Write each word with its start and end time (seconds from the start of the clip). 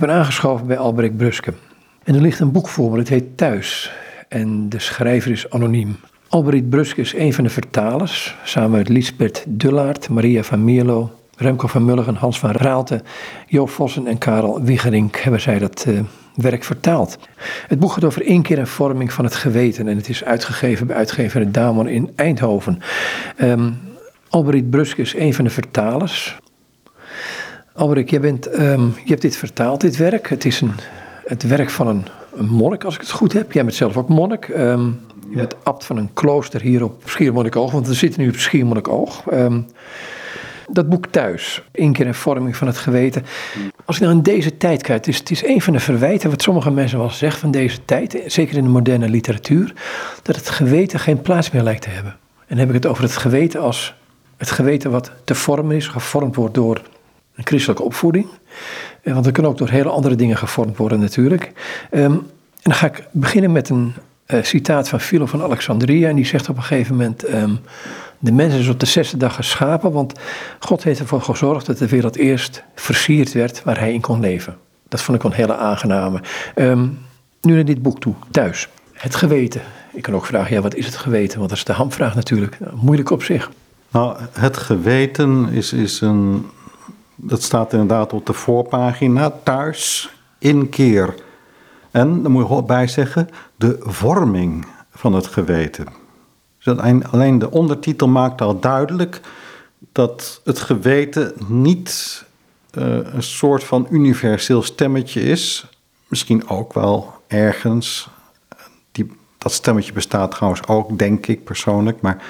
ben 0.00 0.10
aangeschoven 0.10 0.66
bij 0.66 0.78
Albrecht 0.78 1.16
Bruske. 1.16 1.52
En 2.04 2.14
er 2.14 2.20
ligt 2.20 2.40
een 2.40 2.52
boek 2.52 2.68
voor 2.68 2.90
me, 2.90 2.98
het 2.98 3.08
heet 3.08 3.36
Thuis. 3.36 3.92
En 4.28 4.68
de 4.68 4.78
schrijver 4.78 5.30
is 5.30 5.50
anoniem. 5.50 5.96
Albrecht 6.28 6.68
Bruske 6.68 7.00
is 7.00 7.14
een 7.14 7.32
van 7.32 7.44
de 7.44 7.50
vertalers, 7.50 8.36
samen 8.44 8.70
met 8.70 8.88
Lisbeth 8.88 9.44
Dullaert, 9.48 10.08
Maria 10.08 10.42
van 10.42 10.64
Mierlo, 10.64 11.10
Remco 11.36 11.66
van 11.66 11.84
Mulligen, 11.84 12.14
Hans 12.14 12.38
van 12.38 12.50
Raalte, 12.50 13.02
Jo 13.46 13.66
Vossen 13.66 14.06
en 14.06 14.18
Karel 14.18 14.62
Wiggerink 14.62 15.16
hebben 15.16 15.40
zij 15.40 15.58
dat 15.58 15.84
uh, 15.88 16.00
werk 16.34 16.64
vertaald. 16.64 17.18
Het 17.66 17.78
boek 17.78 17.92
gaat 17.92 18.04
over 18.04 18.26
één 18.26 18.42
keer 18.42 18.58
een 18.58 18.66
vorming 18.66 19.12
van 19.12 19.24
het 19.24 19.34
geweten 19.34 19.88
en 19.88 19.96
het 19.96 20.08
is 20.08 20.24
uitgegeven 20.24 20.86
bij 20.86 20.96
uitgever 20.96 21.52
Damon 21.52 21.88
in 21.88 22.10
Eindhoven. 22.16 22.78
Um, 23.40 23.78
Albrecht 24.28 24.70
Bruske 24.70 25.00
is 25.00 25.14
een 25.16 25.34
van 25.34 25.44
de 25.44 25.50
vertalers. 25.50 26.38
Albrecht, 27.80 28.10
je, 28.10 28.20
bent, 28.20 28.58
um, 28.58 28.94
je 29.04 29.10
hebt 29.10 29.22
dit 29.22 29.36
vertaald, 29.36 29.80
dit 29.80 29.96
werk. 29.96 30.28
Het 30.28 30.44
is 30.44 30.60
een, 30.60 30.72
het 31.24 31.42
werk 31.42 31.70
van 31.70 31.86
een, 31.86 32.04
een 32.34 32.48
monnik, 32.48 32.84
als 32.84 32.94
ik 32.94 33.00
het 33.00 33.10
goed 33.10 33.32
heb. 33.32 33.52
Jij 33.52 33.64
bent 33.64 33.76
zelf 33.76 33.96
ook 33.96 34.08
monnik. 34.08 34.48
Um, 34.48 35.00
je 35.28 35.36
bent 35.36 35.54
abt 35.62 35.84
van 35.84 35.96
een 35.96 36.10
klooster 36.14 36.60
hier 36.60 36.84
op 36.84 37.02
Schiermonnikoog, 37.04 37.72
want 37.72 37.86
we 37.86 37.94
zitten 37.94 38.20
nu 38.20 38.28
op 38.28 38.36
Schiermonnikoog. 38.36 39.32
Um, 39.32 39.66
dat 40.68 40.88
boek 40.88 41.06
thuis, 41.06 41.62
één 41.72 41.92
keer 41.92 42.06
een 42.06 42.14
vorming 42.14 42.56
van 42.56 42.66
het 42.66 42.78
geweten. 42.78 43.24
Als 43.84 43.96
ik 43.96 44.02
nou 44.02 44.14
in 44.14 44.22
deze 44.22 44.56
tijd 44.56 44.82
kijk, 44.82 44.98
het 44.98 45.08
is, 45.08 45.18
het 45.18 45.30
is 45.30 45.44
een 45.44 45.60
van 45.60 45.72
de 45.72 45.80
verwijten 45.80 46.30
wat 46.30 46.42
sommige 46.42 46.70
mensen 46.70 46.98
wel 46.98 47.10
zeggen 47.10 47.40
van 47.40 47.50
deze 47.50 47.84
tijd, 47.84 48.22
zeker 48.26 48.56
in 48.56 48.64
de 48.64 48.70
moderne 48.70 49.08
literatuur, 49.08 49.72
dat 50.22 50.36
het 50.36 50.48
geweten 50.48 50.98
geen 50.98 51.22
plaats 51.22 51.50
meer 51.50 51.62
lijkt 51.62 51.82
te 51.82 51.90
hebben. 51.90 52.12
En 52.12 52.46
dan 52.56 52.58
heb 52.58 52.68
ik 52.68 52.74
het 52.74 52.86
over 52.86 53.02
het 53.02 53.16
geweten 53.16 53.60
als 53.60 53.94
het 54.36 54.50
geweten 54.50 54.90
wat 54.90 55.12
te 55.24 55.34
vormen 55.34 55.76
is, 55.76 55.86
gevormd 55.86 56.34
wordt 56.34 56.54
door 56.54 56.80
christelijke 57.44 57.82
opvoeding. 57.82 58.26
Eh, 59.02 59.12
want 59.12 59.24
dat 59.24 59.34
kan 59.34 59.46
ook 59.46 59.58
door 59.58 59.68
hele 59.68 59.88
andere 59.88 60.14
dingen 60.14 60.36
gevormd 60.36 60.76
worden 60.76 61.00
natuurlijk. 61.00 61.52
Um, 61.90 62.00
en 62.02 62.70
dan 62.70 62.74
ga 62.74 62.86
ik 62.86 63.04
beginnen 63.10 63.52
met 63.52 63.68
een 63.68 63.94
uh, 64.26 64.42
citaat 64.42 64.88
van 64.88 65.00
Philo 65.00 65.26
van 65.26 65.42
Alexandria. 65.42 66.08
En 66.08 66.16
die 66.16 66.26
zegt 66.26 66.48
op 66.48 66.56
een 66.56 66.62
gegeven 66.62 66.96
moment... 66.96 67.32
Um, 67.32 67.60
de 68.22 68.32
mens 68.32 68.54
is 68.54 68.68
op 68.68 68.80
de 68.80 68.86
zesde 68.86 69.16
dag 69.16 69.34
geschapen, 69.34 69.92
want 69.92 70.12
God 70.58 70.82
heeft 70.82 71.00
ervoor 71.00 71.22
gezorgd 71.22 71.66
dat 71.66 71.78
de 71.78 71.88
wereld 71.88 72.16
eerst 72.16 72.62
versierd 72.74 73.32
werd 73.32 73.62
waar 73.62 73.78
hij 73.78 73.92
in 73.92 74.00
kon 74.00 74.20
leven. 74.20 74.56
Dat 74.88 75.02
vond 75.02 75.18
ik 75.18 75.24
een 75.24 75.32
hele 75.32 75.56
aangename. 75.56 76.20
Um, 76.54 76.98
nu 77.40 77.54
naar 77.54 77.64
dit 77.64 77.82
boek 77.82 78.00
toe, 78.00 78.14
thuis. 78.30 78.68
Het 78.92 79.14
geweten. 79.14 79.60
Ik 79.92 80.02
kan 80.02 80.14
ook 80.14 80.26
vragen, 80.26 80.54
ja, 80.54 80.60
wat 80.60 80.74
is 80.74 80.86
het 80.86 80.96
geweten? 80.96 81.38
Want 81.38 81.48
dat 81.48 81.58
is 81.58 81.64
de 81.64 81.72
hamvraag 81.72 82.14
natuurlijk. 82.14 82.58
Moeilijk 82.74 83.10
op 83.10 83.22
zich. 83.22 83.50
Nou, 83.90 84.16
het 84.32 84.56
geweten 84.56 85.48
is, 85.52 85.72
is 85.72 86.00
een. 86.00 86.46
Dat 87.22 87.42
staat 87.42 87.72
inderdaad 87.72 88.12
op 88.12 88.26
de 88.26 88.32
voorpagina. 88.32 89.32
Thuis, 89.42 90.14
inkeer. 90.38 91.14
En, 91.90 92.22
dan 92.22 92.32
moet 92.32 92.48
je 92.48 92.62
bij 92.62 92.86
zeggen, 92.86 93.28
de 93.56 93.76
vorming 93.80 94.66
van 94.90 95.12
het 95.12 95.26
geweten. 95.26 95.86
Dus 96.58 96.76
alleen 97.10 97.38
de 97.38 97.50
ondertitel 97.50 98.08
maakt 98.08 98.40
al 98.40 98.60
duidelijk 98.60 99.20
dat 99.92 100.40
het 100.44 100.58
geweten 100.58 101.32
niet 101.46 102.24
uh, 102.78 102.84
een 103.02 103.22
soort 103.22 103.64
van 103.64 103.86
universeel 103.90 104.62
stemmetje 104.62 105.22
is. 105.22 105.66
Misschien 106.08 106.48
ook 106.48 106.72
wel 106.72 107.14
ergens. 107.26 108.08
Die, 108.92 109.12
dat 109.38 109.52
stemmetje 109.52 109.92
bestaat 109.92 110.30
trouwens 110.30 110.66
ook, 110.66 110.98
denk 110.98 111.26
ik 111.26 111.44
persoonlijk. 111.44 112.00
Maar 112.00 112.22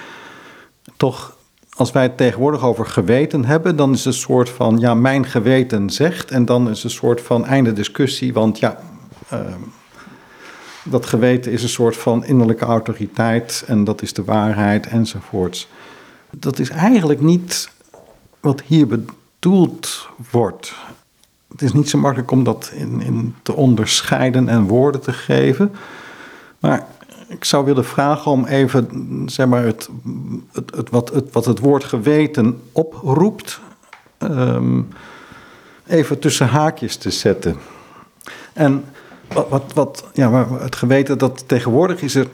toch, 0.96 1.36
als 1.81 1.92
wij 1.92 2.03
het 2.03 2.17
tegenwoordig 2.17 2.62
over 2.62 2.86
geweten 2.86 3.45
hebben, 3.45 3.77
dan 3.77 3.92
is 3.92 3.98
het 4.05 4.14
een 4.14 4.20
soort 4.20 4.48
van, 4.48 4.78
ja, 4.78 4.95
mijn 4.95 5.27
geweten 5.27 5.91
zegt. 5.91 6.31
En 6.31 6.45
dan 6.45 6.70
is 6.70 6.77
het 6.77 6.84
een 6.84 6.98
soort 6.98 7.20
van 7.20 7.47
einde 7.47 7.73
discussie, 7.73 8.33
want 8.33 8.59
ja. 8.59 8.81
Uh, 9.33 9.39
dat 10.84 11.06
geweten 11.06 11.53
is 11.53 11.62
een 11.62 11.69
soort 11.69 11.97
van 11.97 12.25
innerlijke 12.25 12.64
autoriteit 12.64 13.64
en 13.67 13.84
dat 13.84 14.03
is 14.03 14.12
de 14.12 14.25
waarheid 14.25 14.86
enzovoorts. 14.86 15.69
Dat 16.30 16.58
is 16.58 16.70
eigenlijk 16.70 17.20
niet 17.20 17.70
wat 18.40 18.63
hier 18.63 18.86
bedoeld 18.86 20.08
wordt. 20.30 20.74
Het 21.48 21.63
is 21.63 21.73
niet 21.73 21.89
zo 21.89 21.98
makkelijk 21.98 22.30
om 22.30 22.45
dat 22.45 22.70
in, 22.74 23.01
in 23.01 23.35
te 23.42 23.55
onderscheiden 23.55 24.48
en 24.48 24.67
woorden 24.67 25.01
te 25.01 25.13
geven. 25.13 25.73
Maar 26.58 26.86
ik 27.30 27.45
zou 27.45 27.64
willen 27.64 27.85
vragen 27.85 28.30
om 28.30 28.45
even 28.45 29.23
zeg 29.27 29.46
maar, 29.46 29.64
het, 29.64 29.89
het, 30.52 30.77
het, 30.77 30.91
wat, 30.91 31.11
het, 31.11 31.33
wat 31.33 31.45
het 31.45 31.58
woord 31.58 31.85
geweten 31.85 32.63
oproept, 32.73 33.61
um, 34.18 34.89
even 35.86 36.19
tussen 36.19 36.48
haakjes 36.48 36.96
te 36.96 37.11
zetten. 37.11 37.57
En 38.52 38.85
wat, 39.33 39.48
wat, 39.48 39.73
wat, 39.74 40.05
ja, 40.13 40.48
het 40.58 40.77
geweten 40.77 41.19
dat 41.19 41.48
tegenwoordig 41.48 42.02
is 42.02 42.14
er 42.14 42.29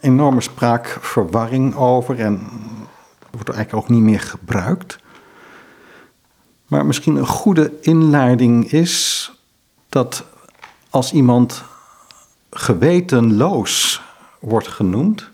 enorme 0.00 0.40
spraakverwarring 0.40 1.76
over 1.76 2.18
en 2.18 2.48
wordt 3.30 3.48
eigenlijk 3.48 3.84
ook 3.84 3.96
niet 3.96 4.04
meer 4.04 4.20
gebruikt. 4.20 4.98
Maar 6.66 6.86
misschien 6.86 7.16
een 7.16 7.26
goede 7.26 7.72
inleiding 7.80 8.72
is 8.72 9.32
dat 9.88 10.24
als 10.90 11.12
iemand 11.12 11.64
gewetenloos 12.54 14.02
wordt 14.40 14.68
genoemd, 14.68 15.30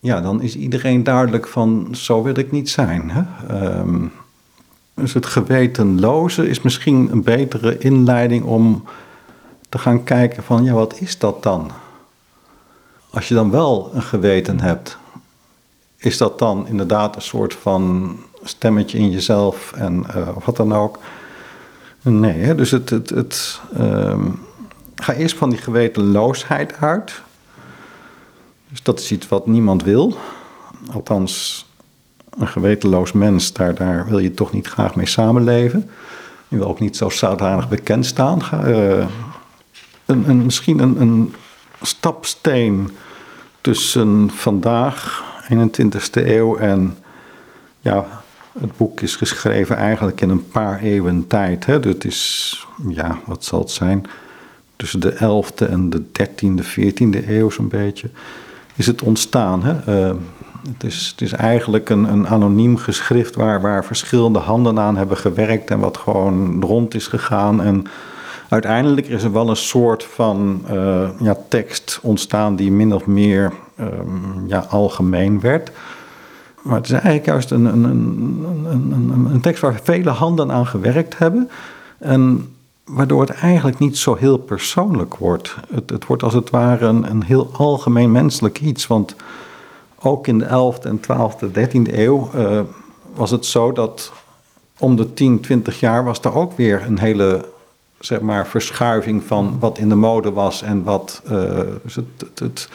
ja, 0.00 0.20
dan 0.20 0.42
is 0.42 0.56
iedereen 0.56 1.02
duidelijk 1.02 1.48
van 1.48 1.88
zo 1.92 2.22
wil 2.22 2.38
ik 2.38 2.50
niet 2.50 2.70
zijn. 2.70 3.10
Hè? 3.10 3.22
Um, 3.78 4.12
dus 4.94 5.14
het 5.14 5.26
gewetenloze 5.26 6.48
is 6.48 6.62
misschien 6.62 7.08
een 7.12 7.22
betere 7.22 7.78
inleiding 7.78 8.44
om 8.44 8.84
te 9.68 9.78
gaan 9.78 10.04
kijken 10.04 10.42
van, 10.42 10.64
ja, 10.64 10.72
wat 10.72 11.00
is 11.00 11.18
dat 11.18 11.42
dan? 11.42 11.70
Als 13.10 13.28
je 13.28 13.34
dan 13.34 13.50
wel 13.50 13.90
een 13.94 14.02
geweten 14.02 14.60
hebt, 14.60 14.98
is 15.96 16.18
dat 16.18 16.38
dan 16.38 16.66
inderdaad 16.66 17.16
een 17.16 17.22
soort 17.22 17.54
van 17.54 18.16
stemmetje 18.42 18.98
in 18.98 19.10
jezelf 19.10 19.72
en 19.72 20.06
uh, 20.16 20.28
wat 20.44 20.56
dan 20.56 20.74
ook? 20.74 20.98
Nee, 22.02 22.40
hè? 22.40 22.54
dus 22.54 22.70
het, 22.70 22.90
het, 22.90 23.10
het 23.10 23.60
um, 23.78 24.40
ga 25.02 25.12
eerst 25.12 25.36
van 25.36 25.50
die 25.50 25.58
gewetenloosheid 25.58 26.74
uit. 26.80 27.22
Dus 28.68 28.82
dat 28.82 29.00
is 29.00 29.12
iets 29.12 29.28
wat 29.28 29.46
niemand 29.46 29.82
wil. 29.82 30.18
Althans, 30.92 31.66
een 32.38 32.48
gewetenloos 32.48 33.12
mens, 33.12 33.52
daar, 33.52 33.74
daar 33.74 34.06
wil 34.08 34.18
je 34.18 34.34
toch 34.34 34.52
niet 34.52 34.66
graag 34.66 34.94
mee 34.94 35.06
samenleven. 35.06 35.90
Je 36.48 36.56
wil 36.56 36.68
ook 36.68 36.80
niet 36.80 36.96
zo 36.96 37.08
zodanig 37.08 37.68
bekend 37.68 38.06
staan. 38.06 38.40
Uh, 38.52 39.06
een, 40.06 40.28
een, 40.28 40.44
misschien 40.44 40.78
een, 40.78 41.00
een 41.00 41.34
stapsteen 41.82 42.90
tussen 43.60 44.30
vandaag, 44.30 45.24
21ste 45.52 46.26
eeuw, 46.26 46.56
en 46.56 46.98
ja, 47.80 48.22
het 48.60 48.76
boek 48.76 49.00
is 49.00 49.16
geschreven 49.16 49.76
eigenlijk 49.76 50.20
in 50.20 50.30
een 50.30 50.48
paar 50.48 50.80
eeuwen 50.80 51.26
tijd. 51.26 51.66
Hè. 51.66 51.80
Dat 51.80 52.04
is, 52.04 52.66
ja, 52.88 53.18
wat 53.24 53.44
zal 53.44 53.58
het 53.58 53.70
zijn? 53.70 54.06
Tussen 54.78 55.00
de 55.00 55.14
11e 55.14 55.70
en 55.70 55.90
de 55.90 56.02
13e, 56.02 56.64
14e 56.64 57.28
eeuw 57.28 57.50
zo'n 57.50 57.68
beetje. 57.68 58.10
Is 58.76 58.86
het 58.86 59.02
ontstaan. 59.02 59.62
Hè? 59.64 60.08
Uh, 60.08 60.16
het, 60.72 60.84
is, 60.84 61.08
het 61.10 61.20
is 61.20 61.32
eigenlijk 61.32 61.88
een, 61.88 62.04
een 62.12 62.28
anoniem 62.28 62.76
geschrift 62.76 63.34
waar, 63.34 63.60
waar 63.60 63.84
verschillende 63.84 64.38
handen 64.38 64.78
aan 64.78 64.96
hebben 64.96 65.16
gewerkt 65.16 65.70
en 65.70 65.78
wat 65.78 65.96
gewoon 65.96 66.62
rond 66.62 66.94
is 66.94 67.06
gegaan. 67.06 67.62
En 67.62 67.84
uiteindelijk 68.48 69.08
is 69.08 69.22
er 69.22 69.32
wel 69.32 69.48
een 69.48 69.56
soort 69.56 70.04
van 70.04 70.64
uh, 70.70 71.08
ja, 71.20 71.36
tekst 71.48 71.98
ontstaan 72.02 72.56
die 72.56 72.72
min 72.72 72.94
of 72.94 73.06
meer 73.06 73.52
um, 73.80 74.44
ja, 74.46 74.66
algemeen 74.68 75.40
werd. 75.40 75.70
Maar 76.62 76.76
het 76.76 76.84
is 76.84 76.92
eigenlijk 76.92 77.26
juist 77.26 77.50
een, 77.50 77.64
een, 77.64 77.84
een, 77.84 79.28
een 79.32 79.40
tekst 79.40 79.62
waar 79.62 79.80
vele 79.82 80.10
handen 80.10 80.52
aan 80.52 80.66
gewerkt 80.66 81.18
hebben. 81.18 81.50
En 81.98 82.52
waardoor 82.88 83.20
het 83.20 83.30
eigenlijk 83.30 83.78
niet 83.78 83.98
zo 83.98 84.14
heel 84.14 84.38
persoonlijk 84.38 85.16
wordt. 85.16 85.56
Het, 85.74 85.90
het 85.90 86.06
wordt 86.06 86.22
als 86.22 86.34
het 86.34 86.50
ware 86.50 86.86
een, 86.86 87.10
een, 87.10 87.22
heel 87.22 87.50
algemeen 87.52 88.12
menselijk 88.12 88.60
iets. 88.60 88.86
Want 88.86 89.16
ook 89.98 90.26
in 90.26 90.38
de 90.38 90.44
11e 90.44 90.82
en 90.82 91.00
12e, 91.00 91.46
13e 91.46 91.94
eeuw 91.94 92.30
uh, 92.34 92.60
was 93.14 93.30
het 93.30 93.46
zo 93.46 93.72
dat 93.72 94.12
om 94.78 94.96
de 94.96 95.14
10, 95.14 95.40
20 95.40 95.80
jaar 95.80 96.04
was 96.04 96.20
er 96.20 96.34
ook 96.34 96.56
weer 96.56 96.82
een 96.86 96.98
hele 96.98 97.44
zeg 97.98 98.20
maar, 98.20 98.46
verschuiving 98.46 99.22
van 99.22 99.56
wat 99.58 99.78
in 99.78 99.88
de 99.88 99.94
mode 99.94 100.32
was 100.32 100.62
en 100.62 100.82
wat. 100.82 101.22
Het, 101.24 101.94
het, 101.94 102.38
het, 102.40 102.68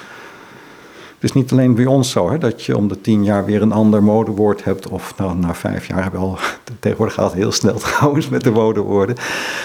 is 1.23 1.33
niet 1.33 1.51
alleen 1.51 1.75
bij 1.75 1.85
ons 1.85 2.11
zo, 2.11 2.29
hè, 2.29 2.37
dat 2.37 2.63
je 2.63 2.77
om 2.77 2.87
de 2.87 3.01
tien 3.01 3.23
jaar 3.23 3.45
weer 3.45 3.61
een 3.61 3.71
ander 3.71 4.03
modewoord 4.03 4.63
hebt. 4.63 4.87
Of 4.87 5.13
nou, 5.17 5.37
na 5.37 5.55
vijf 5.55 5.87
jaar 5.87 6.01
hebben 6.01 6.19
we 6.19 6.25
al. 6.25 6.37
Tegenwoordig 6.79 7.15
gaat 7.15 7.25
het 7.25 7.33
heel 7.33 7.51
snel 7.51 7.77
trouwens 7.89 8.29
met 8.29 8.43
de 8.43 8.51
modewoorden. 8.51 9.15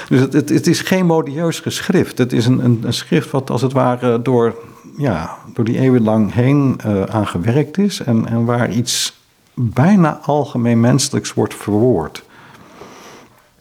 Dus 0.09 0.21
het, 0.21 0.33
het, 0.33 0.49
het 0.49 0.67
is 0.67 0.81
geen 0.81 1.07
modieus 1.07 1.61
geschrift. 1.61 2.19
Het 2.19 2.33
is 2.33 2.47
een, 2.47 2.65
een, 2.65 2.81
een, 2.83 2.93
schrift 2.93 3.31
wat 3.31 3.51
als 3.51 3.63
het 3.63 3.73
ware 3.73 4.23
door, 4.23 4.55
ja, 4.97 5.37
door 5.55 5.65
die 5.65 5.79
eeuwen 5.79 6.03
lang 6.03 6.33
heen 6.35 6.81
uh, 6.87 7.03
aan 7.03 7.27
gewerkt 7.27 7.79
is. 7.79 8.01
En, 8.01 8.29
en 8.29 8.45
waar 8.45 8.71
iets 8.71 9.21
bijna 9.55 10.21
algemeen 10.23 10.81
menselijks 10.81 11.35
wordt 11.35 11.55
verwoord. 11.55 12.25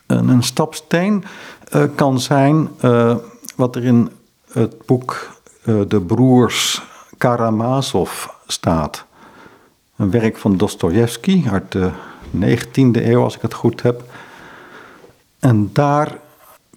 Een, 0.06 0.30
een 0.30 0.44
stapsteen 0.44 1.24
uh, 1.76 1.84
kan 1.96 2.20
zijn 2.20 2.70
uh, 2.84 3.16
wat 3.56 3.76
er 3.76 3.84
in 3.84 4.10
het 4.52 4.86
boek 4.86 5.36
De 5.88 6.02
Broers 6.02 6.82
Karamazov 7.18 8.26
staat. 8.48 9.06
Een 9.96 10.12
werk 10.12 10.38
van 10.38 10.58
Dostoevsky 10.58 11.44
uit 11.50 11.72
de 11.72 11.92
19e 12.40 13.06
eeuw, 13.06 13.24
als 13.24 13.36
ik 13.36 13.42
het 13.42 13.54
goed 13.54 13.82
heb. 13.82 14.04
En 15.40 15.70
daar 15.74 16.20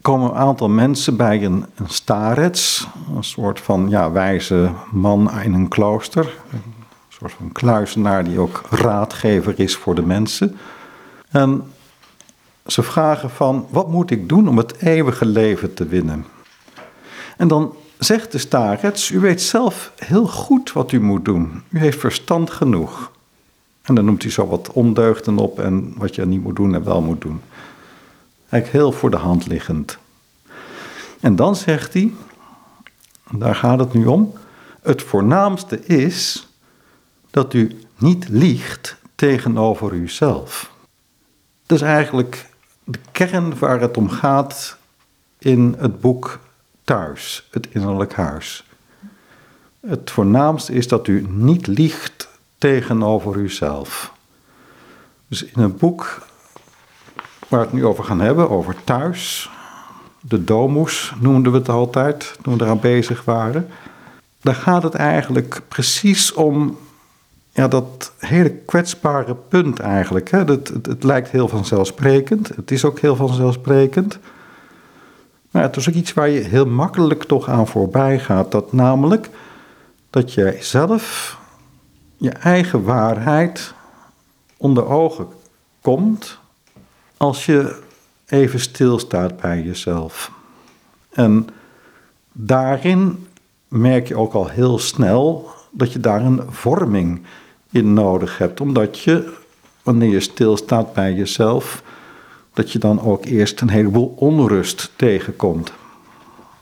komen 0.01 0.31
een 0.31 0.37
aantal 0.37 0.69
mensen 0.69 1.17
bij 1.17 1.45
een, 1.45 1.67
een 1.75 1.89
starets, 1.89 2.89
een 3.17 3.25
soort 3.25 3.61
van 3.61 3.89
ja, 3.89 4.11
wijze 4.11 4.71
man 4.91 5.41
in 5.41 5.53
een 5.53 5.69
klooster. 5.69 6.35
Een 6.53 6.63
soort 7.09 7.33
van 7.33 7.53
kluizenaar 7.53 8.25
die 8.25 8.39
ook 8.39 8.63
raadgever 8.71 9.61
is 9.61 9.77
voor 9.77 9.95
de 9.95 10.07
mensen. 10.07 10.57
En 11.31 11.73
ze 12.67 12.83
vragen 12.83 13.31
van, 13.31 13.67
wat 13.71 13.89
moet 13.89 14.11
ik 14.11 14.29
doen 14.29 14.49
om 14.49 14.57
het 14.57 14.77
eeuwige 14.77 15.27
leven 15.27 15.75
te 15.75 15.87
winnen? 15.87 16.27
En 17.37 17.49
dan 17.49 17.75
zegt 18.01 18.33
de 18.33 18.39
starets, 18.39 19.11
u 19.11 19.21
weet 19.21 19.43
zelf 19.43 19.93
heel 19.97 20.27
goed 20.27 20.73
wat 20.73 20.93
u 20.93 21.01
moet 21.01 21.25
doen. 21.25 21.63
U 21.69 21.79
heeft 21.79 21.99
verstand 21.99 22.51
genoeg. 22.51 23.11
En 23.83 23.95
dan 23.95 24.05
noemt 24.05 24.23
hij 24.23 24.31
zo 24.31 24.47
wat 24.47 24.73
ondeugden 24.73 25.39
op 25.39 25.59
en 25.59 25.95
wat 25.97 26.15
je 26.15 26.27
niet 26.27 26.43
moet 26.43 26.57
doen 26.57 26.75
en 26.75 26.85
wel 26.85 27.03
moet 27.03 27.21
doen. 27.21 27.41
Eigenlijk 28.49 28.85
heel 28.85 28.93
voor 28.93 29.11
de 29.11 29.17
hand 29.17 29.47
liggend. 29.47 29.99
En 31.21 31.37
dan 31.37 31.57
zegt 31.57 31.93
hij, 31.93 32.13
daar 33.31 33.55
gaat 33.55 33.79
het 33.79 33.93
nu 33.93 34.07
om, 34.07 34.33
het 34.83 35.03
voornaamste 35.03 35.87
is 35.87 36.49
dat 37.31 37.55
u 37.55 37.81
niet 37.99 38.29
liegt 38.29 38.97
tegenover 39.15 39.93
uzelf. 39.93 40.73
Dat 41.67 41.79
is 41.79 41.85
eigenlijk 41.85 42.49
de 42.85 42.99
kern 43.13 43.59
waar 43.59 43.81
het 43.81 43.97
om 43.97 44.09
gaat 44.09 44.77
in 45.39 45.75
het 45.79 46.01
boek 46.01 46.39
Thuis, 46.91 47.49
het 47.51 47.69
innerlijk 47.71 48.15
huis. 48.15 48.65
Het 49.87 50.11
voornaamste 50.11 50.73
is 50.73 50.89
dat 50.89 51.07
u 51.07 51.27
niet 51.29 51.67
liegt 51.67 52.29
tegenover 52.59 53.37
uzelf. 53.37 54.13
Dus 55.29 55.45
in 55.45 55.63
het 55.63 55.79
boek 55.79 56.27
waar 57.49 57.61
we 57.61 57.67
het 57.67 57.73
nu 57.73 57.85
over 57.87 58.05
gaan 58.05 58.21
hebben, 58.21 58.51
over 58.51 58.75
thuis, 58.85 59.51
de 60.21 60.45
domus 60.45 61.13
noemden 61.21 61.53
we 61.53 61.59
het 61.59 61.69
altijd 61.69 62.39
toen 62.43 62.59
we 62.59 62.65
eraan 62.65 62.81
bezig 62.81 63.25
waren. 63.25 63.69
Daar 64.41 64.55
gaat 64.55 64.83
het 64.83 64.95
eigenlijk 64.95 65.61
precies 65.69 66.33
om 66.33 66.79
ja, 67.53 67.69
dat 67.69 68.13
hele 68.19 68.51
kwetsbare 68.51 69.35
punt 69.35 69.79
eigenlijk. 69.79 70.31
Hè. 70.31 70.39
Het, 70.39 70.69
het, 70.69 70.87
het, 70.87 71.03
lijkt 71.03 71.29
heel 71.29 71.49
vanzelfsprekend, 71.49 72.49
het 72.49 72.71
is 72.71 72.85
ook 72.85 72.99
heel 72.99 73.17
vanzelfsprekend. 73.17 74.19
Maar 75.51 75.63
het 75.63 75.77
is 75.77 75.89
ook 75.89 75.95
iets 75.95 76.13
waar 76.13 76.29
je 76.29 76.41
heel 76.41 76.67
makkelijk 76.67 77.25
toch 77.25 77.49
aan 77.49 77.67
voorbij 77.67 78.19
gaat. 78.19 78.51
Dat 78.51 78.73
namelijk 78.73 79.31
dat 80.11 80.33
jij 80.33 80.63
zelf 80.63 81.39
je 82.17 82.31
eigen 82.31 82.83
waarheid 82.83 83.75
onder 84.57 84.87
ogen 84.87 85.27
komt 85.81 86.39
als 87.17 87.47
je 87.47 87.79
even 88.27 88.61
stilstaat 88.61 89.41
bij 89.41 89.63
jezelf. 89.63 90.31
En 91.11 91.49
daarin 92.33 93.27
merk 93.69 94.09
je 94.09 94.17
ook 94.17 94.33
al 94.33 94.49
heel 94.49 94.79
snel 94.79 95.51
dat 95.71 95.93
je 95.93 96.01
daar 96.01 96.21
een 96.21 96.43
vorming 96.49 97.23
in 97.71 97.93
nodig 97.93 98.39
hebt, 98.39 98.61
omdat 98.61 98.99
je, 98.99 99.33
wanneer 99.83 100.11
je 100.11 100.21
stilstaat 100.21 100.93
bij 100.93 101.15
jezelf, 101.15 101.83
dat 102.53 102.73
je 102.73 102.79
dan 102.79 103.03
ook 103.03 103.25
eerst 103.25 103.61
een 103.61 103.71
heleboel 103.71 104.15
onrust 104.17 104.93
tegenkomt. 104.97 105.73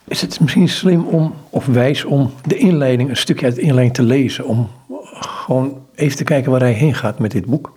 Is 0.04 0.20
het 0.20 0.40
misschien 0.40 0.68
slim 0.68 1.04
om, 1.04 1.34
of 1.50 1.66
wijs 1.66 2.04
om 2.04 2.32
de 2.46 2.56
inleiding, 2.56 3.08
een 3.08 3.16
stukje 3.16 3.46
uit 3.46 3.54
de 3.54 3.60
inleiding 3.60 3.94
te 3.94 4.02
lezen, 4.02 4.44
om 4.44 4.68
gewoon 5.12 5.82
even 5.94 6.16
te 6.16 6.24
kijken 6.24 6.50
waar 6.50 6.60
hij 6.60 6.72
heen 6.72 6.94
gaat 6.94 7.18
met 7.18 7.30
dit 7.30 7.46
boek? 7.46 7.72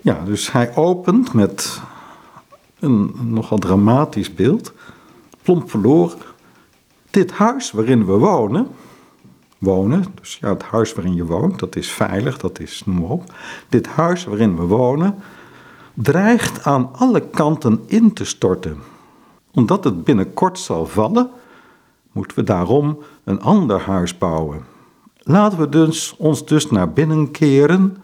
Ja, 0.00 0.24
dus 0.24 0.52
hij 0.52 0.76
opent 0.76 1.32
met 1.32 1.80
een 2.78 3.12
nogal 3.22 3.58
dramatisch 3.58 4.34
beeld. 4.34 4.72
Plomp 5.42 5.70
verloren. 5.70 6.18
Dit 7.10 7.32
huis 7.32 7.70
waarin 7.70 8.06
we 8.06 8.12
wonen, 8.12 8.66
wonen, 9.58 10.04
dus 10.20 10.38
ja, 10.40 10.48
het 10.48 10.62
huis 10.62 10.94
waarin 10.94 11.14
je 11.14 11.24
woont, 11.24 11.58
dat 11.58 11.76
is 11.76 11.90
veilig, 11.90 12.38
dat 12.38 12.60
is, 12.60 12.82
noem 12.84 13.00
maar 13.00 13.10
op. 13.10 13.34
Dit 13.68 13.86
huis 13.86 14.24
waarin 14.24 14.56
we 14.56 14.62
wonen, 14.62 15.14
dreigt 15.94 16.64
aan 16.64 16.90
alle 16.92 17.20
kanten 17.20 17.82
in 17.86 18.12
te 18.12 18.24
storten. 18.24 18.78
Omdat 19.50 19.84
het 19.84 20.04
binnenkort 20.04 20.58
zal 20.58 20.86
vallen, 20.86 21.30
moeten 22.12 22.36
we 22.36 22.44
daarom 22.44 22.98
een 23.24 23.40
ander 23.40 23.80
huis 23.80 24.18
bouwen. 24.18 24.64
Laten 25.18 25.58
we 25.58 25.68
dus, 25.68 26.14
ons 26.18 26.46
dus 26.46 26.70
naar 26.70 26.92
binnen 26.92 27.30
keren 27.30 28.02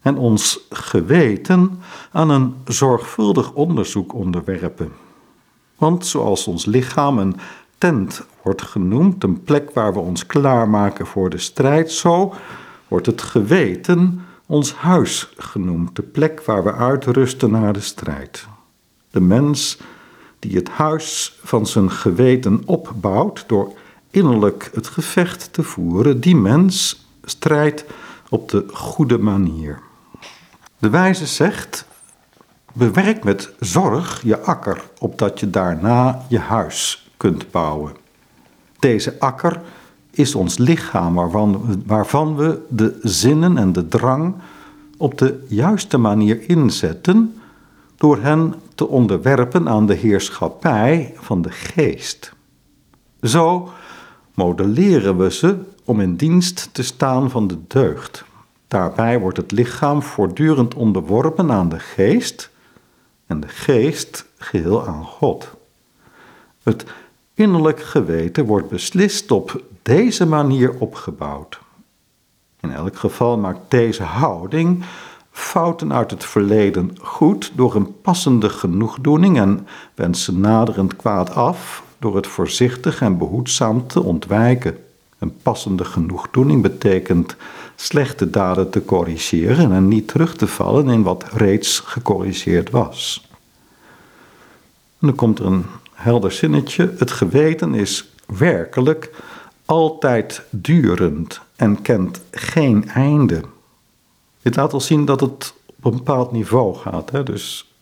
en 0.00 0.16
ons 0.18 0.60
geweten 0.70 1.80
aan 2.12 2.30
een 2.30 2.54
zorgvuldig 2.64 3.52
onderzoek 3.52 4.14
onderwerpen. 4.14 4.92
Want 5.76 6.06
zoals 6.06 6.46
ons 6.46 6.64
lichaam 6.64 7.18
een 7.18 7.36
tent 7.78 8.26
wordt 8.42 8.62
genoemd, 8.62 9.24
een 9.24 9.42
plek 9.42 9.70
waar 9.70 9.92
we 9.92 9.98
ons 9.98 10.26
klaarmaken 10.26 11.06
voor 11.06 11.30
de 11.30 11.38
strijd, 11.38 11.90
zo 11.90 12.34
wordt 12.88 13.06
het 13.06 13.22
geweten 13.22 14.20
ons 14.54 14.74
huis 14.74 15.32
genoemd, 15.36 15.96
de 15.96 16.02
plek 16.02 16.42
waar 16.42 16.64
we 16.64 16.72
uitrusten 16.72 17.50
na 17.50 17.72
de 17.72 17.80
strijd. 17.80 18.46
De 19.10 19.20
mens 19.20 19.78
die 20.38 20.56
het 20.56 20.68
huis 20.68 21.38
van 21.42 21.66
zijn 21.66 21.90
geweten 21.90 22.62
opbouwt 22.66 23.44
door 23.46 23.72
innerlijk 24.10 24.70
het 24.74 24.86
gevecht 24.86 25.52
te 25.52 25.62
voeren, 25.62 26.20
die 26.20 26.36
mens 26.36 27.06
strijdt 27.24 27.84
op 28.28 28.48
de 28.48 28.64
goede 28.72 29.18
manier. 29.18 29.80
De 30.78 30.90
wijze 30.90 31.26
zegt: 31.26 31.86
bewerk 32.72 33.24
met 33.24 33.52
zorg 33.60 34.22
je 34.22 34.38
akker, 34.40 34.82
opdat 34.98 35.40
je 35.40 35.50
daarna 35.50 36.24
je 36.28 36.38
huis 36.38 37.10
kunt 37.16 37.50
bouwen. 37.50 37.96
Deze 38.78 39.18
akker 39.18 39.60
is 40.14 40.34
ons 40.34 40.58
lichaam, 40.58 41.14
waarvan, 41.14 41.82
waarvan 41.86 42.36
we 42.36 42.60
de 42.68 42.98
zinnen 43.02 43.58
en 43.58 43.72
de 43.72 43.88
drang 43.88 44.34
op 44.96 45.18
de 45.18 45.44
juiste 45.48 45.98
manier 45.98 46.48
inzetten 46.48 47.34
door 47.96 48.18
hen 48.18 48.54
te 48.74 48.88
onderwerpen 48.88 49.68
aan 49.68 49.86
de 49.86 49.94
heerschappij 49.94 51.14
van 51.16 51.42
de 51.42 51.50
geest. 51.50 52.32
Zo 53.22 53.68
modelleren 54.34 55.16
we 55.16 55.30
ze 55.30 55.56
om 55.84 56.00
in 56.00 56.16
dienst 56.16 56.68
te 56.72 56.82
staan 56.82 57.30
van 57.30 57.46
de 57.46 57.58
deugd. 57.68 58.24
Daarbij 58.68 59.20
wordt 59.20 59.36
het 59.36 59.52
lichaam 59.52 60.02
voortdurend 60.02 60.74
onderworpen 60.74 61.50
aan 61.50 61.68
de 61.68 61.78
geest 61.78 62.50
en 63.26 63.40
de 63.40 63.48
geest 63.48 64.26
geheel 64.38 64.86
aan 64.86 65.04
God. 65.04 65.50
Het 66.62 66.84
innerlijk 67.34 67.82
geweten 67.82 68.44
wordt 68.44 68.68
beslist 68.68 69.30
op 69.30 69.62
deze 69.84 70.26
manier 70.26 70.74
opgebouwd. 70.78 71.58
In 72.60 72.72
elk 72.72 72.96
geval 72.96 73.38
maakt 73.38 73.60
deze 73.68 74.02
houding 74.02 74.84
fouten 75.30 75.92
uit 75.92 76.10
het 76.10 76.24
verleden 76.24 76.96
goed 77.00 77.52
door 77.54 77.74
een 77.74 78.00
passende 78.00 78.48
genoegdoening 78.48 79.38
en 79.38 79.66
wensen 79.94 80.40
naderend 80.40 80.96
kwaad 80.96 81.34
af 81.34 81.82
door 81.98 82.16
het 82.16 82.26
voorzichtig 82.26 83.00
en 83.00 83.18
behoedzaam 83.18 83.86
te 83.86 84.02
ontwijken. 84.02 84.78
Een 85.18 85.36
passende 85.42 85.84
genoegdoening 85.84 86.62
betekent 86.62 87.36
slechte 87.74 88.30
daden 88.30 88.70
te 88.70 88.84
corrigeren 88.84 89.72
en 89.72 89.88
niet 89.88 90.08
terug 90.08 90.36
te 90.36 90.46
vallen 90.46 90.88
in 90.88 91.02
wat 91.02 91.24
reeds 91.32 91.78
gecorrigeerd 91.78 92.70
was. 92.70 93.28
En 95.00 95.06
dan 95.06 95.14
komt 95.14 95.38
er 95.38 95.46
een 95.46 95.66
helder 95.92 96.32
zinnetje. 96.32 96.94
Het 96.98 97.10
geweten 97.10 97.74
is 97.74 98.08
werkelijk 98.26 99.10
altijd 99.64 100.42
durend 100.50 101.40
en 101.56 101.82
kent 101.82 102.20
geen 102.30 102.88
einde. 102.88 103.40
Dit 104.42 104.56
laat 104.56 104.72
al 104.72 104.80
zien 104.80 105.04
dat 105.04 105.20
het 105.20 105.54
op 105.66 105.84
een 105.84 105.96
bepaald 105.96 106.32
niveau 106.32 106.74
gaat. 106.74 107.10
Hè? 107.10 107.22
Dus 107.22 107.72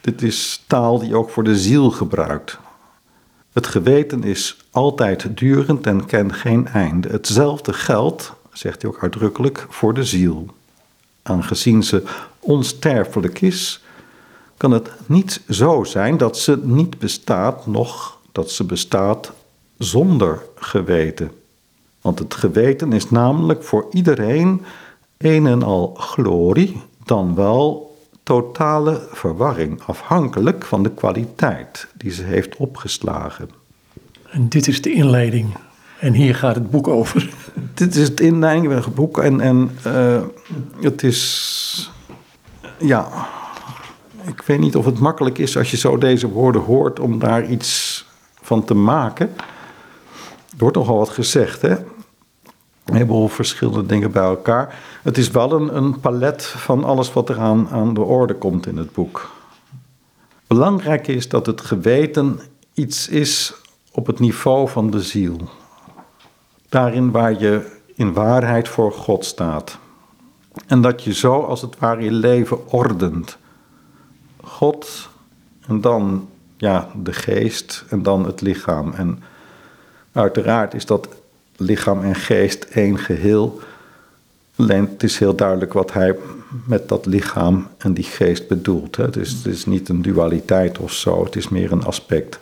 dit 0.00 0.22
is 0.22 0.64
taal 0.66 0.98
die 0.98 1.16
ook 1.16 1.30
voor 1.30 1.44
de 1.44 1.58
ziel 1.58 1.90
gebruikt. 1.90 2.58
Het 3.52 3.66
geweten 3.66 4.24
is 4.24 4.56
altijd 4.70 5.36
durend 5.38 5.86
en 5.86 6.06
kent 6.06 6.32
geen 6.32 6.66
einde. 6.66 7.08
Hetzelfde 7.08 7.72
geldt, 7.72 8.32
zegt 8.52 8.82
hij 8.82 8.90
ook 8.90 9.02
uitdrukkelijk, 9.02 9.66
voor 9.68 9.94
de 9.94 10.04
ziel. 10.04 10.46
Aangezien 11.22 11.82
ze 11.82 12.02
onsterfelijk 12.40 13.40
is, 13.40 13.84
kan 14.56 14.70
het 14.70 14.90
niet 15.06 15.40
zo 15.48 15.84
zijn 15.84 16.16
dat 16.16 16.38
ze 16.38 16.58
niet 16.62 16.98
bestaat, 16.98 17.66
noch 17.66 18.18
dat 18.32 18.50
ze 18.50 18.64
bestaat 18.64 19.32
zonder 19.78 20.42
geweten. 20.60 21.30
Want 22.00 22.18
het 22.18 22.34
geweten 22.34 22.92
is 22.92 23.10
namelijk 23.10 23.64
voor 23.64 23.86
iedereen 23.90 24.62
een 25.18 25.46
en 25.46 25.62
al 25.62 25.94
glorie, 25.94 26.82
dan 27.04 27.34
wel 27.34 27.96
totale 28.22 29.06
verwarring, 29.12 29.82
afhankelijk 29.86 30.64
van 30.64 30.82
de 30.82 30.90
kwaliteit 30.90 31.86
die 31.96 32.10
ze 32.10 32.22
heeft 32.22 32.56
opgeslagen. 32.56 33.50
En 34.30 34.48
dit 34.48 34.68
is 34.68 34.82
de 34.82 34.92
inleiding. 34.92 35.54
En 35.98 36.12
hier 36.12 36.34
gaat 36.34 36.54
het 36.54 36.70
boek 36.70 36.88
over. 36.88 37.30
Dit 37.74 37.94
is 37.94 38.08
het 38.08 38.20
inleiding 38.20 38.66
van 38.66 38.82
het 38.82 38.94
boek 38.94 39.18
en, 39.18 39.40
en 39.40 39.70
uh, 39.86 40.22
het 40.80 41.02
is, 41.02 41.92
ja, 42.78 43.08
ik 44.26 44.42
weet 44.42 44.58
niet 44.58 44.76
of 44.76 44.84
het 44.84 44.98
makkelijk 44.98 45.38
is 45.38 45.56
als 45.56 45.70
je 45.70 45.76
zo 45.76 45.98
deze 45.98 46.28
woorden 46.28 46.62
hoort 46.62 47.00
om 47.00 47.18
daar 47.18 47.46
iets 47.46 48.04
van 48.42 48.64
te 48.64 48.74
maken. 48.74 49.30
Er 50.60 50.66
wordt 50.66 50.80
nogal 50.80 50.98
wat 50.98 51.08
gezegd, 51.08 51.62
hè? 51.62 51.76
Een 52.84 52.94
heleboel 52.94 53.28
verschillende 53.28 53.86
dingen 53.86 54.10
bij 54.10 54.22
elkaar. 54.22 54.78
Het 55.02 55.18
is 55.18 55.30
wel 55.30 55.52
een, 55.52 55.76
een 55.76 56.00
palet 56.00 56.44
van 56.46 56.84
alles 56.84 57.12
wat 57.12 57.28
er 57.28 57.38
aan, 57.38 57.68
aan 57.68 57.94
de 57.94 58.00
orde 58.00 58.34
komt 58.34 58.66
in 58.66 58.76
het 58.76 58.92
boek. 58.92 59.30
Belangrijk 60.46 61.06
is 61.06 61.28
dat 61.28 61.46
het 61.46 61.60
geweten 61.60 62.40
iets 62.74 63.08
is 63.08 63.54
op 63.92 64.06
het 64.06 64.18
niveau 64.18 64.68
van 64.68 64.90
de 64.90 65.02
ziel. 65.02 65.38
Daarin 66.68 67.10
waar 67.10 67.40
je 67.40 67.76
in 67.94 68.12
waarheid 68.12 68.68
voor 68.68 68.92
God 68.92 69.24
staat. 69.24 69.78
En 70.66 70.80
dat 70.80 71.02
je 71.02 71.14
zo 71.14 71.42
als 71.42 71.62
het 71.62 71.78
ware 71.78 72.02
je 72.02 72.12
leven 72.12 72.70
ordent. 72.70 73.38
God 74.42 75.08
en 75.66 75.80
dan 75.80 76.28
ja, 76.56 76.88
de 77.02 77.12
geest 77.12 77.84
en 77.88 78.02
dan 78.02 78.26
het 78.26 78.40
lichaam. 78.40 78.92
En 78.92 79.22
uiteraard 80.12 80.74
is 80.74 80.86
dat 80.86 81.08
lichaam 81.56 82.02
en 82.02 82.14
geest 82.14 82.64
één 82.64 82.98
geheel. 82.98 83.60
Het 84.56 85.02
is 85.02 85.18
heel 85.18 85.34
duidelijk 85.34 85.72
wat 85.72 85.92
hij 85.92 86.16
met 86.66 86.88
dat 86.88 87.06
lichaam 87.06 87.68
en 87.78 87.94
die 87.94 88.04
geest 88.04 88.48
bedoelt. 88.48 88.96
Hè. 88.96 89.18
Is, 89.18 89.32
het 89.32 89.46
is 89.46 89.66
niet 89.66 89.88
een 89.88 90.02
dualiteit 90.02 90.78
of 90.78 90.92
zo, 90.92 91.24
het 91.24 91.36
is 91.36 91.48
meer 91.48 91.72
een 91.72 91.84
aspect. 91.84 92.38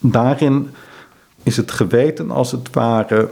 Daarin 0.00 0.70
is 1.42 1.56
het 1.56 1.70
geweten 1.70 2.30
als 2.30 2.52
het 2.52 2.70
ware 2.72 3.30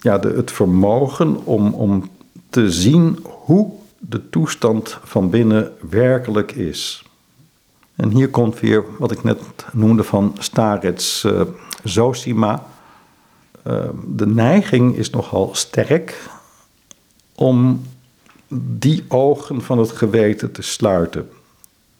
ja, 0.00 0.20
het 0.20 0.50
vermogen 0.50 1.44
om, 1.44 1.74
om 1.74 2.10
te 2.50 2.70
zien 2.70 3.18
hoe 3.22 3.72
de 3.98 4.28
toestand 4.30 4.98
van 5.04 5.30
binnen 5.30 5.72
werkelijk 5.90 6.52
is. 6.52 7.04
En 7.96 8.10
hier 8.10 8.28
komt 8.28 8.60
weer 8.60 8.84
wat 8.98 9.10
ik 9.10 9.22
net 9.22 9.40
noemde 9.72 10.04
van 10.04 10.36
Starets 10.38 11.24
uh, 11.24 11.40
Zosima. 11.84 12.66
Uh, 13.66 13.78
de 14.06 14.26
neiging 14.26 14.96
is 14.96 15.10
nogal 15.10 15.50
sterk 15.52 16.28
om 17.34 17.82
die 18.58 19.04
ogen 19.08 19.62
van 19.62 19.78
het 19.78 19.90
geweten 19.90 20.52
te 20.52 20.62
sluiten. 20.62 21.28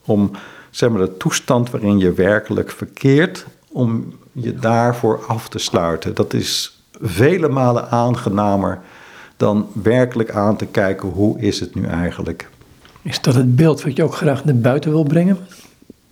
Om 0.05 0.31
zeg 0.71 0.91
maar, 0.91 1.01
de 1.01 1.17
toestand 1.17 1.71
waarin 1.71 1.99
je 1.99 2.13
werkelijk 2.13 2.71
verkeert, 2.71 3.47
om 3.69 4.13
je 4.33 4.55
daarvoor 4.55 5.25
af 5.27 5.49
te 5.49 5.59
sluiten. 5.59 6.15
Dat 6.15 6.35
is 6.35 6.81
vele 7.01 7.49
malen 7.49 7.91
aangenamer 7.91 8.81
dan 9.37 9.69
werkelijk 9.83 10.31
aan 10.31 10.57
te 10.57 10.67
kijken 10.67 11.09
hoe 11.09 11.41
is 11.41 11.61
het 11.61 11.75
nu 11.75 11.85
eigenlijk. 11.85 12.49
Is 13.03 13.21
dat 13.21 13.35
het 13.35 13.57
beeld 13.57 13.83
wat 13.83 13.97
je 13.97 14.05
ook 14.05 14.15
graag 14.15 14.45
naar 14.45 14.59
buiten 14.59 14.91
wil 14.91 15.03
brengen? 15.03 15.39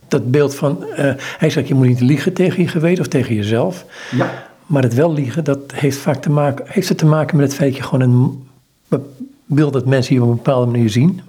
Dat 0.08 0.30
beeld 0.30 0.54
van, 0.54 0.84
uh, 0.84 1.12
hij 1.16 1.50
zegt 1.50 1.68
je 1.68 1.74
moet 1.74 1.86
niet 1.86 2.00
liegen 2.00 2.32
tegen 2.32 2.62
je 2.62 2.68
geweten 2.68 3.00
of 3.00 3.08
tegen 3.08 3.34
jezelf. 3.34 3.84
Ja. 4.10 4.46
Maar 4.66 4.82
het 4.82 4.94
wel 4.94 5.12
liegen, 5.12 5.44
dat 5.44 5.72
heeft 5.72 5.98
vaak 5.98 6.22
te 6.22 6.30
maken, 6.30 6.64
heeft 6.68 6.88
het 6.88 6.98
te 6.98 7.06
maken 7.06 7.36
met 7.36 7.46
het 7.46 7.54
feit 7.54 7.70
dat 7.70 7.78
je 7.78 7.88
gewoon 7.88 8.10
een 8.10 8.46
beeld 9.48 9.72
dat 9.72 9.86
mensen 9.86 10.14
je 10.14 10.22
op 10.22 10.28
een 10.28 10.34
bepaalde 10.34 10.70
manier 10.70 10.90
zien. 10.90 11.20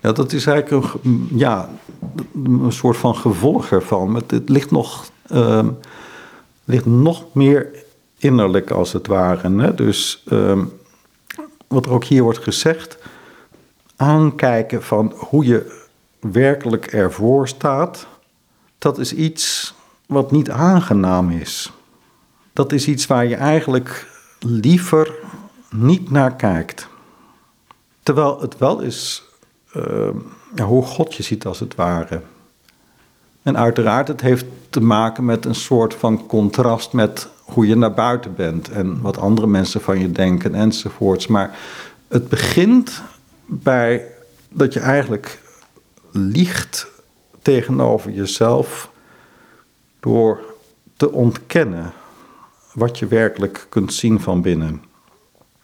Ja, 0.00 0.12
dat 0.12 0.32
is 0.32 0.46
eigenlijk 0.46 0.94
een, 1.04 1.28
ja, 1.34 1.68
een 2.44 2.72
soort 2.72 2.96
van 2.96 3.16
gevolg 3.16 3.70
ervan. 3.70 4.14
Het, 4.14 4.30
het 4.30 4.48
ligt, 4.48 4.70
nog, 4.70 5.10
uh, 5.32 5.66
ligt 6.64 6.86
nog 6.86 7.24
meer 7.32 7.68
innerlijk 8.18 8.70
als 8.70 8.92
het 8.92 9.06
ware. 9.06 9.60
Hè? 9.60 9.74
Dus 9.74 10.24
uh, 10.28 10.62
wat 11.66 11.86
er 11.86 11.92
ook 11.92 12.04
hier 12.04 12.22
wordt 12.22 12.38
gezegd, 12.38 12.98
aankijken 13.96 14.82
van 14.82 15.12
hoe 15.16 15.46
je 15.46 15.85
werkelijk 16.32 16.86
ervoor 16.86 17.48
staat, 17.48 18.06
dat 18.78 18.98
is 18.98 19.14
iets 19.14 19.74
wat 20.06 20.30
niet 20.30 20.50
aangenaam 20.50 21.30
is. 21.30 21.72
Dat 22.52 22.72
is 22.72 22.88
iets 22.88 23.06
waar 23.06 23.26
je 23.26 23.36
eigenlijk 23.36 24.06
liever 24.40 25.14
niet 25.70 26.10
naar 26.10 26.36
kijkt. 26.36 26.88
Terwijl 28.02 28.40
het 28.40 28.58
wel 28.58 28.80
is 28.80 29.24
ja, 30.54 30.64
hoe 30.64 30.82
God 30.82 31.14
je 31.14 31.22
ziet 31.22 31.46
als 31.46 31.60
het 31.60 31.74
ware. 31.74 32.20
En 33.42 33.56
uiteraard, 33.56 34.08
het 34.08 34.20
heeft 34.20 34.44
te 34.70 34.80
maken 34.80 35.24
met 35.24 35.44
een 35.44 35.54
soort 35.54 35.94
van 35.94 36.26
contrast 36.26 36.92
met 36.92 37.28
hoe 37.42 37.66
je 37.66 37.76
naar 37.76 37.94
buiten 37.94 38.34
bent 38.34 38.70
en 38.70 39.00
wat 39.00 39.18
andere 39.18 39.46
mensen 39.46 39.80
van 39.80 39.98
je 39.98 40.12
denken 40.12 40.54
enzovoorts. 40.54 41.26
Maar 41.26 41.58
het 42.08 42.28
begint 42.28 43.02
bij 43.46 44.06
dat 44.48 44.72
je 44.72 44.80
eigenlijk 44.80 45.40
liegt 46.16 46.86
tegenover 47.42 48.10
jezelf 48.10 48.90
door 50.00 50.40
te 50.96 51.12
ontkennen 51.12 51.92
wat 52.72 52.98
je 52.98 53.06
werkelijk 53.06 53.66
kunt 53.68 53.92
zien 53.92 54.20
van 54.20 54.42
binnen. 54.42 54.82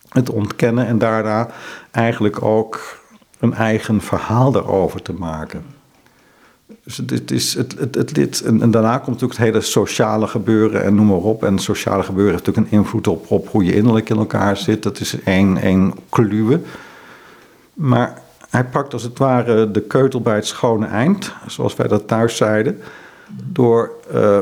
Het 0.08 0.30
ontkennen 0.30 0.86
en 0.86 0.98
daarna 0.98 1.50
eigenlijk 1.90 2.42
ook 2.42 3.00
een 3.38 3.54
eigen 3.54 4.00
verhaal 4.00 4.52
daarover 4.52 5.02
te 5.02 5.12
maken. 5.12 5.64
Dus 6.84 6.96
het, 6.96 7.30
is, 7.30 7.54
het, 7.54 7.78
het, 7.78 8.16
het, 8.16 8.40
en, 8.40 8.70
daarna 8.70 8.96
komt 8.96 9.06
natuurlijk 9.06 9.38
het 9.38 9.48
hele 9.48 9.60
sociale 9.60 10.26
gebeuren 10.26 10.84
en 10.84 10.94
noem 10.94 11.06
maar 11.06 11.16
op. 11.16 11.44
En 11.44 11.58
sociale 11.58 12.02
gebeuren 12.02 12.32
heeft 12.32 12.46
natuurlijk 12.46 12.72
een 12.72 12.78
invloed 12.78 13.06
op, 13.06 13.30
op 13.30 13.48
hoe 13.48 13.64
je 13.64 13.74
innerlijk 13.74 14.10
in 14.10 14.16
elkaar 14.16 14.56
zit. 14.56 14.82
Dat 14.82 15.00
is 15.00 15.22
één, 15.22 15.56
één 15.56 15.94
kluwe. 16.08 16.60
Maar 17.74 18.22
hij 18.52 18.64
pakt 18.64 18.92
als 18.92 19.02
het 19.02 19.18
ware 19.18 19.70
de 19.70 19.80
keutel 19.80 20.20
bij 20.20 20.34
het 20.34 20.46
schone 20.46 20.86
eind, 20.86 21.32
zoals 21.46 21.76
wij 21.76 21.88
dat 21.88 22.08
thuis 22.08 22.36
zeiden. 22.36 22.80
Door, 23.44 23.90
uh, 24.14 24.38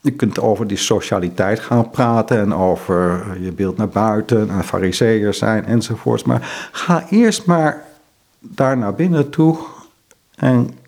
je 0.00 0.10
kunt 0.10 0.40
over 0.40 0.66
die 0.66 0.76
socialiteit 0.76 1.60
gaan 1.60 1.90
praten 1.90 2.38
en 2.38 2.54
over 2.54 3.26
je 3.40 3.52
beeld 3.52 3.76
naar 3.76 3.88
buiten 3.88 4.50
en 4.50 4.64
fariseer 4.64 5.34
zijn 5.34 5.64
enzovoorts. 5.64 6.22
Maar 6.22 6.68
ga 6.72 7.06
eerst 7.10 7.44
maar 7.44 7.84
daar 8.40 8.78
naar 8.78 8.94
binnen 8.94 9.30
toe 9.30 9.58
en 10.36 10.78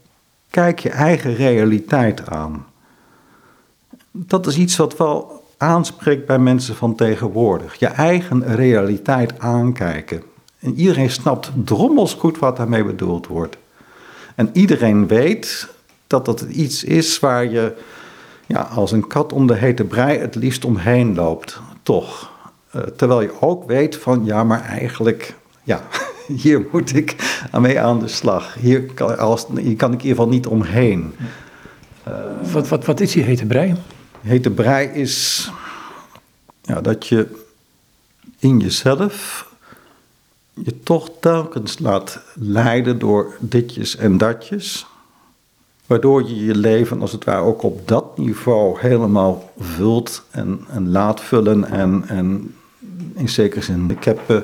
kijk 0.51 0.79
je 0.79 0.91
eigen 0.91 1.35
realiteit 1.35 2.31
aan. 2.31 2.67
Dat 4.11 4.47
is 4.47 4.57
iets 4.57 4.77
wat 4.77 4.97
wel 4.97 5.45
aanspreekt 5.57 6.27
bij 6.27 6.39
mensen 6.39 6.77
van 6.77 6.95
tegenwoordig. 6.95 7.75
Je 7.75 7.87
eigen 7.87 8.55
realiteit 8.55 9.39
aankijken. 9.39 10.23
En 10.59 10.75
iedereen 10.75 11.11
snapt 11.11 11.51
drommels 11.65 12.15
goed 12.15 12.39
wat 12.39 12.57
daarmee 12.57 12.85
bedoeld 12.85 13.27
wordt. 13.27 13.57
En 14.35 14.51
iedereen 14.53 15.07
weet 15.07 15.69
dat 16.07 16.25
dat 16.25 16.41
iets 16.41 16.85
is 16.85 17.19
waar 17.19 17.51
je 17.51 17.77
ja, 18.47 18.61
als 18.61 18.93
een 18.93 19.07
kat 19.07 19.33
om 19.33 19.47
de 19.47 19.55
hete 19.55 19.85
brei 19.85 20.19
het 20.19 20.35
liefst 20.35 20.65
omheen 20.65 21.15
loopt. 21.15 21.61
Toch. 21.83 22.31
Uh, 22.75 22.83
terwijl 22.83 23.21
je 23.21 23.41
ook 23.41 23.67
weet 23.67 23.97
van 23.97 24.25
ja, 24.25 24.45
maar 24.45 24.63
eigenlijk, 24.63 25.35
ja, 25.63 25.83
hier 26.43 26.67
moet 26.73 26.97
ik 26.97 27.41
mee 27.61 27.81
aan 27.81 27.99
de 27.99 28.09
slag. 28.09 28.55
Hier 28.55 28.83
kan, 28.83 29.19
als, 29.19 29.47
hier 29.57 29.77
kan 29.77 29.93
ik 29.93 30.03
in 30.03 30.09
ieder 30.09 30.17
geval 30.17 30.29
niet 30.29 30.47
omheen. 30.47 31.15
Uh, 32.09 32.15
wat, 32.53 32.69
wat, 32.69 32.85
wat 32.85 33.01
is 33.01 33.13
die 33.13 33.23
hete 33.23 33.47
brei? 33.47 33.75
Hete 34.21 34.51
brei 34.51 34.89
is 34.89 35.51
ja, 36.63 36.81
dat 36.81 37.07
je 37.07 37.27
in 38.39 38.59
jezelf 38.59 39.48
je 40.65 40.81
toch 40.83 41.11
telkens 41.21 41.79
laat 41.79 42.21
leiden 42.35 42.99
door 42.99 43.37
ditjes 43.41 43.97
en 43.97 44.19
datjes. 44.19 44.87
Waardoor 45.87 46.29
je 46.29 46.45
je 46.45 46.55
leven 46.55 47.01
als 47.01 47.13
het 47.13 47.25
ware 47.25 47.43
ook 47.43 47.63
op 47.63 47.89
dat 47.89 48.19
niveau 48.19 48.79
helemaal 48.81 49.53
vult 49.59 50.23
en, 50.31 50.61
en 50.69 50.91
laat 50.91 51.21
vullen. 51.21 51.65
En, 51.65 52.05
en 52.07 52.55
in 53.15 53.29
zekere 53.29 53.63
zin, 53.63 53.91
ik 53.91 54.05
heb 54.05 54.21
uh, 54.31 54.37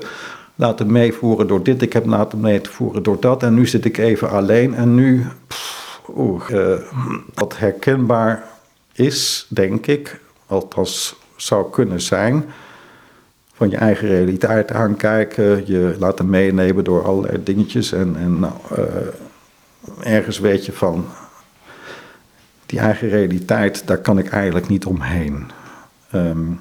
laten 0.54 0.92
meevoeren 0.92 1.46
door 1.46 1.62
dit, 1.62 1.82
ik 1.82 1.92
heb 1.92 2.06
laten 2.06 2.40
meevoeren 2.40 3.02
door 3.02 3.20
dat. 3.20 3.42
En 3.42 3.54
nu 3.54 3.66
zit 3.66 3.84
ik 3.84 3.98
even 3.98 4.30
alleen 4.30 4.74
en 4.74 4.94
nu, 4.94 5.26
oeh, 6.16 6.50
uh, 6.50 6.74
wat 7.34 7.58
herkenbaar 7.58 8.44
is, 8.92 9.46
denk 9.48 9.86
ik, 9.86 10.20
althans 10.46 11.16
zou 11.36 11.70
kunnen 11.70 12.00
zijn 12.00 12.44
van 13.64 13.72
je 13.72 13.84
eigen 13.84 14.08
realiteit 14.08 14.72
aankijken. 14.72 15.66
Je 15.66 15.96
laten 15.98 16.30
meenemen 16.30 16.84
door 16.84 17.04
allerlei 17.04 17.42
dingetjes. 17.42 17.92
En, 17.92 18.16
en 18.16 18.38
nou, 18.38 18.52
uh, 18.78 20.14
ergens 20.14 20.38
weet 20.38 20.66
je 20.66 20.72
van, 20.72 21.06
die 22.66 22.78
eigen 22.78 23.08
realiteit, 23.08 23.86
daar 23.86 23.98
kan 23.98 24.18
ik 24.18 24.28
eigenlijk 24.28 24.68
niet 24.68 24.86
omheen. 24.86 25.50
Um, 26.14 26.60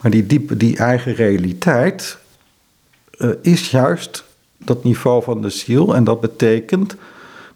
maar 0.00 0.10
die, 0.10 0.26
diepe, 0.26 0.56
die 0.56 0.76
eigen 0.76 1.14
realiteit 1.14 2.18
uh, 3.18 3.30
is 3.42 3.70
juist 3.70 4.24
dat 4.56 4.84
niveau 4.84 5.22
van 5.22 5.42
de 5.42 5.50
ziel. 5.50 5.94
En 5.94 6.04
dat 6.04 6.20
betekent 6.20 6.96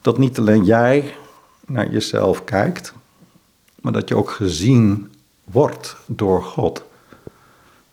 dat 0.00 0.18
niet 0.18 0.38
alleen 0.38 0.64
jij 0.64 1.14
naar 1.66 1.90
jezelf 1.90 2.44
kijkt, 2.44 2.92
maar 3.80 3.92
dat 3.92 4.08
je 4.08 4.16
ook 4.16 4.30
gezien 4.30 5.12
wordt 5.44 5.96
door 6.06 6.42
God. 6.42 6.90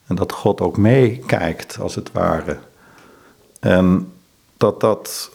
En 0.09 0.15
dat 0.15 0.31
God 0.31 0.61
ook 0.61 0.77
meekijkt, 0.77 1.79
als 1.79 1.95
het 1.95 2.11
ware. 2.11 2.57
En 3.59 4.11
dat 4.57 4.81
dat, 4.81 5.31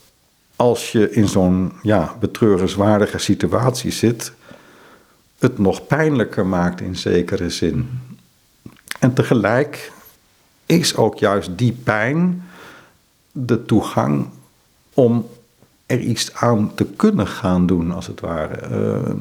als 0.57 0.93
je 0.93 1.11
in 1.11 1.29
zo'n 1.29 1.73
ja, 1.83 2.17
betreurenswaardige 2.21 3.19
situatie 3.19 3.91
zit, 3.91 4.33
het 5.39 5.59
nog 5.59 5.87
pijnlijker 5.87 6.47
maakt 6.47 6.81
in 6.81 6.97
zekere 6.97 7.51
zin. 7.51 8.01
En 8.99 9.15
tegelijk 9.15 9.93
is 10.67 10.97
ook 10.97 11.19
juist 11.19 11.59
die 11.59 11.73
pijn 11.73 12.49
de 13.33 13.65
toegang 13.65 14.29
om 14.95 15.29
er 15.87 16.01
iets 16.01 16.35
aan 16.35 16.75
te 16.75 16.85
kunnen 16.85 17.27
gaan 17.27 17.67
doen, 17.67 17.93
als 17.93 18.07
het 18.07 18.21
ware. 18.21 18.69
Uh, 18.71 19.15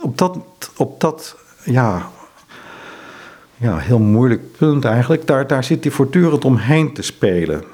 op 0.00 0.18
dat, 0.18 0.38
op 0.76 1.00
dat 1.00 1.36
ja, 1.64 2.10
ja, 3.64 3.78
heel 3.78 3.98
moeilijk 3.98 4.56
punt 4.56 4.84
eigenlijk, 4.84 5.26
daar, 5.26 5.46
daar 5.46 5.64
zit 5.64 5.84
hij 5.84 5.92
voortdurend 5.92 6.44
omheen 6.44 6.92
te 6.92 7.02
spelen. 7.02 7.64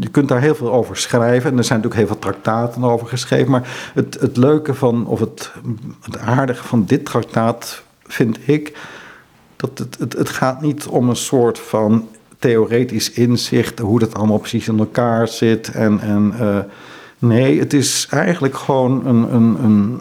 Je 0.00 0.08
kunt 0.08 0.28
daar 0.28 0.40
heel 0.40 0.54
veel 0.54 0.72
over 0.72 0.96
schrijven 0.96 1.50
en 1.50 1.58
er 1.58 1.64
zijn 1.64 1.80
natuurlijk 1.80 2.08
heel 2.08 2.18
veel 2.18 2.30
traktaten 2.30 2.84
over 2.84 3.06
geschreven, 3.06 3.50
maar 3.50 3.90
het, 3.94 4.20
het 4.20 4.36
leuke 4.36 4.74
van, 4.74 5.06
of 5.06 5.20
het, 5.20 5.52
het 6.00 6.18
aardige 6.18 6.64
van 6.64 6.84
dit 6.84 7.04
traktaat 7.04 7.82
vind 8.06 8.48
ik, 8.48 8.78
dat 9.56 9.78
het, 9.78 9.98
het, 9.98 10.12
het 10.12 10.28
gaat 10.28 10.60
niet 10.60 10.86
om 10.86 11.08
een 11.08 11.16
soort 11.16 11.58
van 11.58 12.08
theoretisch 12.38 13.12
inzicht, 13.12 13.78
hoe 13.78 13.98
dat 13.98 14.14
allemaal 14.14 14.38
precies 14.38 14.68
in 14.68 14.78
elkaar 14.78 15.28
zit. 15.28 15.68
En, 15.68 16.00
en 16.00 16.34
uh, 16.40 16.58
nee, 17.18 17.58
het 17.58 17.72
is 17.72 18.06
eigenlijk 18.10 18.56
gewoon 18.56 19.06
een, 19.06 19.34
een, 19.34 19.64
een, 19.64 20.00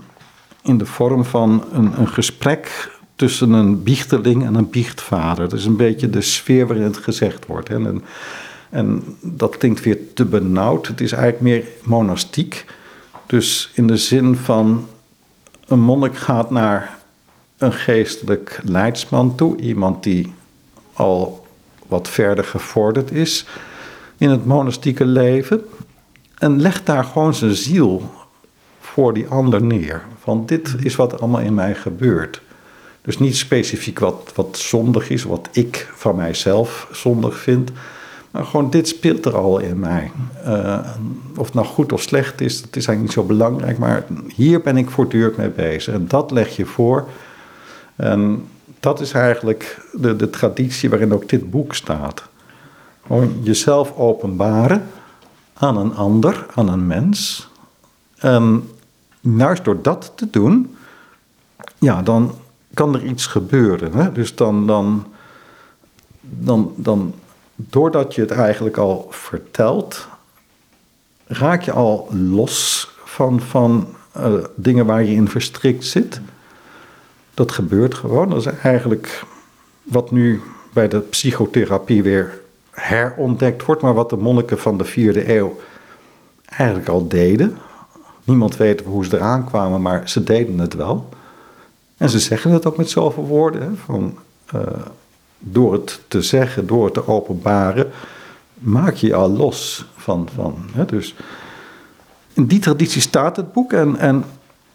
in 0.62 0.78
de 0.78 0.86
vorm 0.86 1.26
van 1.26 1.64
een, 1.72 2.00
een 2.00 2.08
gesprek 2.08 2.90
tussen 3.22 3.52
een 3.52 3.84
biechteling 3.84 4.46
en 4.46 4.56
een 4.56 4.70
biechtvader. 4.70 5.50
Dat 5.50 5.60
is 5.60 5.66
een 5.66 5.76
beetje 5.76 6.10
de 6.10 6.22
sfeer 6.22 6.68
waarin 6.68 6.86
het 6.86 6.98
gezegd 6.98 7.46
wordt. 7.46 7.68
Hè. 7.68 7.76
En, 7.76 8.04
en 8.70 9.04
dat 9.20 9.58
klinkt 9.58 9.84
weer 9.84 9.98
te 10.14 10.26
benauwd. 10.26 10.88
Het 10.88 11.02
is 11.02 11.12
eigenlijk 11.12 11.44
meer 11.44 11.66
monastiek. 11.84 12.66
Dus 13.26 13.72
in 13.74 13.88
de 13.88 13.98
zin 13.98 14.36
van 14.36 14.88
een 15.68 15.80
monnik 15.80 16.18
gaat 16.18 16.52
naar 16.52 16.98
een 17.58 17.74
geestelijk 17.74 18.60
leidsman 18.64 19.36
toe. 19.36 19.58
Iemand 19.58 20.04
die 20.04 20.34
al 20.94 21.46
wat 21.88 22.10
verder 22.10 22.44
gevorderd 22.44 23.12
is 23.12 23.46
in 24.18 24.30
het 24.30 24.46
monastieke 24.46 25.06
leven. 25.06 25.62
En 26.38 26.62
legt 26.62 26.86
daar 26.86 27.04
gewoon 27.04 27.34
zijn 27.34 27.56
ziel 27.56 28.12
voor 28.80 29.14
die 29.14 29.28
ander 29.28 29.62
neer. 29.62 30.02
Van 30.20 30.46
dit 30.46 30.76
is 30.80 30.96
wat 30.96 31.22
allemaal 31.22 31.42
in 31.42 31.54
mij 31.54 31.76
gebeurt. 31.76 32.42
Dus 33.02 33.20
niet 33.20 33.38
specifiek 33.38 34.00
wat, 34.00 34.32
wat 34.36 34.58
zondig 34.58 35.10
is, 35.10 35.24
wat 35.24 35.50
ik 35.52 35.92
van 35.96 36.16
mijzelf 36.16 36.88
zondig 36.92 37.40
vind. 37.40 37.72
Maar 38.32 38.46
gewoon 38.46 38.70
dit 38.70 38.88
speelt 38.88 39.26
er 39.26 39.36
al 39.36 39.60
in 39.60 39.80
mij. 39.80 40.12
Uh, 40.46 40.80
of 41.38 41.46
het 41.46 41.54
nou 41.54 41.68
goed 41.68 41.92
of 41.92 42.02
slecht 42.02 42.42
is, 42.42 42.62
dat 42.62 42.76
is 42.76 42.88
eigenlijk 42.88 43.02
niet 43.02 43.12
zo 43.12 43.24
belangrijk. 43.24 43.78
Maar 43.78 44.06
hier 44.36 44.62
ben 44.62 44.78
ik 44.78 44.90
voortdurend 44.90 45.38
mee 45.38 45.50
bezig. 45.50 45.94
En 45.94 46.08
dat 46.08 46.32
leg 46.32 46.56
je 46.56 46.66
voor. 46.66 47.08
En 47.96 48.48
dat 48.80 49.00
is 49.00 49.12
eigenlijk 49.12 49.80
de, 49.92 50.16
de 50.16 50.30
traditie 50.30 50.90
waarin 50.90 51.14
ook 51.14 51.30
dit 51.30 51.50
boek 51.50 51.76
staat. 51.76 52.24
Gewoon 53.06 53.40
jezelf 53.44 53.96
openbaren 53.96 54.88
aan 55.54 55.78
een 55.78 55.96
ander, 55.96 56.46
aan 56.56 56.68
een 56.68 56.88
mens. 56.88 57.50
En 58.18 58.70
juist 59.20 59.64
door 59.64 59.82
dat 59.82 60.12
te 60.16 60.28
doen, 60.30 60.76
ja, 61.80 62.02
dan 62.02 62.36
kan 62.74 62.96
er 62.96 63.04
iets 63.04 63.26
gebeuren. 63.26 63.94
Hè? 63.94 64.12
Dus 64.12 64.36
dan, 64.36 64.68
dan, 64.68 65.06
dan, 66.22 66.74
dan, 66.76 67.14
doordat 67.56 68.16
je 68.16 68.22
het 68.22 68.32
eigenlijk 68.32 68.78
al 68.78 69.08
vertelt, 69.10 70.08
raak 71.26 71.62
je 71.62 71.72
al 71.72 72.10
los 72.12 72.90
van, 73.04 73.42
van 73.42 73.88
uh, 74.18 74.34
dingen 74.56 74.86
waar 74.86 75.04
je 75.04 75.16
in 75.16 75.28
verstrikt 75.28 75.86
zit. 75.86 76.22
Dat 77.34 77.52
gebeurt 77.52 77.94
gewoon. 77.94 78.30
Dat 78.30 78.40
is 78.40 78.46
eigenlijk 78.46 79.24
wat 79.84 80.12
nu 80.12 80.42
bij 80.74 80.88
de 80.88 81.00
psychotherapie 81.00 82.04
weer 82.04 82.40
herontdekt 82.72 83.66
wordt, 83.66 83.82
maar 83.82 83.94
wat 83.94 84.10
de 84.10 84.18
monniken 84.18 84.60
van 84.60 84.78
de 84.78 84.86
vierde 84.86 85.36
eeuw 85.36 85.60
eigenlijk 86.46 86.90
al 86.90 87.08
deden. 87.08 87.58
Niemand 88.24 88.58
weet 88.58 88.82
hoe 88.82 89.06
ze 89.06 89.16
eraan 89.16 89.46
kwamen, 89.46 89.82
maar 89.82 90.10
ze 90.10 90.24
deden 90.24 90.60
het 90.60 90.74
wel. 90.74 91.10
En 92.02 92.10
ze 92.10 92.20
zeggen 92.20 92.52
het 92.52 92.66
ook 92.66 92.78
met 92.78 92.90
zoveel 92.90 93.26
woorden. 93.26 93.78
Van, 93.86 94.18
uh, 94.56 94.62
door 95.40 95.74
het 95.74 96.02
te 96.08 96.22
zeggen, 96.22 96.68
door 96.68 96.86
het 96.86 96.94
te 96.94 97.08
openbaren, 97.08 97.92
maak 98.54 98.94
je 98.94 99.08
je 99.08 99.16
al 99.16 99.30
los 99.30 99.86
van. 99.96 100.30
van 100.36 100.56
hè, 100.72 100.86
dus 100.86 101.16
in 102.34 102.46
die 102.46 102.60
traditie 102.60 103.02
staat 103.02 103.36
het 103.36 103.54
boek 103.54 103.74
en, 103.74 103.98
en 103.98 104.24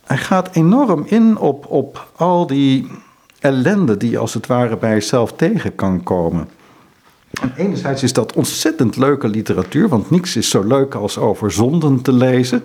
hij 0.05 0.17
gaat 0.17 0.49
enorm 0.53 1.05
in 1.07 1.39
op, 1.39 1.67
op 1.69 2.09
al 2.17 2.47
die 2.47 2.91
ellende 3.39 3.97
die 3.97 4.11
je 4.11 4.19
als 4.19 4.35
het 4.35 4.47
ware 4.47 4.77
bij 4.77 4.93
jezelf 4.93 5.33
tegen 5.33 5.75
kan 5.75 6.03
komen. 6.03 6.49
En 7.41 7.53
enerzijds 7.57 8.03
is 8.03 8.13
dat 8.13 8.33
ontzettend 8.33 8.97
leuke 8.97 9.29
literatuur, 9.29 9.89
want 9.89 10.11
niks 10.11 10.37
is 10.37 10.51
zo 10.51 10.63
leuk 10.63 10.95
als 10.95 11.19
over 11.19 11.53
zonden 11.53 12.03
te 12.03 12.13
lezen 12.13 12.63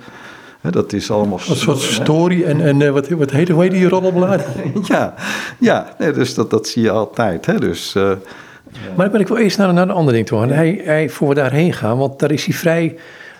dat 0.69 0.93
is 0.93 1.11
allemaal... 1.11 1.39
Een 1.49 1.55
soort 1.55 1.79
story 1.79 2.43
en, 2.43 2.61
en 2.61 2.81
eh, 2.81 2.89
wat, 2.89 3.09
wat 3.09 3.31
heet, 3.31 3.49
hoe 3.49 3.61
heet 3.61 3.71
die 3.71 3.87
roddelblad? 3.87 4.41
ja, 4.83 5.13
ja 5.59 5.95
nee, 5.97 6.11
dus 6.11 6.33
dat, 6.33 6.49
dat 6.49 6.67
zie 6.67 6.81
je 6.81 6.89
altijd. 6.89 7.45
Hè, 7.45 7.59
dus, 7.59 7.95
uh, 7.95 8.03
maar 8.95 9.05
dan 9.05 9.11
ben 9.11 9.21
ik 9.21 9.27
wel 9.27 9.37
eerst 9.37 9.57
naar, 9.57 9.73
naar 9.73 9.83
een 9.83 9.91
ander 9.91 10.13
ding 10.13 10.25
toe 10.25 10.39
gaan. 10.39 10.49
Hij, 10.49 10.81
hij, 10.83 11.09
voor 11.09 11.27
we 11.27 11.33
daarheen 11.33 11.73
gaan, 11.73 11.97
want 11.97 12.19
daar 12.19 12.31
is 12.31 12.45
hij 12.45 12.53
vrij... 12.53 12.95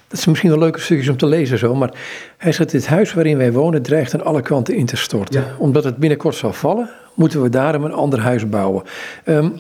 Dat 0.08 0.20
is 0.20 0.26
misschien 0.26 0.50
wel 0.50 0.60
leuke 0.60 0.80
stukjes 0.80 1.10
om 1.10 1.18
te 1.18 1.26
lezen 1.26 1.58
zo, 1.58 1.76
maar 1.76 1.94
hij 2.38 2.52
zegt: 2.52 2.72
Dit 2.72 2.88
huis 2.88 3.14
waarin 3.14 3.38
wij 3.38 3.52
wonen 3.52 3.82
dreigt 3.82 4.14
aan 4.14 4.24
alle 4.24 4.42
kanten 4.42 4.76
in 4.76 4.86
te 4.86 4.98
storten. 4.98 5.46
Omdat 5.58 5.84
het 5.84 5.98
binnenkort 5.98 6.36
zal 6.36 6.54
vallen, 6.54 6.90
moeten 7.14 7.42
we 7.42 7.50
daarom 7.50 7.84
een 7.84 7.94
ander 7.94 8.20
huis 8.20 8.50
bouwen. 8.50 8.84
Um, 9.26 9.60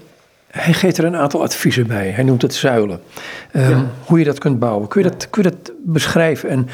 hij 0.51 0.73
geeft 0.73 0.97
er 0.97 1.05
een 1.05 1.15
aantal 1.15 1.41
adviezen 1.41 1.87
bij. 1.87 2.09
Hij 2.09 2.23
noemt 2.23 2.41
het 2.41 2.53
zuilen. 2.53 3.01
Um, 3.53 3.87
Hoe 4.05 4.19
je 4.19 4.25
dat 4.25 4.39
kunt 4.39 4.59
bouwen. 4.59 4.87
Kun 4.87 5.03
je 5.03 5.09
dat, 5.09 5.29
kun 5.29 5.43
je 5.43 5.49
dat 5.49 5.71
beschrijven? 5.85 6.49
En 6.49 6.67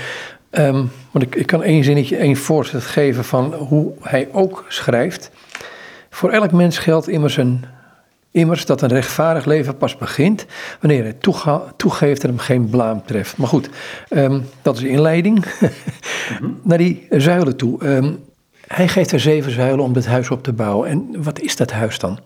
Um, 0.57 0.91
want 1.11 1.25
ik, 1.25 1.35
ik 1.35 1.47
kan 1.47 1.63
één 1.63 1.83
zinnetje, 1.83 2.17
één 2.17 2.35
voorzet 2.35 2.83
geven 2.83 3.25
van 3.25 3.53
hoe 3.53 3.93
hij 4.01 4.29
ook 4.31 4.65
schrijft. 4.67 5.31
Voor 6.09 6.29
elk 6.29 6.51
mens 6.51 6.77
geldt 6.77 7.07
immers, 7.07 7.37
een, 7.37 7.65
immers 8.31 8.65
dat 8.65 8.81
een 8.81 8.89
rechtvaardig 8.89 9.45
leven 9.45 9.77
pas 9.77 9.97
begint 9.97 10.45
wanneer 10.79 11.03
hij 11.03 11.15
toegeeft 11.75 12.23
en 12.23 12.29
hem 12.29 12.39
geen 12.39 12.69
blaam 12.69 13.05
treft. 13.05 13.37
Maar 13.37 13.47
goed, 13.47 13.69
um, 14.09 14.45
dat 14.61 14.75
is 14.75 14.81
de 14.81 14.89
inleiding 14.89 15.45
mhm. 15.59 15.71
naar 16.69 16.77
die 16.77 17.07
zuilen 17.09 17.55
toe. 17.55 17.87
Um, 17.87 18.19
hij 18.67 18.87
geeft 18.87 19.11
er 19.11 19.19
zeven 19.19 19.51
zuilen 19.51 19.85
om 19.85 19.93
dit 19.93 20.05
huis 20.05 20.29
op 20.29 20.43
te 20.43 20.53
bouwen. 20.53 20.89
En 20.89 21.23
wat 21.23 21.39
is 21.39 21.55
dat 21.55 21.71
huis 21.71 21.99
dan? 21.99 22.19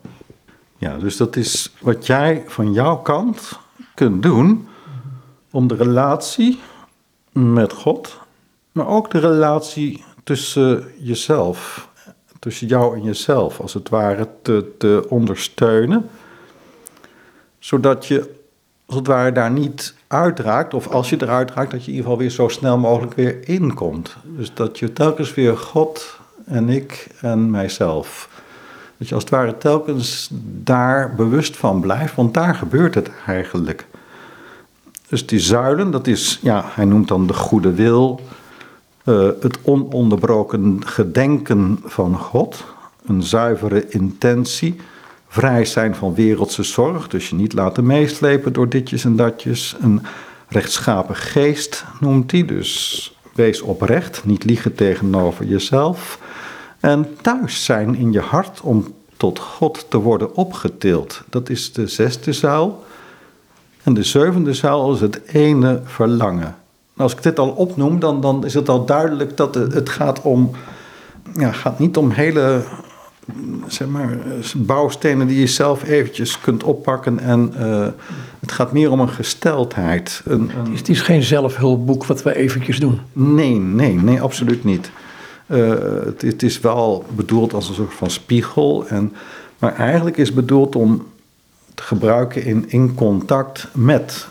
Ja, 0.78 0.98
dus 0.98 1.18
dat 1.18 1.36
is 1.36 1.74
wat 1.80 2.06
jij 2.06 2.44
van 2.48 2.74
jouw 2.74 2.98
kant 2.98 3.60
kunt 3.94 4.24
doen 4.24 4.68
om 5.52 5.68
de 5.68 5.76
relatie 5.76 6.60
met 7.32 7.74
God, 7.74 8.20
maar 8.72 8.88
ook 8.88 9.12
de 9.12 9.20
relatie 9.20 10.04
tussen 10.24 10.86
jezelf, 10.98 11.90
tussen 12.40 12.68
jou 12.68 12.96
en 12.96 13.04
jezelf, 13.04 13.60
als 13.60 13.74
het 13.74 13.90
ware, 13.90 14.28
te, 14.42 14.72
te 14.78 15.06
ondersteunen, 15.10 16.10
zodat 17.60 18.06
je 18.06 18.40
als 18.86 19.00
het 19.00 19.08
ware 19.08 19.32
daar 19.32 19.52
niet 19.52 19.96
uitraakt, 20.08 20.74
of 20.74 20.88
als 20.88 21.10
je 21.10 21.22
eruit 21.22 21.52
raakt, 21.52 21.72
dat 21.72 21.86
je 21.86 21.92
in 21.92 21.98
ieder 21.98 22.04
geval 22.04 22.18
weer 22.18 22.30
zo 22.30 22.48
snel 22.48 22.78
mogelijk 22.78 23.14
weer 23.14 23.48
inkomt. 23.48 24.16
Dus 24.24 24.54
dat 24.54 24.80
je 24.80 24.94
telkens 24.94 25.34
weer 25.34 25.58
God 25.58 26.20
en 26.46 26.70
ik 26.70 27.08
en 27.22 27.50
mijzelf. 27.50 28.30
Dat 28.98 29.08
je 29.08 29.14
als 29.14 29.24
het 29.24 29.34
ware 29.34 29.58
telkens 29.58 30.30
daar 30.44 31.16
bewust 31.16 31.58
van 31.58 31.82
blijft, 31.82 32.16
want 32.16 32.34
daar 32.34 32.56
gebeurt 32.56 32.96
het 32.96 33.12
eigenlijk. 33.28 33.88
Dus 35.08 35.26
die 35.28 35.40
zuilen, 35.40 35.92
dat 35.92 36.08
is, 36.08 36.40
ja, 36.42 36.64
hij 36.66 36.86
noemt 36.86 37.08
dan 37.08 37.28
de 37.28 37.34
goede 37.34 37.74
wil, 37.74 38.20
uh, 39.06 39.30
het 39.40 39.58
ononderbroken 39.62 40.82
gedenken 40.86 41.80
van 41.84 42.18
God, 42.18 42.64
een 43.06 43.24
zuivere 43.24 43.90
intentie, 43.90 44.76
vrij 45.28 45.66
zijn 45.66 45.96
van 45.96 46.14
wereldse 46.14 46.64
zorg, 46.64 47.08
dus 47.08 47.30
je 47.30 47.36
niet 47.36 47.54
laten 47.54 47.86
meeslepen 47.86 48.54
door 48.54 48.70
ditjes 48.70 49.06
en 49.06 49.16
datjes, 49.16 49.76
een 49.82 50.02
rechtschapen 50.48 51.16
geest 51.16 51.86
noemt 52.00 52.32
hij, 52.32 52.46
dus 52.46 53.16
wees 53.34 53.62
oprecht, 53.62 54.26
niet 54.26 54.44
liegen 54.44 54.76
tegenover 54.76 55.46
jezelf, 55.46 56.20
en 56.80 57.16
thuis 57.22 57.66
zijn 57.66 57.96
in 57.96 58.12
je 58.12 58.20
hart 58.20 58.62
om 58.62 58.94
tot 59.18 59.40
God 59.40 59.86
te 59.90 59.98
worden 59.98 60.36
opgetild. 60.36 61.24
Dat 61.30 61.50
is 61.50 61.74
de 61.74 61.88
zesde 61.88 62.34
zuil. 62.34 62.84
En 63.84 63.94
de 63.94 64.04
zevende 64.04 64.54
zuil 64.54 64.94
is 64.94 65.02
het 65.02 65.22
ene 65.26 65.82
verlangen. 65.86 66.56
Als 67.02 67.14
ik 67.14 67.24
dit 67.24 67.40
al 67.40 67.50
opnoem, 67.50 68.00
dan, 68.00 68.22
dan 68.22 68.46
is 68.46 68.54
het 68.54 68.70
al 68.70 68.86
duidelijk 68.86 69.38
dat 69.38 69.56
het, 69.56 69.90
gaat 69.90 70.22
om. 70.22 70.52
Ja, 71.34 71.52
gaat 71.52 71.80
niet 71.80 71.98
om 71.98 72.10
hele 72.10 72.64
zeg 73.68 73.88
maar, 73.88 74.18
bouwstenen 74.56 75.28
die 75.28 75.40
je 75.40 75.48
zelf 75.48 75.84
eventjes 75.84 76.40
kunt 76.40 76.64
oppakken. 76.64 77.20
En 77.20 77.54
uh, 77.60 77.88
het 78.40 78.52
gaat 78.52 78.72
meer 78.72 78.92
om 78.92 79.00
een 79.00 79.10
gesteldheid. 79.10 80.22
Een, 80.26 80.52
een... 80.58 80.76
Het, 80.76 80.90
is, 80.90 81.02
geen 81.02 81.24
zelfhulpboek 81.24 82.06
wat 82.06 82.24
we 82.24 82.36
eventjes 82.36 82.80
doen. 82.80 83.00
Nee, 83.14 83.60
nee, 83.60 83.94
nee, 83.94 84.22
absoluut 84.22 84.64
niet. 84.64 84.92
Uh, 85.48 85.70
het, 86.06 86.22
het, 86.22 86.44
is 86.44 86.60
wel 86.60 87.06
bedoeld 87.16 87.54
als 87.54 87.70
een 87.70 87.76
soort 87.76 87.94
van 87.94 88.10
spiegel. 88.10 88.88
En, 88.88 89.14
maar 89.60 89.76
eigenlijk 89.76 90.18
is 90.18 90.28
het 90.28 90.36
bedoeld 90.36 90.76
om 90.76 91.06
te 91.74 91.84
gebruiken 91.84 92.46
in, 92.46 92.66
in 92.68 92.94
contact 92.94 93.68
met 93.74 94.28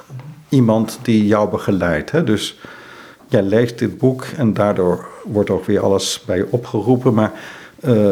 iemand 0.50 0.98
die 1.02 1.26
jou 1.26 1.50
begeleidt. 1.50 2.10
Hè? 2.10 2.24
Dus 2.24 2.58
jij 3.28 3.42
leest 3.42 3.78
dit 3.78 3.98
boek 3.98 4.24
en 4.24 4.52
daardoor 4.52 5.08
wordt 5.24 5.50
ook 5.50 5.64
weer 5.64 5.80
alles 5.80 6.22
bij 6.26 6.36
je 6.36 6.46
opgeroepen. 6.50 7.14
Maar 7.14 7.32
uh, 7.84 8.10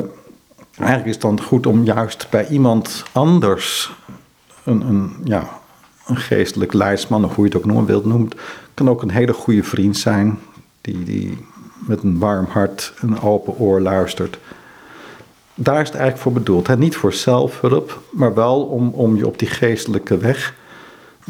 eigenlijk 0.77 1.07
is 1.07 1.13
het 1.13 1.21
dan 1.21 1.43
goed 1.43 1.67
om 1.67 1.85
juist 1.85 2.27
bij 2.31 2.49
iemand 2.49 3.05
anders 3.13 3.93
een, 4.65 4.81
een, 4.81 5.17
ja, 5.25 5.61
een 6.07 6.17
geestelijk 6.17 6.73
leidsman, 6.73 7.25
of 7.25 7.35
hoe 7.35 7.49
je 7.49 7.59
het 7.59 7.71
ook 7.71 7.87
wilt 7.87 8.05
noemen, 8.05 8.31
kan 8.75 8.91
ook 8.91 9.03
een 9.03 9.11
hele 9.11 9.33
goede 9.33 9.63
vriend 9.63 9.97
zijn, 9.97 10.39
die, 10.81 11.05
die 11.05 11.47
met 11.87 12.03
een 12.03 12.19
warm 12.19 12.47
hart, 12.49 12.93
een 13.01 13.21
open 13.21 13.59
oor 13.59 13.81
luistert. 13.81 14.39
Daar 15.55 15.81
is 15.81 15.89
het 15.89 15.97
eigenlijk 15.97 16.23
voor 16.23 16.33
bedoeld. 16.33 16.67
Hè? 16.67 16.77
Niet 16.77 16.97
voor 16.97 17.13
zelfhulp, 17.13 18.01
maar 18.11 18.35
wel 18.35 18.63
om, 18.63 18.89
om 18.89 19.17
je 19.17 19.27
op 19.27 19.39
die 19.39 19.49
geestelijke 19.49 20.19
weg 20.19 20.55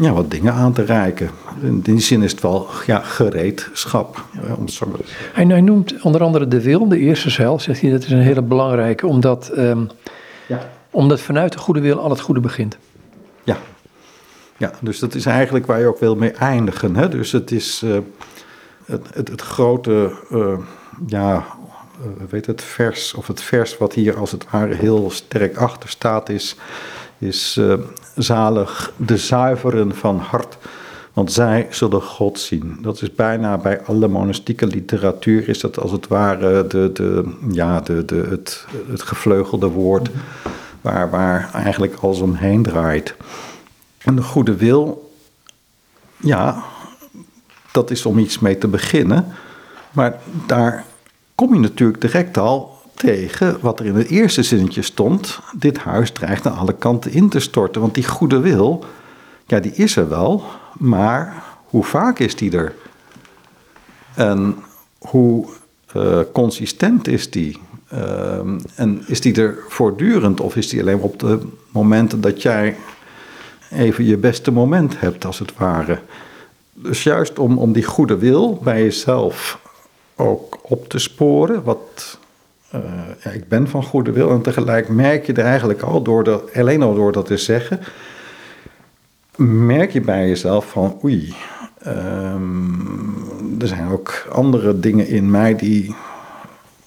ja, 0.01 0.13
wat 0.13 0.31
dingen 0.31 0.53
aan 0.53 0.73
te 0.73 0.85
reiken. 0.85 1.31
In 1.63 1.81
die 1.81 2.01
zin 2.01 2.23
is 2.23 2.31
het 2.31 2.41
wel 2.41 2.67
ja, 2.87 3.01
gereedschap. 3.01 4.25
Om 4.57 4.69
zo 4.69 4.97
hij, 5.33 5.45
hij, 5.47 5.61
noemt 5.61 6.03
onder 6.03 6.23
andere 6.23 6.49
de 6.49 6.63
wil, 6.63 6.89
de 6.89 6.99
eerste 6.99 7.31
zeil, 7.31 7.61
zegt 7.61 7.81
hij, 7.81 7.91
dat 7.91 8.03
is 8.03 8.11
een 8.11 8.19
hele 8.19 8.43
belangrijke, 8.43 9.07
omdat, 9.07 9.51
um, 9.57 9.89
ja. 10.47 10.71
omdat 10.91 11.21
vanuit 11.21 11.53
de 11.53 11.59
goede 11.59 11.81
wil 11.81 12.01
al 12.01 12.11
het 12.11 12.21
goede 12.21 12.41
begint. 12.41 12.77
Ja. 13.45 13.57
ja, 14.57 14.73
dus 14.81 14.99
dat 14.99 15.15
is 15.15 15.27
eigenlijk 15.27 15.67
waar 15.67 15.81
je 15.81 15.87
ook 15.87 16.01
wil 16.01 16.17
mee 16.17 16.31
eindigen. 16.31 16.97
Hè? 16.97 17.09
Dus 17.09 17.33
het 17.33 17.51
is 17.51 17.83
uh, 17.85 17.99
het, 18.85 19.07
het, 19.13 19.29
het, 19.29 19.41
grote, 19.41 20.13
uh, 20.33 20.59
ja, 21.07 21.47
uh, 22.01 22.25
weet 22.31 22.47
het, 22.47 22.63
vers, 22.63 23.15
of 23.15 23.27
het 23.27 23.41
vers 23.41 23.79
wat 23.79 23.93
hier 23.93 24.17
als 24.17 24.33
het 24.33 24.51
ware 24.51 24.75
heel 24.75 25.11
sterk 25.11 25.57
achter 25.57 25.89
staat 25.89 26.29
is 26.29 26.57
is 27.19 27.57
uh, 27.57 27.75
zalig 28.17 28.93
de 28.97 29.17
zuiveren 29.17 29.95
van 29.95 30.19
hart, 30.19 30.59
want 31.13 31.33
zij 31.33 31.67
zullen 31.71 32.03
God 32.03 32.39
zien. 32.39 32.79
Dat 32.83 33.03
is 33.03 33.15
bijna 33.15 33.59
bij 33.59 33.83
alle 33.83 34.09
monastieke 34.09 34.67
literatuur, 34.67 35.49
is 35.49 35.61
dat 35.61 35.79
als 35.79 35.91
het 35.91 36.09
ware 36.09 36.67
de, 36.67 36.91
de, 36.93 37.35
ja, 37.51 37.81
de, 37.81 38.05
de, 38.05 38.27
het, 38.29 38.67
het 38.91 39.03
gevleugelde 39.03 39.67
woord 39.67 40.11
waar, 40.81 41.11
waar 41.11 41.51
eigenlijk 41.53 41.95
alles 42.01 42.21
omheen 42.21 42.63
draait. 42.63 43.15
En 43.99 44.17
de 44.17 44.23
goede 44.23 44.57
wil, 44.57 45.13
ja, 46.17 46.65
dat 47.73 47.91
is 47.91 48.07
om 48.07 48.19
iets 48.19 48.39
mee 48.39 48.59
te 48.59 48.69
beginnen, 48.69 49.27
maar 49.91 50.19
daar 50.47 50.85
kom 51.35 51.55
je 51.55 51.61
natuurlijk 51.61 52.01
direct 52.01 52.39
al 52.39 52.78
tegen 52.99 53.59
wat 53.61 53.81
er 53.81 53.87
in 53.87 53.95
het 53.95 54.09
eerste 54.09 54.43
zinnetje 54.43 54.83
stond. 54.83 55.41
Dit 55.57 55.79
huis 55.79 56.11
dreigt 56.11 56.47
aan 56.47 56.57
alle 56.57 56.75
kanten 56.75 57.13
in 57.13 57.29
te 57.29 57.41
storten. 57.41 57.81
Want 57.81 57.95
die 57.95 58.07
goede 58.07 58.41
wil, 58.41 58.85
ja, 59.47 59.61
die 59.61 59.73
is 59.73 59.97
er 59.97 60.09
wel. 60.09 60.45
Maar 60.79 61.43
hoe 61.65 61.85
vaak 61.85 62.19
is 62.19 62.37
die 62.37 62.57
er? 62.57 62.75
En 64.15 64.57
hoe 64.99 65.47
uh, 65.97 66.21
consistent 66.33 67.09
is 67.09 67.31
die? 67.31 67.59
Uh, 67.93 68.39
en 68.75 69.03
is 69.07 69.21
die 69.21 69.35
er 69.43 69.59
voortdurend 69.69 70.41
of 70.41 70.57
is 70.57 70.69
die 70.69 70.81
alleen 70.81 71.01
op 71.01 71.19
de 71.19 71.39
momenten 71.71 72.21
dat 72.21 72.43
jij 72.43 72.77
even 73.71 74.05
je 74.05 74.17
beste 74.17 74.51
moment 74.51 75.01
hebt, 75.01 75.25
als 75.25 75.39
het 75.39 75.57
ware? 75.57 75.99
Dus 76.73 77.03
juist 77.03 77.39
om, 77.39 77.59
om 77.59 77.73
die 77.73 77.85
goede 77.85 78.19
wil 78.19 78.61
bij 78.63 78.83
jezelf 78.83 79.59
ook 80.17 80.59
op 80.63 80.89
te 80.89 80.99
sporen, 80.99 81.63
wat 81.63 82.19
ja, 83.23 83.31
ik 83.31 83.49
ben 83.49 83.69
van 83.69 83.83
goede 83.83 84.13
wil. 84.13 84.31
En 84.31 84.43
tegelijk 84.43 84.89
merk 84.89 85.27
je 85.27 85.33
er 85.33 85.45
eigenlijk 85.45 85.83
al 85.83 86.03
door 86.03 86.25
dat, 86.25 86.55
alleen 86.55 86.83
al 86.83 86.95
door 86.95 87.13
dat 87.13 87.27
te 87.27 87.37
zeggen, 87.37 87.81
merk 89.37 89.93
je 89.93 90.01
bij 90.01 90.29
jezelf 90.29 90.71
van 90.71 91.01
oei, 91.05 91.35
um, 91.87 93.61
er 93.61 93.67
zijn 93.67 93.89
ook 93.89 94.27
andere 94.33 94.81
dingen 94.81 95.09
in 95.09 95.31
mij 95.31 95.57
die 95.57 95.95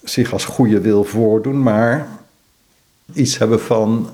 zich 0.03 0.33
als 0.33 0.45
goede 0.45 0.81
wil 0.81 1.03
voordoen, 1.03 1.63
maar 1.63 2.07
iets 3.13 3.37
hebben 3.37 3.59
van 3.59 4.09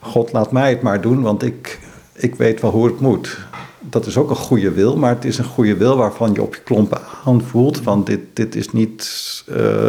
God 0.00 0.32
laat 0.32 0.52
mij 0.52 0.70
het 0.70 0.82
maar 0.82 1.00
doen, 1.00 1.22
want 1.22 1.42
ik, 1.42 1.80
ik 2.12 2.34
weet 2.34 2.60
wel 2.60 2.70
hoe 2.70 2.86
het 2.86 3.00
moet. 3.00 3.38
Dat 3.80 4.06
is 4.06 4.16
ook 4.16 4.30
een 4.30 4.36
goede 4.36 4.70
wil, 4.70 4.96
maar 4.96 5.14
het 5.14 5.24
is 5.24 5.38
een 5.38 5.44
goede 5.44 5.76
wil 5.76 5.96
waarvan 5.96 6.32
je 6.32 6.42
op 6.42 6.54
je 6.54 6.60
klompen 6.60 7.00
aanvoelt, 7.24 7.82
want 7.82 8.06
dit, 8.06 8.20
dit 8.32 8.54
is 8.54 8.72
niet... 8.72 9.44
Uh, 9.48 9.88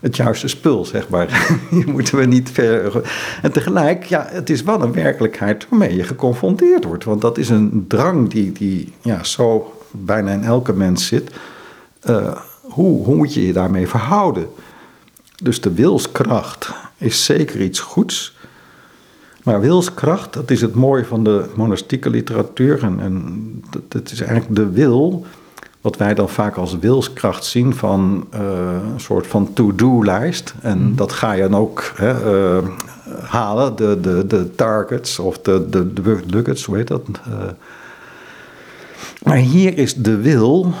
het 0.00 0.16
juiste 0.16 0.48
spul, 0.48 0.84
zeg 0.84 1.08
maar. 1.08 1.48
Hier 1.70 1.88
moeten 1.88 2.18
we 2.18 2.24
niet 2.24 2.50
ver. 2.50 3.10
En 3.42 3.52
tegelijk, 3.52 4.04
ja, 4.04 4.26
het 4.30 4.50
is 4.50 4.62
wel 4.62 4.82
een 4.82 4.92
werkelijkheid 4.92 5.66
waarmee 5.68 5.96
je 5.96 6.02
geconfronteerd 6.02 6.84
wordt. 6.84 7.04
Want 7.04 7.20
dat 7.20 7.38
is 7.38 7.48
een 7.48 7.84
drang 7.88 8.30
die, 8.30 8.52
die 8.52 8.92
ja, 9.02 9.24
zo 9.24 9.74
bijna 9.90 10.32
in 10.32 10.42
elke 10.44 10.72
mens 10.72 11.06
zit. 11.06 11.30
Uh, 12.08 12.36
hoe, 12.62 13.04
hoe 13.04 13.16
moet 13.16 13.34
je 13.34 13.46
je 13.46 13.52
daarmee 13.52 13.88
verhouden? 13.88 14.48
Dus 15.42 15.60
de 15.60 15.72
wilskracht 15.72 16.70
is 16.96 17.24
zeker 17.24 17.60
iets 17.60 17.80
goeds. 17.80 18.36
Maar 19.42 19.60
wilskracht, 19.60 20.32
dat 20.32 20.50
is 20.50 20.60
het 20.60 20.74
mooie 20.74 21.04
van 21.04 21.24
de 21.24 21.50
monastieke 21.54 22.10
literatuur. 22.10 22.82
En, 22.82 23.00
en 23.00 23.64
dat 23.88 24.10
is 24.10 24.20
eigenlijk 24.20 24.56
de 24.56 24.70
wil 24.70 25.26
wat 25.88 25.96
wij 25.96 26.14
dan 26.14 26.28
vaak 26.28 26.56
als 26.56 26.78
wilskracht 26.78 27.44
zien 27.44 27.74
van 27.74 28.26
uh, 28.34 28.40
een 28.92 29.00
soort 29.00 29.26
van 29.26 29.52
to-do-lijst. 29.52 30.54
En 30.60 30.78
mm. 30.78 30.96
dat 30.96 31.12
ga 31.12 31.32
je 31.32 31.42
dan 31.42 31.56
ook 31.56 31.92
hè, 31.96 32.12
uh, 32.58 32.68
halen, 33.22 33.76
de, 33.76 33.98
de, 34.00 34.26
de 34.26 34.54
targets 34.54 35.18
of 35.18 35.38
de, 35.38 35.66
de, 35.70 35.92
de 35.92 36.20
nuggets, 36.26 36.64
hoe 36.64 36.76
heet 36.76 36.88
dat? 36.88 37.02
Uh, 37.28 37.34
maar 39.22 39.36
hier 39.36 39.78
is 39.78 39.94
de 39.94 40.16
wil, 40.16 40.72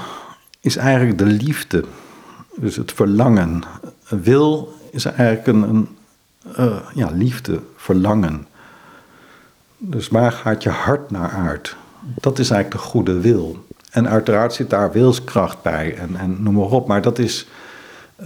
is 0.60 0.76
eigenlijk 0.76 1.18
de 1.18 1.24
liefde. 1.24 1.84
Dus 2.56 2.76
het 2.76 2.92
verlangen. 2.92 3.62
Wil 4.08 4.74
is 4.90 5.04
eigenlijk 5.04 5.46
een, 5.46 5.88
een 6.52 6.80
ja, 6.94 7.10
liefde, 7.12 7.60
verlangen. 7.76 8.46
Dus 9.76 10.08
waar 10.08 10.32
gaat 10.32 10.62
je 10.62 10.70
hart 10.70 11.10
naar 11.10 11.30
uit? 11.30 11.76
Dat 12.20 12.38
is 12.38 12.50
eigenlijk 12.50 12.82
de 12.82 12.88
goede 12.88 13.20
wil. 13.20 13.66
En 13.98 14.08
uiteraard 14.08 14.54
zit 14.54 14.70
daar 14.70 14.92
wilskracht 14.92 15.62
bij 15.62 15.96
en, 15.96 16.16
en 16.16 16.42
noem 16.42 16.54
maar 16.54 16.70
op. 16.70 16.86
Maar 16.86 17.02
dat 17.02 17.18
is 17.18 17.46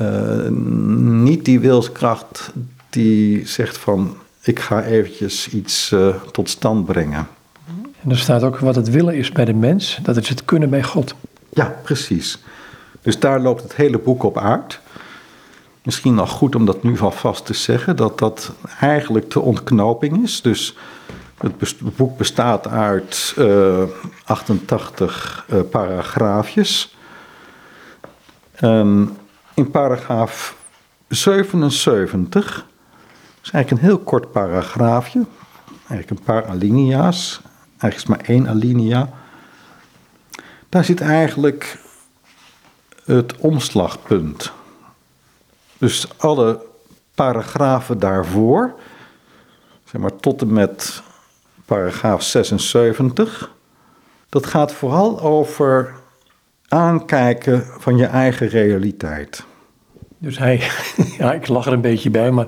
uh, 0.00 0.48
niet 1.22 1.44
die 1.44 1.60
wilskracht 1.60 2.52
die 2.90 3.46
zegt 3.46 3.78
van 3.78 4.16
ik 4.42 4.60
ga 4.60 4.82
eventjes 4.82 5.48
iets 5.48 5.90
uh, 5.90 6.14
tot 6.32 6.48
stand 6.48 6.86
brengen. 6.86 7.26
En 8.02 8.10
er 8.10 8.18
staat 8.18 8.42
ook 8.42 8.58
wat 8.58 8.74
het 8.74 8.90
willen 8.90 9.14
is 9.14 9.32
bij 9.32 9.44
de 9.44 9.54
mens, 9.54 9.98
dat 10.02 10.16
is 10.16 10.28
het 10.28 10.44
kunnen 10.44 10.70
bij 10.70 10.82
God. 10.82 11.14
Ja, 11.48 11.74
precies. 11.82 12.38
Dus 13.02 13.18
daar 13.18 13.40
loopt 13.40 13.62
het 13.62 13.76
hele 13.76 13.98
boek 13.98 14.22
op 14.22 14.38
uit. 14.38 14.80
Misschien 15.82 16.14
nog 16.14 16.30
goed 16.30 16.54
om 16.54 16.64
dat 16.64 16.82
nu 16.82 16.96
van 16.96 17.12
vast 17.12 17.46
te 17.46 17.54
zeggen, 17.54 17.96
dat 17.96 18.18
dat 18.18 18.52
eigenlijk 18.80 19.30
de 19.30 19.40
ontknoping 19.40 20.22
is. 20.22 20.40
Dus 20.40 20.76
het 21.42 21.96
boek 21.96 22.18
bestaat 22.18 22.68
uit 22.68 23.34
uh, 23.38 23.82
88 24.24 25.46
uh, 25.52 25.60
paragraafjes. 25.70 26.96
Um, 28.60 29.16
in 29.54 29.70
paragraaf 29.70 30.56
77 31.08 32.66
is 33.42 33.50
eigenlijk 33.50 33.70
een 33.70 33.88
heel 33.88 33.98
kort 33.98 34.32
paragraafje, 34.32 35.26
eigenlijk 35.88 36.10
een 36.10 36.24
paar 36.24 36.46
alinea's, 36.46 37.40
eigenlijk 37.78 37.96
is 37.96 38.06
maar 38.06 38.36
één 38.36 38.48
alinea. 38.48 39.08
Daar 40.68 40.84
zit 40.84 41.00
eigenlijk 41.00 41.78
het 43.04 43.36
omslagpunt. 43.36 44.52
Dus 45.78 46.18
alle 46.18 46.66
paragrafen 47.14 47.98
daarvoor, 47.98 48.74
zeg 49.84 50.00
maar 50.00 50.16
tot 50.16 50.40
en 50.40 50.52
met 50.52 51.02
paragraaf 51.72 52.22
76. 52.22 53.50
Dat 54.28 54.46
gaat 54.46 54.72
vooral 54.72 55.20
over 55.20 55.94
aankijken 56.68 57.64
van 57.78 57.96
je 57.96 58.06
eigen 58.06 58.48
realiteit. 58.48 59.44
Dus 60.18 60.38
hij, 60.38 60.62
ja, 61.18 61.32
ik 61.32 61.48
lach 61.48 61.66
er 61.66 61.72
een 61.72 61.80
beetje 61.80 62.10
bij, 62.10 62.30
maar 62.30 62.46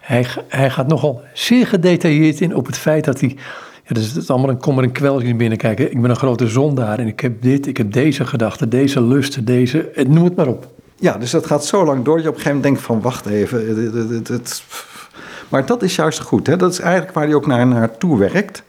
hij, 0.00 0.26
hij 0.48 0.70
gaat 0.70 0.86
nogal 0.86 1.22
zeer 1.32 1.66
gedetailleerd 1.66 2.40
in 2.40 2.54
op 2.54 2.66
het 2.66 2.78
feit 2.78 3.04
dat 3.04 3.20
hij 3.20 3.36
Ja, 3.86 3.94
dus 3.94 4.06
het 4.06 4.16
is 4.16 4.30
allemaal 4.30 4.50
een 4.50 4.60
kommer 4.60 4.84
en 4.84 4.92
kwel 4.92 5.14
als 5.14 5.22
je 5.22 5.34
binnenkijkt. 5.34 5.80
Ik 5.80 6.00
ben 6.00 6.10
een 6.10 6.16
grote 6.16 6.48
zondaar 6.48 6.98
en 6.98 7.06
ik 7.06 7.20
heb 7.20 7.42
dit, 7.42 7.66
ik 7.66 7.76
heb 7.76 7.92
deze 7.92 8.26
gedachten, 8.26 8.68
deze 8.68 9.02
lusten, 9.02 9.44
deze, 9.44 9.92
noem 10.08 10.24
het 10.24 10.36
maar 10.36 10.48
op. 10.48 10.72
Ja, 10.96 11.16
dus 11.18 11.30
dat 11.30 11.46
gaat 11.46 11.64
zo 11.64 11.84
lang 11.84 12.04
door. 12.04 12.20
Je 12.20 12.28
op 12.28 12.34
een 12.34 12.40
gegeven 12.40 12.56
moment 12.56 12.62
denkt 12.62 12.80
van, 12.80 13.00
wacht 13.00 13.26
even. 13.26 13.68
Het, 13.68 14.10
het, 14.10 14.28
het, 14.28 14.64
maar 15.48 15.66
dat 15.66 15.82
is 15.82 15.96
juist 15.96 16.20
goed. 16.20 16.46
Hè? 16.46 16.56
Dat 16.56 16.72
is 16.72 16.78
eigenlijk 16.78 17.14
waar 17.14 17.24
hij 17.24 17.34
ook 17.34 17.46
naar, 17.46 17.66
naartoe 17.66 18.18
werkt. 18.18 18.62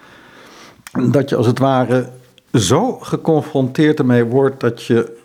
Dat 1.10 1.30
je 1.30 1.36
als 1.36 1.48
het 1.48 1.60
ware 1.60 2.10
zo 2.54 2.92
geconfronteerd 2.92 4.00
ermee 4.00 4.24
wordt 4.24 4.60
dat 4.60 4.84
je 4.84 5.18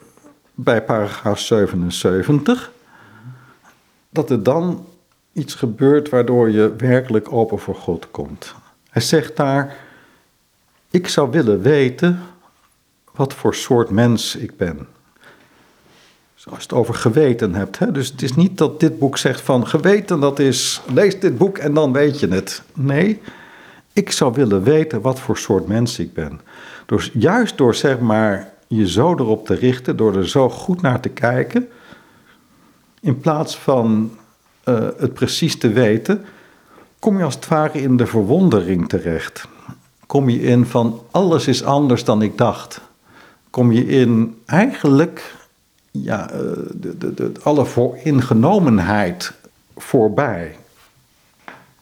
bij 0.55 0.83
paragraaf 0.83 1.39
77, 1.39 2.71
dat 4.11 4.31
er 4.31 4.43
dan 4.43 4.87
iets 5.33 5.55
gebeurt 5.55 6.09
waardoor 6.09 6.51
je 6.51 6.75
werkelijk 6.77 7.33
open 7.33 7.59
voor 7.59 7.75
God 7.75 8.11
komt. 8.11 8.55
Hij 8.91 9.03
zegt 9.03 9.37
daar, 9.37 9.77
ik 10.91 11.09
zou 11.09 11.31
willen 11.31 11.61
weten 11.61 12.21
wat 13.13 13.35
voor 13.35 13.55
soort 13.55 13.91
mens 13.91 14.37
ik 14.37 14.57
ben. 14.57 14.87
Als 16.45 16.57
je 16.57 16.63
het 16.63 16.73
over 16.73 16.95
geweten 16.95 17.55
hebt. 17.55 17.79
Hè? 17.79 17.93
Dus 17.93 18.09
het 18.09 18.23
is 18.23 18.35
niet 18.35 18.59
dat 18.59 18.81
dit 18.81 18.99
boek 18.99 19.19
zegt 19.19 19.41
van 19.41 19.67
geweten 19.67 20.21
dat 20.21 20.39
is, 20.39 20.81
lees 20.93 21.21
dit 21.21 21.39
boek 21.39 21.59
en 21.59 21.75
dan 21.75 21.93
weet 21.93 22.21
je 22.21 22.29
het. 22.29 22.63
Nee, 22.75 23.21
ik 23.93 24.11
zou 24.11 24.33
willen 24.35 24.63
weten 24.63 25.01
wat 25.01 25.21
voor 25.21 25.37
soort 25.37 25.67
mens 25.67 25.99
ik 25.99 26.13
ben. 26.13 26.41
Dus 26.87 27.11
juist 27.15 27.59
door 27.59 27.75
zeg 27.75 27.99
maar 27.99 28.53
je 28.67 28.89
zo 28.89 29.11
erop 29.11 29.47
te 29.47 29.55
richten, 29.55 29.97
door 29.97 30.17
er 30.17 30.29
zo 30.29 30.51
goed 30.51 30.81
naar 30.81 31.01
te 31.01 31.09
kijken, 31.09 31.69
in 33.01 33.21
plaats 33.21 33.59
van 33.59 34.11
uh, 34.65 34.89
het 34.97 35.15
precies 35.15 35.59
te 35.59 35.69
weten, 35.69 36.25
kom 36.99 37.19
je 37.19 37.25
als 37.25 37.35
het 37.35 37.49
ware 37.49 37.83
in 37.83 37.97
de 37.97 38.07
verwondering 38.07 38.89
terecht. 38.89 39.49
Kom 40.07 40.29
je 40.29 40.43
in 40.43 40.67
van 40.67 41.01
alles 41.11 41.47
is 41.47 41.65
anders 41.65 42.05
dan 42.05 42.23
ik 42.23 42.39
dacht. 42.39 42.81
Kom 43.51 43.73
je 43.73 43.87
in 43.87 44.41
eigenlijk 44.47 45.35
ja, 45.91 46.33
uh, 46.33 46.39
de, 46.73 46.99
de, 46.99 47.15
de, 47.15 47.33
alle 47.43 47.65
vooringenomenheid 47.65 49.33
voorbij. 49.77 50.57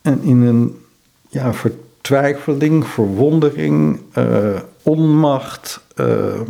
En 0.02 0.22
in 0.22 0.42
een 0.42 0.84
ja, 1.28 1.52
vertwijfeling, 1.52 2.86
verwondering, 2.86 4.00
uh, 4.18 4.60
onmacht. 4.82 5.80
Uh, 5.96 6.40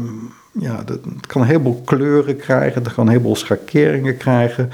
ja, 0.53 0.85
het 0.85 1.27
kan 1.27 1.41
een 1.41 1.47
heleboel 1.47 1.83
kleuren 1.85 2.37
krijgen, 2.37 2.83
het 2.83 2.95
kan 2.95 3.07
een 3.07 3.13
heleboel 3.13 3.37
schakeringen 3.37 4.17
krijgen. 4.17 4.71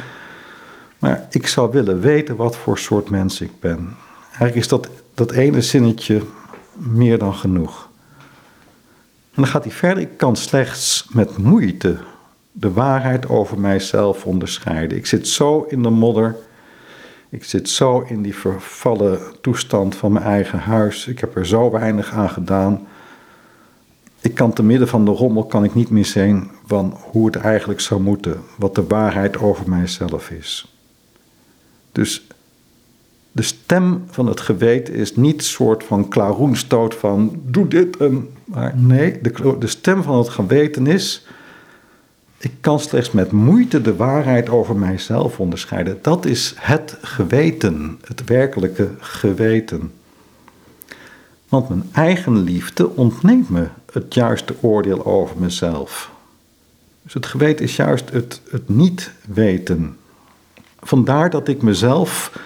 Maar 0.98 1.26
ik 1.30 1.46
zou 1.46 1.72
willen 1.72 2.00
weten 2.00 2.36
wat 2.36 2.56
voor 2.56 2.78
soort 2.78 3.10
mens 3.10 3.40
ik 3.40 3.60
ben. 3.60 3.96
Eigenlijk 4.26 4.54
is 4.54 4.68
dat, 4.68 4.88
dat 5.14 5.32
ene 5.32 5.60
zinnetje 5.60 6.22
meer 6.72 7.18
dan 7.18 7.34
genoeg. 7.34 7.88
En 9.34 9.42
dan 9.42 9.46
gaat 9.46 9.64
hij 9.64 9.72
verder. 9.72 10.02
Ik 10.02 10.16
kan 10.16 10.36
slechts 10.36 11.06
met 11.12 11.38
moeite 11.38 11.98
de 12.56 12.72
waarheid 12.72 13.28
over 13.28 13.58
mijzelf 13.58 14.24
onderscheiden. 14.24 14.98
Ik 14.98 15.06
zit 15.06 15.28
zo 15.28 15.66
in 15.68 15.82
de 15.82 15.90
modder. 15.90 16.36
Ik 17.28 17.44
zit 17.44 17.68
zo 17.68 18.00
in 18.00 18.22
die 18.22 18.34
vervallen 18.34 19.20
toestand 19.40 19.94
van 19.94 20.12
mijn 20.12 20.24
eigen 20.24 20.58
huis. 20.58 21.06
Ik 21.06 21.18
heb 21.18 21.36
er 21.36 21.46
zo 21.46 21.70
weinig 21.70 22.12
aan 22.12 22.30
gedaan. 22.30 22.86
Ik 24.20 24.34
kan 24.34 24.52
te 24.52 24.62
midden 24.62 24.88
van 24.88 25.04
de 25.04 25.10
rommel 25.10 25.44
kan 25.44 25.64
ik 25.64 25.74
niet 25.74 25.90
meer 25.90 26.04
zien 26.04 26.50
van 26.66 26.98
hoe 27.00 27.26
het 27.26 27.36
eigenlijk 27.36 27.80
zou 27.80 28.00
moeten, 28.00 28.40
wat 28.56 28.74
de 28.74 28.86
waarheid 28.86 29.38
over 29.38 29.68
mijzelf 29.68 30.30
is. 30.30 30.76
Dus 31.92 32.26
de 33.32 33.42
stem 33.42 34.04
van 34.10 34.26
het 34.26 34.40
geweten 34.40 34.94
is 34.94 35.16
niet 35.16 35.34
een 35.34 35.40
soort 35.40 35.84
van 35.84 36.08
klaroenstoot 36.08 36.94
van 36.94 37.42
doe 37.44 37.68
dit 37.68 37.96
en. 37.96 38.28
Maar 38.44 38.72
nee, 38.76 39.20
de, 39.22 39.56
de 39.58 39.66
stem 39.66 40.02
van 40.02 40.18
het 40.18 40.28
geweten 40.28 40.86
is. 40.86 41.26
Ik 42.44 42.52
kan 42.60 42.80
slechts 42.80 43.10
met 43.10 43.32
moeite 43.32 43.80
de 43.80 43.96
waarheid 43.96 44.48
over 44.48 44.76
mijzelf 44.76 45.40
onderscheiden. 45.40 45.98
Dat 46.02 46.24
is 46.24 46.54
het 46.56 46.96
geweten, 47.02 47.98
het 48.06 48.24
werkelijke 48.24 48.90
geweten. 48.98 49.92
Want 51.48 51.68
mijn 51.68 51.88
eigen 51.92 52.36
liefde 52.36 52.88
ontneemt 52.96 53.48
me 53.48 53.68
het 53.92 54.14
juiste 54.14 54.54
oordeel 54.60 55.06
over 55.06 55.36
mezelf. 55.38 56.10
Dus 57.02 57.14
het 57.14 57.26
geweten 57.26 57.64
is 57.64 57.76
juist 57.76 58.10
het, 58.10 58.40
het 58.50 58.68
niet 58.68 59.12
weten. 59.28 59.96
Vandaar 60.80 61.30
dat 61.30 61.48
ik 61.48 61.62
mezelf 61.62 62.38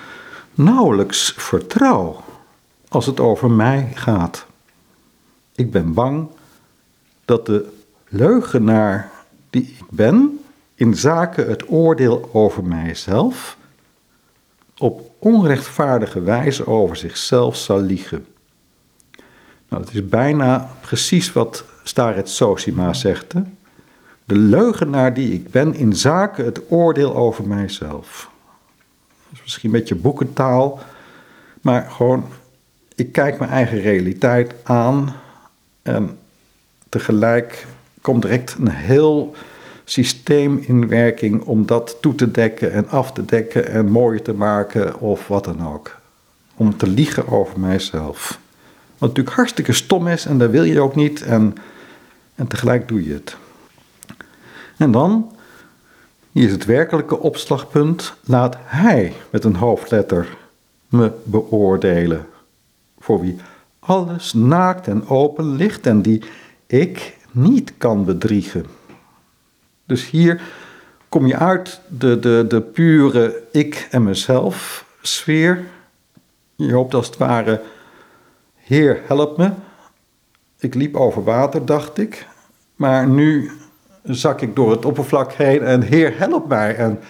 nauwelijks 0.55 1.35
vertrouw 1.37 2.25
als 2.89 3.07
het 3.07 3.21
over 3.21 3.51
mij 3.51 3.93
gaat. 3.95 4.47
Ik 5.55 5.71
ben 5.71 5.93
bang 5.93 6.29
dat 7.25 7.47
de 7.47 7.69
leugenaar 8.09 9.17
die 9.51 9.63
ik 9.63 9.85
ben 9.91 10.41
in 10.75 10.95
zaken 10.95 11.49
het 11.49 11.71
oordeel 11.71 12.31
over 12.33 12.65
mijzelf 12.65 13.57
op 14.79 15.11
onrechtvaardige 15.19 16.21
wijze 16.21 16.67
over 16.67 16.97
zichzelf 16.97 17.57
zal 17.57 17.81
liegen. 17.81 18.27
Nou, 19.69 19.85
dat 19.85 19.95
is 19.95 20.09
bijna 20.09 20.71
precies 20.81 21.33
wat 21.33 21.65
Staret 21.83 22.29
Sosima 22.29 22.93
zegt. 22.93 23.33
Hè? 23.33 23.43
De 24.25 24.37
leugenaar 24.37 25.15
die 25.15 25.33
ik 25.33 25.51
ben 25.51 25.75
in 25.75 25.97
zaken 25.97 26.45
het 26.45 26.61
oordeel 26.69 27.15
over 27.15 27.47
mijzelf. 27.47 28.31
Dat 29.29 29.33
is 29.33 29.43
misschien 29.43 29.73
een 29.73 29.79
beetje 29.79 29.95
boekentaal, 29.95 30.81
maar 31.61 31.91
gewoon, 31.91 32.25
ik 32.95 33.13
kijk 33.13 33.39
mijn 33.39 33.51
eigen 33.51 33.81
realiteit 33.81 34.55
aan 34.63 35.15
en 35.83 36.19
tegelijk 36.89 37.67
komt 38.09 38.23
direct 38.23 38.57
een 38.59 38.69
heel 38.69 39.35
systeem 39.85 40.65
in 40.67 40.89
werking 40.89 41.43
om 41.43 41.67
dat 41.67 41.97
toe 42.01 42.15
te 42.15 42.31
dekken 42.31 42.73
en 42.73 42.89
af 42.89 43.13
te 43.13 43.25
dekken 43.25 43.69
en 43.69 43.91
mooier 43.91 44.23
te 44.23 44.33
maken 44.33 45.01
of 45.01 45.29
wat 45.29 45.45
dan 45.45 45.67
ook. 45.67 45.97
Om 46.57 46.77
te 46.77 46.87
liegen 46.87 47.29
over 47.29 47.61
mijzelf. 47.61 48.39
Wat 48.99 49.09
natuurlijk 49.09 49.37
hartstikke 49.37 49.73
stom 49.73 50.07
is 50.07 50.27
en 50.27 50.39
dat 50.39 50.51
wil 50.51 50.63
je 50.63 50.81
ook 50.81 50.95
niet 50.95 51.23
en, 51.23 51.55
en 52.35 52.47
tegelijk 52.47 52.89
doe 52.89 53.05
je 53.05 53.13
het. 53.13 53.37
En 54.77 54.91
dan, 54.91 55.33
hier 56.33 56.47
is 56.47 56.53
het 56.53 56.65
werkelijke 56.65 57.19
opslagpunt, 57.19 58.15
laat 58.25 58.57
hij 58.61 59.13
met 59.31 59.45
een 59.45 59.57
hoofdletter 59.57 60.37
me 60.89 61.13
beoordelen. 61.23 62.27
Voor 62.99 63.21
wie 63.21 63.37
alles 63.79 64.33
naakt 64.33 64.87
en 64.87 65.09
open 65.09 65.57
ligt 65.57 65.87
en 65.87 66.03
die 66.03 66.23
ik 66.67 67.17
niet 67.31 67.73
kan 67.79 68.05
bedriegen. 68.05 68.67
Dus 69.87 70.11
hier 70.11 70.41
kom 71.09 71.27
je 71.27 71.37
uit 71.37 71.81
de, 71.89 72.19
de, 72.19 72.45
de 72.49 72.61
pure 72.61 73.43
ik 73.53 73.89
en 73.91 74.03
mezelf 74.03 74.85
sfeer. 75.03 75.65
Je 76.57 76.73
hoopt 76.73 76.95
als 76.95 77.07
het 77.07 77.17
ware 77.17 77.63
Heer, 78.55 79.03
help 79.07 79.37
me. 79.39 79.51
Ik 80.59 80.75
liep 80.75 80.97
over 80.97 81.25
water, 81.25 81.67
dacht 81.67 81.99
ik. 81.99 82.27
Maar 82.77 83.09
nu 83.09 83.51
zak 84.03 84.41
ik 84.41 84.57
door 84.57 84.71
het 84.71 84.85
oppervlak 84.85 85.33
heen 85.33 85.63
en 85.63 85.83
Heer, 85.83 86.19
help 86.19 86.49
mij. 86.49 86.77
En 86.77 87.01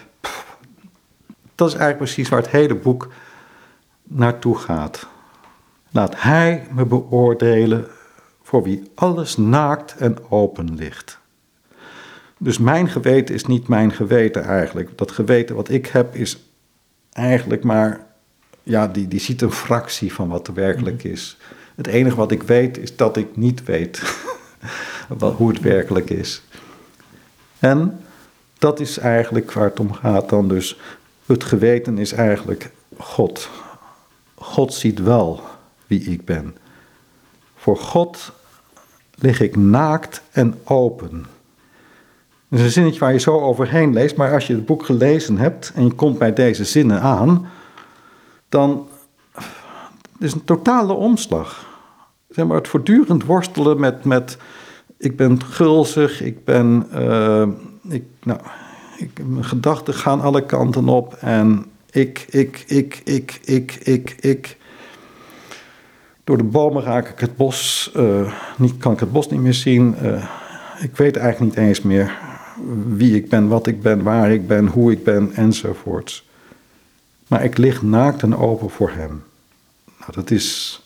dat 1.55 1.69
is 1.69 1.75
eigenlijk 1.75 1.97
precies 1.97 2.29
waar 2.29 2.41
het 2.41 2.51
hele 2.51 2.75
boek 2.75 3.09
naartoe 4.03 4.59
gaat. 4.59 5.07
Laat 5.91 6.23
Hij 6.23 6.67
me 6.71 6.85
beoordelen 6.85 7.87
voor 8.49 8.63
wie 8.63 8.83
alles 8.95 9.37
naakt 9.37 9.97
en 9.97 10.31
open 10.31 10.75
ligt. 10.75 11.19
Dus 12.39 12.59
mijn 12.59 12.89
geweten 12.89 13.35
is 13.35 13.45
niet 13.45 13.69
mijn 13.69 13.93
geweten 13.93 14.45
eigenlijk. 14.45 14.99
Dat 14.99 15.11
geweten 15.11 15.57
wat 15.57 15.69
ik 15.69 15.87
heb 15.87 16.15
is 16.15 16.51
eigenlijk 17.13 17.65
maar 17.65 18.07
ja, 18.63 18.87
die, 18.87 19.09
die 19.09 19.21
ziet 19.21 19.43
een 19.43 19.53
fractie 19.53 20.13
van 20.13 20.29
wat 20.29 20.47
er 20.47 20.55
werkelijk 20.55 21.03
mhm. 21.03 21.13
is. 21.13 21.37
Het 21.75 21.87
enige 21.87 22.17
wat 22.17 22.31
ik 22.31 22.43
weet 22.43 22.79
is 22.79 22.97
dat 22.97 23.17
ik 23.17 23.37
niet 23.37 23.65
weet 23.65 24.03
hoe 25.37 25.49
het 25.49 25.61
werkelijk 25.61 26.11
is. 26.11 26.43
En 27.59 28.01
dat 28.59 28.81
is 28.81 28.99
eigenlijk 28.99 29.53
waar 29.53 29.69
het 29.69 29.81
om 29.81 29.93
gaat 29.93 30.29
dan 30.29 30.49
dus. 30.49 30.81
Het 31.27 31.45
geweten 31.45 31.99
is 31.99 32.13
eigenlijk 32.13 32.71
God. 32.99 33.51
God 34.35 34.75
ziet 34.75 34.99
wel 34.99 35.43
wie 35.87 36.01
ik 36.01 36.25
ben. 36.25 36.57
Voor 37.69 37.77
God 37.77 38.33
lig 39.15 39.41
ik 39.41 39.57
naakt 39.57 40.23
en 40.31 40.55
open. 40.65 41.27
Dat 42.49 42.59
is 42.59 42.65
een 42.65 42.71
zinnetje 42.71 43.01
waar 43.01 43.13
je 43.13 43.19
zo 43.19 43.41
overheen 43.41 43.93
leest, 43.93 44.17
maar 44.17 44.33
als 44.33 44.47
je 44.47 44.55
het 44.55 44.67
boek 44.67 44.85
gelezen 44.85 45.39
hebt 45.39 45.73
en 45.75 45.85
je 45.85 45.93
komt 45.93 46.19
bij 46.19 46.33
deze 46.33 46.65
zinnen 46.65 47.01
aan, 47.01 47.49
dan 48.49 48.89
is 50.19 50.33
een 50.33 50.45
totale 50.45 50.93
omslag. 50.93 51.67
Zeg 52.29 52.47
maar, 52.47 52.57
het 52.57 52.69
voortdurend 52.69 53.25
worstelen 53.25 53.81
met, 53.81 54.05
met 54.05 54.37
ik 54.99 55.17
ben 55.17 55.45
gulzig, 55.45 56.23
ik 56.23 56.45
ben, 56.45 56.87
uh, 56.95 57.47
ik, 57.89 58.05
nou, 58.23 58.41
ik, 58.97 59.21
mijn 59.27 59.45
gedachten 59.45 59.95
gaan 59.95 60.21
alle 60.21 60.47
kanten 60.47 60.89
op 60.89 61.15
en 61.15 61.67
ik, 61.91 62.27
ik, 62.31 62.65
ik, 62.67 63.01
ik, 63.05 63.41
ik, 63.45 63.75
ik, 63.75 64.17
ik. 64.21 64.58
Door 66.29 66.37
de 66.37 66.45
bomen 66.45 66.83
raak 66.83 67.09
ik 67.09 67.21
het 67.21 67.37
bos, 67.37 67.91
uh, 67.97 68.33
niet, 68.57 68.77
kan 68.79 68.93
ik 68.93 69.01
het 69.01 69.13
bos 69.13 69.29
niet 69.29 69.41
meer 69.41 69.55
zien. 69.55 69.95
Uh, 70.03 70.25
ik 70.81 70.97
weet 70.97 71.17
eigenlijk 71.17 71.57
niet 71.57 71.67
eens 71.67 71.83
meer 71.83 72.19
wie 72.87 73.15
ik 73.17 73.29
ben, 73.29 73.49
wat 73.49 73.67
ik 73.67 73.83
ben, 73.83 74.03
waar 74.03 74.31
ik 74.31 74.47
ben, 74.47 74.67
hoe 74.67 74.93
ik 74.93 75.05
ben, 75.05 75.33
enzovoorts. 75.35 76.29
Maar 77.27 77.45
ik 77.45 77.59
lig 77.59 77.83
naakt 77.83 78.23
en 78.23 78.37
open 78.37 78.71
voor 78.71 78.91
hem. 78.91 79.23
Nou, 79.99 80.13
dat 80.13 80.31
is. 80.31 80.81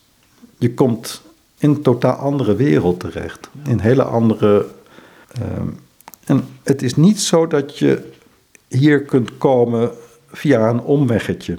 Je 0.58 0.74
komt 0.74 1.22
in 1.58 1.70
een 1.70 1.82
totaal 1.82 2.16
andere 2.16 2.56
wereld 2.56 3.00
terecht. 3.00 3.48
In 3.64 3.72
een 3.72 3.80
hele 3.80 4.02
andere. 4.02 4.66
Uh, 5.40 5.46
en 6.24 6.44
het 6.62 6.82
is 6.82 6.96
niet 6.96 7.20
zo 7.20 7.46
dat 7.46 7.78
je 7.78 8.10
hier 8.68 9.02
kunt 9.02 9.38
komen 9.38 9.90
via 10.32 10.68
een 10.68 10.80
omweggetje. 10.80 11.56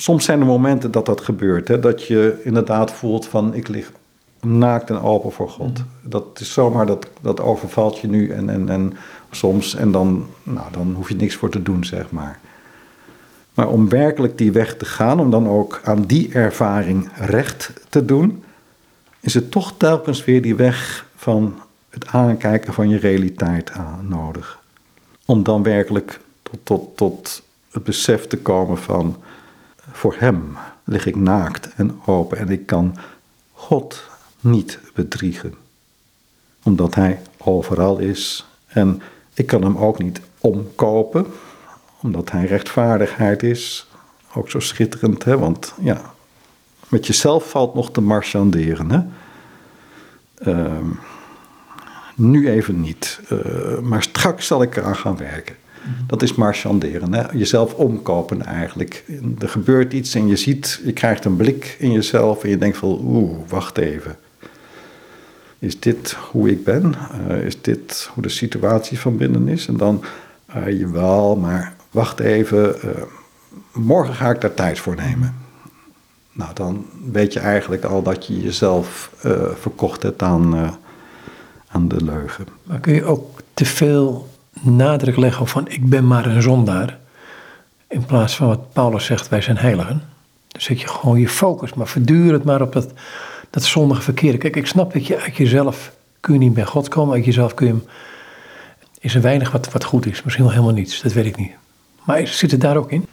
Soms 0.00 0.24
zijn 0.24 0.40
er 0.40 0.46
momenten 0.46 0.90
dat 0.90 1.06
dat 1.06 1.20
gebeurt. 1.20 1.68
Hè? 1.68 1.80
Dat 1.80 2.06
je 2.06 2.40
inderdaad 2.44 2.92
voelt 2.92 3.26
van 3.26 3.54
ik 3.54 3.68
lig 3.68 3.92
naakt 4.40 4.90
en 4.90 5.00
open 5.00 5.32
voor 5.32 5.48
God. 5.48 5.78
Mm. 5.78 6.10
Dat 6.10 6.40
is 6.40 6.52
zomaar, 6.52 6.86
dat, 6.86 7.06
dat 7.20 7.40
overvalt 7.40 7.98
je 7.98 8.08
nu 8.08 8.30
en, 8.30 8.50
en, 8.50 8.68
en 8.68 8.96
soms. 9.30 9.74
En 9.74 9.92
dan, 9.92 10.26
nou, 10.42 10.72
dan 10.72 10.92
hoef 10.94 11.08
je 11.08 11.14
niks 11.16 11.34
voor 11.34 11.50
te 11.50 11.62
doen, 11.62 11.84
zeg 11.84 12.10
maar. 12.10 12.38
Maar 13.54 13.68
om 13.68 13.88
werkelijk 13.88 14.38
die 14.38 14.52
weg 14.52 14.76
te 14.76 14.84
gaan, 14.84 15.20
om 15.20 15.30
dan 15.30 15.48
ook 15.48 15.80
aan 15.84 16.02
die 16.02 16.32
ervaring 16.32 17.10
recht 17.16 17.72
te 17.88 18.04
doen, 18.04 18.42
is 19.20 19.34
het 19.34 19.50
toch 19.50 19.74
telkens 19.76 20.24
weer 20.24 20.42
die 20.42 20.54
weg 20.54 21.06
van 21.16 21.60
het 21.88 22.06
aankijken 22.06 22.72
van 22.72 22.88
je 22.88 22.98
realiteit 22.98 23.70
aan 23.70 24.06
nodig. 24.08 24.58
Om 25.24 25.42
dan 25.42 25.62
werkelijk 25.62 26.20
tot, 26.42 26.58
tot, 26.62 26.96
tot 26.96 27.42
het 27.70 27.84
besef 27.84 28.26
te 28.26 28.36
komen 28.36 28.78
van, 28.78 29.16
voor 29.92 30.14
Hem 30.18 30.56
lig 30.84 31.06
ik 31.06 31.16
naakt 31.16 31.74
en 31.74 32.00
open 32.04 32.38
en 32.38 32.48
ik 32.48 32.66
kan 32.66 32.96
God 33.52 34.04
niet 34.40 34.78
bedriegen. 34.94 35.54
Omdat 36.62 36.94
Hij 36.94 37.20
overal 37.38 37.98
is 37.98 38.46
en 38.66 39.02
ik 39.34 39.46
kan 39.46 39.62
Hem 39.62 39.76
ook 39.76 39.98
niet 39.98 40.20
omkopen, 40.40 41.26
omdat 42.00 42.30
Hij 42.30 42.44
rechtvaardigheid 42.44 43.42
is. 43.42 43.88
Ook 44.34 44.50
zo 44.50 44.60
schitterend, 44.60 45.24
hè? 45.24 45.38
want 45.38 45.74
ja, 45.80 46.00
met 46.88 47.06
jezelf 47.06 47.50
valt 47.50 47.74
nog 47.74 47.90
te 47.90 48.00
marchanderen. 48.00 48.90
Hè? 48.90 49.00
Uh, 50.52 50.90
nu 52.14 52.50
even 52.50 52.80
niet, 52.80 53.20
uh, 53.32 53.78
maar 53.78 54.02
straks 54.02 54.46
zal 54.46 54.62
ik 54.62 54.76
eraan 54.76 54.96
gaan 54.96 55.16
werken. 55.16 55.56
Dat 56.06 56.22
is 56.22 56.34
marchanderen, 56.34 57.12
hè? 57.12 57.22
jezelf 57.32 57.74
omkopen 57.74 58.46
eigenlijk. 58.46 59.04
Er 59.38 59.48
gebeurt 59.48 59.92
iets 59.92 60.14
en 60.14 60.28
je 60.28 60.36
ziet, 60.36 60.80
je 60.84 60.92
krijgt 60.92 61.24
een 61.24 61.36
blik 61.36 61.76
in 61.78 61.92
jezelf 61.92 62.44
en 62.44 62.50
je 62.50 62.58
denkt 62.58 62.76
van, 62.76 63.00
oeh, 63.02 63.38
wacht 63.48 63.78
even. 63.78 64.16
Is 65.58 65.80
dit 65.80 66.12
hoe 66.12 66.50
ik 66.50 66.64
ben? 66.64 66.94
Uh, 67.28 67.44
is 67.44 67.62
dit 67.62 68.10
hoe 68.14 68.22
de 68.22 68.28
situatie 68.28 68.98
van 68.98 69.16
binnen 69.16 69.48
is? 69.48 69.66
En 69.66 69.76
dan, 69.76 70.04
uh, 70.56 70.78
jawel, 70.78 71.36
maar 71.36 71.74
wacht 71.90 72.20
even, 72.20 72.76
uh, 72.84 72.90
morgen 73.72 74.14
ga 74.14 74.30
ik 74.30 74.40
daar 74.40 74.54
tijd 74.54 74.78
voor 74.78 74.96
nemen. 74.96 75.34
Nou, 76.32 76.54
dan 76.54 76.86
weet 77.12 77.32
je 77.32 77.40
eigenlijk 77.40 77.84
al 77.84 78.02
dat 78.02 78.26
je 78.26 78.40
jezelf 78.40 79.10
verkocht 79.54 80.02
hebt 80.02 80.22
aan, 80.22 80.78
aan 81.68 81.88
de 81.88 82.04
leugen. 82.04 82.46
Maar 82.62 82.80
kun 82.80 82.94
je 82.94 83.04
ook 83.04 83.40
te 83.54 83.64
veel 83.64 84.29
nadruk 84.60 85.16
leggen 85.16 85.46
van 85.46 85.68
ik 85.68 85.88
ben 85.88 86.06
maar 86.06 86.26
een 86.26 86.42
zondaar. 86.42 86.98
In 87.88 88.04
plaats 88.04 88.36
van 88.36 88.46
wat 88.46 88.72
Paulus 88.72 89.04
zegt, 89.04 89.28
wij 89.28 89.40
zijn 89.40 89.56
heiligen. 89.56 90.02
Dan 90.48 90.60
zet 90.60 90.80
je 90.80 90.88
gewoon 90.88 91.20
je 91.20 91.28
focus, 91.28 91.74
maar 91.74 91.92
het 92.32 92.44
maar 92.44 92.62
op 92.62 92.72
dat, 92.72 92.92
dat 93.50 93.62
zondige 93.62 94.02
verkeer. 94.02 94.38
Kijk, 94.38 94.56
ik 94.56 94.66
snap 94.66 94.92
dat 94.92 95.06
je 95.06 95.20
uit 95.20 95.36
jezelf 95.36 95.92
kun 96.20 96.32
je 96.32 96.38
niet 96.38 96.54
bij 96.54 96.64
God 96.64 96.88
komen. 96.88 97.14
Uit 97.14 97.24
jezelf 97.24 97.54
kun 97.54 97.66
je 97.66 97.74
is 99.00 99.14
er 99.14 99.20
weinig 99.20 99.50
wat, 99.50 99.72
wat 99.72 99.84
goed 99.84 100.06
is. 100.06 100.22
Misschien 100.22 100.44
wel 100.44 100.52
helemaal 100.52 100.74
niets, 100.74 101.02
dat 101.02 101.12
weet 101.12 101.26
ik 101.26 101.36
niet. 101.36 101.52
Maar 102.04 102.26
zit 102.26 102.50
het 102.50 102.60
daar 102.60 102.76
ook 102.76 102.90
in? 102.90 103.06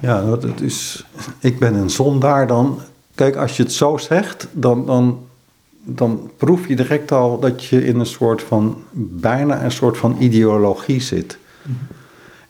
Ja, 0.00 0.24
dat 0.24 0.60
is, 0.60 1.04
ik 1.38 1.58
ben 1.58 1.74
een 1.74 1.90
zondaar 1.90 2.46
dan. 2.46 2.80
Kijk, 3.14 3.36
als 3.36 3.56
je 3.56 3.62
het 3.62 3.72
zo 3.72 3.96
zegt, 3.96 4.48
dan, 4.52 4.86
dan 4.86 5.26
dan 5.84 6.30
proef 6.36 6.68
je 6.68 6.76
direct 6.76 7.12
al 7.12 7.38
dat 7.38 7.64
je 7.64 7.84
in 7.84 7.98
een 7.98 8.06
soort 8.06 8.42
van, 8.42 8.82
bijna 8.92 9.64
een 9.64 9.70
soort 9.70 9.96
van 9.98 10.16
ideologie 10.18 11.00
zit. 11.00 11.38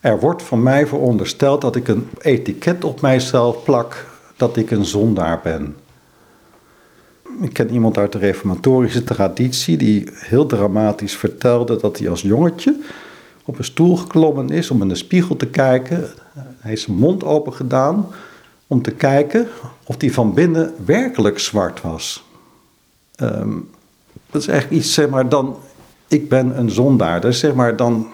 Er 0.00 0.20
wordt 0.20 0.42
van 0.42 0.62
mij 0.62 0.86
verondersteld 0.86 1.60
dat 1.60 1.76
ik 1.76 1.88
een 1.88 2.08
etiket 2.18 2.84
op 2.84 3.00
mijzelf 3.00 3.62
plak 3.64 4.06
dat 4.36 4.56
ik 4.56 4.70
een 4.70 4.84
zondaar 4.84 5.40
ben. 5.42 5.76
Ik 7.40 7.52
ken 7.52 7.72
iemand 7.72 7.98
uit 7.98 8.12
de 8.12 8.18
reformatorische 8.18 9.04
traditie 9.04 9.76
die 9.76 10.08
heel 10.12 10.46
dramatisch 10.46 11.16
vertelde 11.16 11.76
dat 11.76 11.98
hij 11.98 12.08
als 12.08 12.22
jongetje 12.22 12.76
op 13.44 13.58
een 13.58 13.64
stoel 13.64 13.96
geklommen 13.96 14.50
is 14.50 14.70
om 14.70 14.82
in 14.82 14.88
de 14.88 14.94
spiegel 14.94 15.36
te 15.36 15.46
kijken. 15.46 15.96
Hij 16.32 16.70
heeft 16.70 16.82
zijn 16.82 16.96
mond 16.96 17.24
open 17.24 17.52
gedaan 17.52 18.06
om 18.66 18.82
te 18.82 18.90
kijken 18.90 19.48
of 19.84 20.00
hij 20.00 20.10
van 20.10 20.34
binnen 20.34 20.74
werkelijk 20.84 21.38
zwart 21.38 21.80
was. 21.80 22.24
Ehm, 23.14 23.50
dat 24.30 24.42
is 24.42 24.48
eigenlijk 24.48 24.82
iets, 24.82 24.94
zeg 24.94 25.08
maar, 25.08 25.28
dan, 25.28 25.56
ik 26.08 26.28
ben 26.28 26.58
een 26.58 26.70
zondaar. 26.70 27.20
Dus 27.20 27.38
zeg 27.38 27.54
maar, 27.54 27.76
dan, 27.76 28.08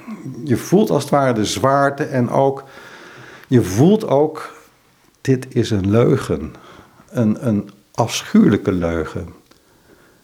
je 0.44 0.56
voelt 0.56 0.90
als 0.90 1.02
het 1.02 1.12
ware 1.12 1.32
de 1.32 1.44
zwaarte 1.44 2.04
en 2.04 2.30
ook, 2.30 2.64
je 3.48 3.62
voelt 3.62 4.06
ook, 4.06 4.52
dit 5.20 5.46
is 5.48 5.70
een 5.70 5.90
leugen. 5.90 6.54
Een, 7.10 7.46
een 7.46 7.70
afschuwelijke 7.94 8.72
leugen. 8.72 9.28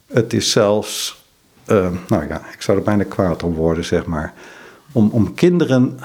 Het 0.06 0.32
is 0.32 0.50
zelfs, 0.50 1.24
ehm, 1.64 1.94
nou 2.08 2.26
ja, 2.28 2.42
ik 2.52 2.62
zou 2.62 2.78
er 2.78 2.84
bijna 2.84 3.04
kwaad 3.04 3.42
om 3.42 3.54
worden, 3.54 3.84
zeg 3.84 4.06
maar. 4.06 4.34
Om, 4.92 5.10
om 5.10 5.34
kinderen, 5.34 5.98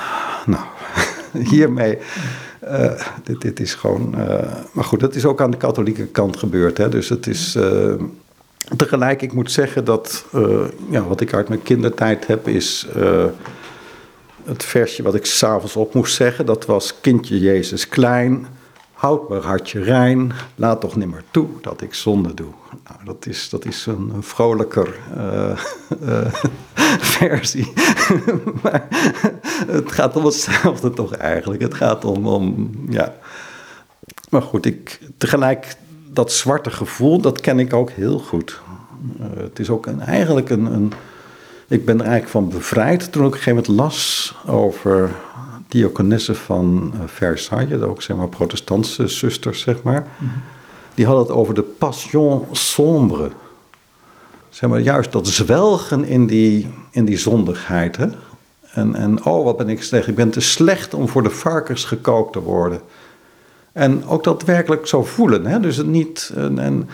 nou, 0.46 0.66
hiermee, 1.52 1.98
uh, 2.64 3.02
dit, 3.24 3.42
dit 3.42 3.60
is 3.60 3.74
gewoon, 3.74 4.14
uh, 4.18 4.54
maar 4.72 4.84
goed, 4.84 5.00
dat 5.00 5.16
is 5.16 5.26
ook 5.26 5.42
aan 5.42 5.52
de 5.52 5.58
katholieke 5.58 6.06
kant 6.06 6.38
gebeurd, 6.38 6.78
hè. 6.78 6.90
Dus 6.90 7.10
het 7.10 7.28
is... 7.28 7.58
Tegelijk, 8.78 9.22
ik 9.22 9.34
moet 9.34 9.52
zeggen 9.52 9.86
dat 9.86 10.26
uh, 10.36 10.66
ja, 10.90 11.04
wat 11.04 11.22
ik 11.22 11.34
uit 11.34 11.50
mijn 11.50 11.64
kindertijd 11.64 12.28
heb, 12.28 12.48
is 12.48 12.88
uh, 12.98 13.26
het 14.44 14.64
versje 14.64 15.04
wat 15.04 15.16
ik 15.16 15.26
s'avonds 15.26 15.76
op 15.76 15.94
moest 15.94 16.16
zeggen. 16.16 16.46
Dat 16.46 16.66
was: 16.66 17.00
Kindje 17.02 17.40
Jezus 17.40 17.88
klein, 17.88 18.48
houd 18.94 19.30
mijn 19.30 19.42
hartje 19.42 19.84
rein, 19.84 20.32
laat 20.56 20.82
toch 20.82 20.96
nimmer 20.96 21.24
toe 21.32 21.48
dat 21.62 21.82
ik 21.82 21.94
zonde 21.94 22.34
doe. 22.34 22.52
Nou, 22.84 23.06
dat, 23.06 23.26
is, 23.26 23.50
dat 23.50 23.66
is 23.66 23.86
een, 23.86 24.14
vrolijker 24.20 24.96
uh, 25.18 25.58
versie. 27.18 27.74
maar 28.64 28.88
het 29.68 29.92
gaat 29.92 30.16
om 30.16 30.26
hetzelfde 30.26 30.90
toch 30.90 31.16
eigenlijk. 31.16 31.62
Het 31.62 31.74
gaat 31.74 32.06
om, 32.06 32.28
om 32.28 32.72
ja. 32.90 33.16
Maar 34.30 34.42
goed, 34.42 34.66
ik, 34.66 35.00
tegelijk 35.18 35.76
dat 36.20 36.32
zwarte 36.32 36.72
gevoel, 36.72 37.22
dat 37.22 37.42
ken 37.42 37.60
ik 37.60 37.74
ook 37.74 37.90
heel 37.90 38.20
goed. 38.20 38.62
Uh, 39.20 39.26
het 39.38 39.60
is 39.60 39.70
ook 39.70 39.86
een, 39.86 40.02
eigenlijk 40.02 40.50
een, 40.50 40.66
een, 40.66 40.94
Ik 41.68 41.86
ben 41.86 41.96
er 41.96 42.06
eigenlijk 42.06 42.32
van 42.32 42.50
bevrijd 42.50 43.12
toen 43.12 43.22
ik 43.22 43.28
op 43.28 43.34
een 43.34 43.40
gegeven 43.40 43.64
moment 43.66 43.82
las 43.82 44.36
over 44.48 45.12
diakonessen 45.68 46.36
van 46.36 46.92
uh, 46.96 47.00
Versailles, 47.06 47.82
ook 47.82 48.02
zeg 48.02 48.18
maar 48.18 48.28
protestantse 48.28 49.08
zusters, 49.08 49.62
zeg 49.62 49.84
maar. 49.84 50.02
Mm 50.02 50.30
-hmm. 50.30 50.42
Die 50.94 51.06
hadden 51.06 51.24
het 51.24 51.36
over 51.36 51.54
de 51.54 51.62
passion 51.62 52.46
sombre. 52.52 53.32
Zeg 54.50 54.70
maar 54.70 54.80
juist 54.80 55.12
dat 55.12 55.28
zwelgen 55.28 56.04
in 56.04 56.28
die, 56.28 56.68
in 56.92 57.06
die 57.06 57.18
zondigheid. 57.18 57.98
Hè? 57.98 58.08
En, 58.74 58.96
en 58.96 59.26
oh, 59.26 59.44
wat 59.44 59.58
ben 59.58 59.70
ik 59.70 59.84
slecht. 59.84 60.08
Ik 60.08 60.16
ben 60.16 60.30
te 60.30 60.42
slecht 60.42 60.94
om 60.94 61.08
voor 61.08 61.24
de 61.24 61.30
varkens 61.30 61.84
gekookt 61.84 62.34
te 62.34 62.40
worden. 62.40 62.82
En 63.72 64.06
ook 64.06 64.24
dat 64.24 64.44
werkelijk 64.44 64.88
zo 64.88 65.04
voelen. 65.04 65.46
Hè? 65.46 65.60
Dus 65.60 65.78
het 65.78 65.88
niet. 65.88 66.32
En, 66.36 66.90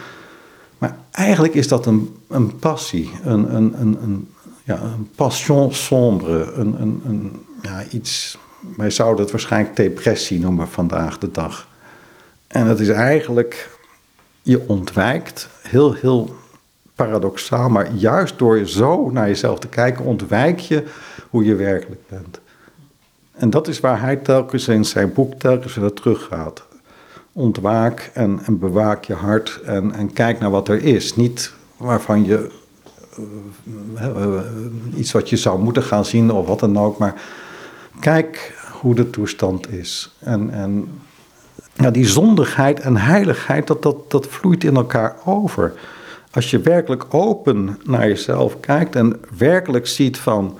maar 0.77 0.97
eigenlijk 1.11 1.53
is 1.53 1.67
dat 1.67 1.85
een, 1.85 2.15
een 2.27 2.59
passie, 2.59 3.11
een, 3.23 3.55
een, 3.55 3.75
een, 3.81 4.29
ja, 4.63 4.81
een 4.81 5.09
passion 5.15 5.73
sombre, 5.73 6.51
een, 6.53 6.81
een, 6.81 7.01
een, 7.05 7.45
ja, 7.61 7.83
iets. 7.91 8.37
Wij 8.77 8.89
zouden 8.89 9.21
het 9.21 9.31
waarschijnlijk 9.31 9.75
depressie 9.75 10.39
noemen 10.39 10.67
vandaag 10.67 11.17
de 11.17 11.31
dag. 11.31 11.67
En 12.47 12.67
het 12.67 12.79
is 12.79 12.89
eigenlijk, 12.89 13.69
je 14.41 14.67
ontwijkt, 14.67 15.49
heel, 15.61 15.93
heel 15.93 16.35
paradoxaal, 16.95 17.69
maar 17.69 17.91
juist 17.93 18.37
door 18.37 18.67
zo 18.67 19.09
naar 19.09 19.27
jezelf 19.27 19.59
te 19.59 19.67
kijken, 19.67 20.05
ontwijk 20.05 20.59
je 20.59 20.83
hoe 21.29 21.45
je 21.45 21.55
werkelijk 21.55 22.01
bent. 22.09 22.39
En 23.35 23.49
dat 23.49 23.67
is 23.67 23.79
waar 23.79 24.01
hij 24.01 24.15
telkens 24.15 24.67
in 24.67 24.85
zijn 24.85 25.13
boek 25.13 25.33
telkens 25.33 25.75
weer 25.75 25.93
teruggaat. 25.93 26.63
Ontwaak 27.31 28.11
en, 28.13 28.39
en 28.45 28.59
bewaak 28.59 29.03
je 29.03 29.13
hart 29.13 29.61
en, 29.65 29.93
en 29.93 30.13
kijk 30.13 30.39
naar 30.39 30.51
wat 30.51 30.67
er 30.67 30.83
is. 30.83 31.15
Niet 31.15 31.53
waarvan 31.77 32.25
je 32.25 32.51
uh, 33.99 34.39
iets 34.95 35.11
wat 35.11 35.29
je 35.29 35.37
zou 35.37 35.59
moeten 35.59 35.83
gaan 35.83 36.05
zien 36.05 36.31
of 36.31 36.47
wat 36.47 36.59
dan 36.59 36.79
ook, 36.79 36.97
maar 36.97 37.21
kijk 37.99 38.53
hoe 38.81 38.95
de 38.95 39.09
toestand 39.09 39.71
is. 39.71 40.15
En, 40.19 40.49
en 40.49 40.87
ja, 41.73 41.91
die 41.91 42.07
zondigheid 42.07 42.79
en 42.79 42.97
heiligheid, 42.97 43.67
dat, 43.67 43.83
dat, 43.83 44.11
dat 44.11 44.27
vloeit 44.27 44.63
in 44.63 44.75
elkaar 44.75 45.15
over. 45.25 45.73
Als 46.31 46.49
je 46.49 46.59
werkelijk 46.59 47.13
open 47.13 47.79
naar 47.83 48.07
jezelf 48.07 48.59
kijkt 48.59 48.95
en 48.95 49.19
werkelijk 49.37 49.87
ziet 49.87 50.17
van, 50.17 50.57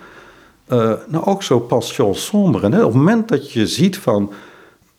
uh, 0.68 0.94
nou 1.08 1.26
ook 1.26 1.44
zo 1.44 1.60
passion 1.60 2.16
sombre. 2.16 2.70
Hè? 2.70 2.84
Op 2.84 2.86
het 2.86 2.98
moment 2.98 3.28
dat 3.28 3.52
je 3.52 3.68
ziet 3.68 3.98
van, 3.98 4.34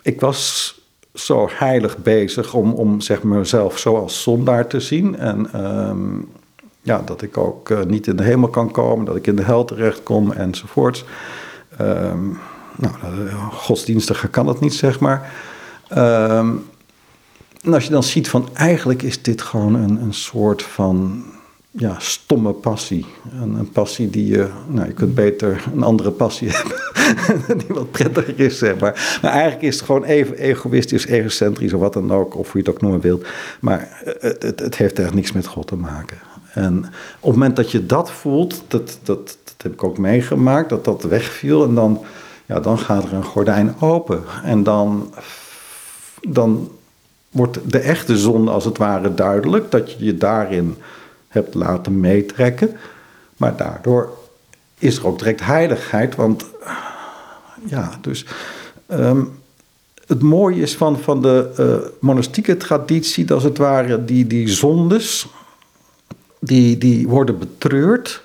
ik 0.02 0.20
was 0.20 0.74
zo 1.14 1.48
heilig 1.52 1.98
bezig 1.98 2.54
om, 2.54 2.72
om 2.72 3.00
zeg 3.00 3.22
maar, 3.22 3.38
mezelf 3.38 3.78
zo 3.78 3.96
als 3.96 4.22
zondaar 4.22 4.66
te 4.66 4.80
zien. 4.80 5.18
En 5.18 5.52
ehm, 5.52 6.18
ja, 6.82 7.02
dat 7.04 7.22
ik 7.22 7.36
ook 7.36 7.68
uh, 7.68 7.82
niet 7.82 8.06
in 8.06 8.16
de 8.16 8.22
hemel 8.22 8.48
kan 8.48 8.70
komen, 8.70 9.04
dat 9.04 9.16
ik 9.16 9.26
in 9.26 9.36
de 9.36 9.42
hel 9.42 9.64
terecht 9.64 10.02
kom 10.02 10.32
enzovoorts. 10.32 11.04
Um, 11.80 12.38
nou, 12.76 12.94
uh, 13.24 13.52
godsdienstiger 13.52 14.28
kan 14.28 14.46
dat 14.46 14.60
niet, 14.60 14.74
zeg 14.74 15.00
maar. 15.00 15.32
Um, 15.96 16.64
en 17.62 17.74
als 17.74 17.84
je 17.84 17.90
dan 17.90 18.02
ziet 18.02 18.28
van 18.28 18.48
eigenlijk 18.52 19.02
is 19.02 19.22
dit 19.22 19.42
gewoon 19.42 19.74
een, 19.74 20.02
een 20.02 20.14
soort 20.14 20.62
van 20.62 21.24
ja, 21.76 21.96
stomme 21.98 22.52
passie. 22.52 23.06
Een, 23.40 23.54
een, 23.54 23.70
passie 23.70 24.10
die 24.10 24.26
je, 24.26 24.48
nou 24.66 24.86
je 24.86 24.92
kunt 24.92 25.14
beter 25.14 25.64
een 25.74 25.82
andere 25.82 26.10
passie 26.10 26.48
hebben, 26.56 27.58
die 27.58 27.76
wat 27.76 27.90
prettiger 27.90 28.40
is, 28.40 28.58
zeg 28.58 28.78
maar. 28.78 29.18
Maar 29.22 29.30
eigenlijk 29.30 29.62
is 29.62 29.74
het 29.74 29.84
gewoon 29.84 30.04
even 30.04 30.36
egoïstisch, 30.36 31.06
egocentrisch 31.06 31.72
of 31.72 31.80
wat 31.80 31.92
dan 31.92 32.12
ook, 32.12 32.36
of 32.36 32.52
hoe 32.52 32.60
je 32.60 32.66
het 32.66 32.76
ook 32.76 32.82
noemen 32.82 33.00
wilt. 33.00 33.26
Maar 33.60 34.02
het, 34.18 34.42
het, 34.42 34.60
het 34.60 34.76
heeft 34.76 34.98
echt 34.98 35.14
niks 35.14 35.32
met 35.32 35.46
God 35.46 35.66
te 35.66 35.76
maken. 35.76 36.18
En 36.52 36.78
op 36.78 37.30
het 37.30 37.32
moment 37.32 37.56
dat 37.56 37.70
je 37.70 37.86
dat 37.86 38.10
voelt, 38.10 38.62
dat, 38.68 38.98
dat, 39.02 39.38
dat 39.44 39.54
heb 39.62 39.72
ik 39.72 39.84
ook 39.84 39.98
meegemaakt, 39.98 40.68
dat 40.68 40.84
dat 40.84 41.02
wegviel 41.02 41.64
en 41.64 41.74
dan, 41.74 42.04
ja, 42.46 42.60
dan 42.60 42.78
gaat 42.78 43.04
er 43.04 43.12
een 43.12 43.24
gordijn 43.24 43.74
open. 43.80 44.22
En 44.44 44.62
dan, 44.62 45.14
dan 46.28 46.70
wordt 47.30 47.58
de 47.70 47.78
echte 47.78 48.18
zonde 48.18 48.50
als 48.50 48.64
het 48.64 48.78
ware 48.78 49.14
duidelijk, 49.14 49.70
dat 49.70 49.92
je 49.92 50.04
je 50.04 50.16
daarin 50.16 50.76
hebt 51.36 51.54
laten 51.54 52.00
meetrekken. 52.00 52.76
Maar 53.36 53.56
daardoor 53.56 54.10
is 54.78 54.96
er 54.96 55.06
ook 55.06 55.18
direct 55.18 55.44
heiligheid, 55.44 56.14
want 56.14 56.44
ja, 57.64 57.98
dus 58.00 58.26
ehm, 58.86 59.24
het 60.06 60.22
mooie 60.22 60.62
is 60.62 60.76
van, 60.76 60.98
van 60.98 61.22
de 61.22 61.50
uh, 61.58 61.90
monastieke 62.00 62.56
traditie, 62.56 63.24
dat 63.24 63.34
als 63.34 63.44
het 63.44 63.58
ware 63.58 64.04
die, 64.04 64.26
die 64.26 64.48
zondes, 64.48 65.26
die, 66.40 66.78
die 66.78 67.08
worden 67.08 67.38
betreurd, 67.38 68.22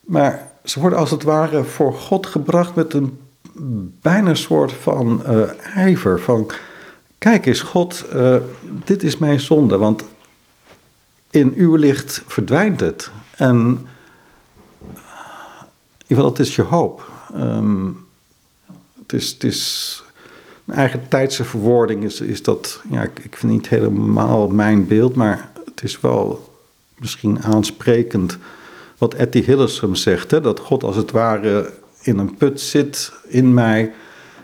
maar 0.00 0.50
ze 0.64 0.80
worden 0.80 0.98
als 0.98 1.10
het 1.10 1.22
ware 1.22 1.64
voor 1.64 1.94
God 1.94 2.26
gebracht 2.26 2.74
met 2.74 2.92
een 2.92 3.18
bijna 4.00 4.34
soort 4.34 4.72
van 4.72 5.22
uh, 5.28 5.40
ijver, 5.74 6.20
van 6.20 6.50
kijk 7.18 7.46
eens 7.46 7.60
God, 7.60 8.04
uh, 8.14 8.36
dit 8.84 9.02
is 9.02 9.16
mijn 9.16 9.40
zonde, 9.40 9.76
want 9.76 10.04
in 11.30 11.52
uw 11.56 11.76
licht 11.76 12.22
verdwijnt 12.26 12.80
het. 12.80 13.10
En 13.36 13.86
ieder 16.06 16.24
dat 16.24 16.38
is 16.38 16.56
je 16.56 16.62
hoop. 16.62 17.10
Um, 17.36 18.06
het 19.02 19.12
is, 19.12 19.30
het 19.30 19.44
is 19.44 20.02
een 20.64 20.74
eigen 20.74 21.08
tijdse 21.08 21.44
verwoording 21.44 22.04
is, 22.04 22.20
is 22.20 22.42
dat, 22.42 22.80
ja, 22.90 23.02
ik, 23.02 23.18
ik 23.18 23.36
vind 23.36 23.52
niet 23.52 23.68
helemaal 23.68 24.48
mijn 24.48 24.86
beeld, 24.86 25.14
maar 25.14 25.50
het 25.64 25.82
is 25.82 26.00
wel 26.00 26.54
misschien 26.98 27.42
aansprekend 27.42 28.38
wat 28.98 29.14
Etty 29.14 29.42
Hillesum 29.42 29.94
zegt, 29.94 30.30
hè, 30.30 30.40
dat 30.40 30.58
God 30.58 30.82
als 30.82 30.96
het 30.96 31.10
ware 31.10 31.72
in 32.02 32.18
een 32.18 32.34
put 32.34 32.60
zit 32.60 33.12
in 33.28 33.54
mij 33.54 33.92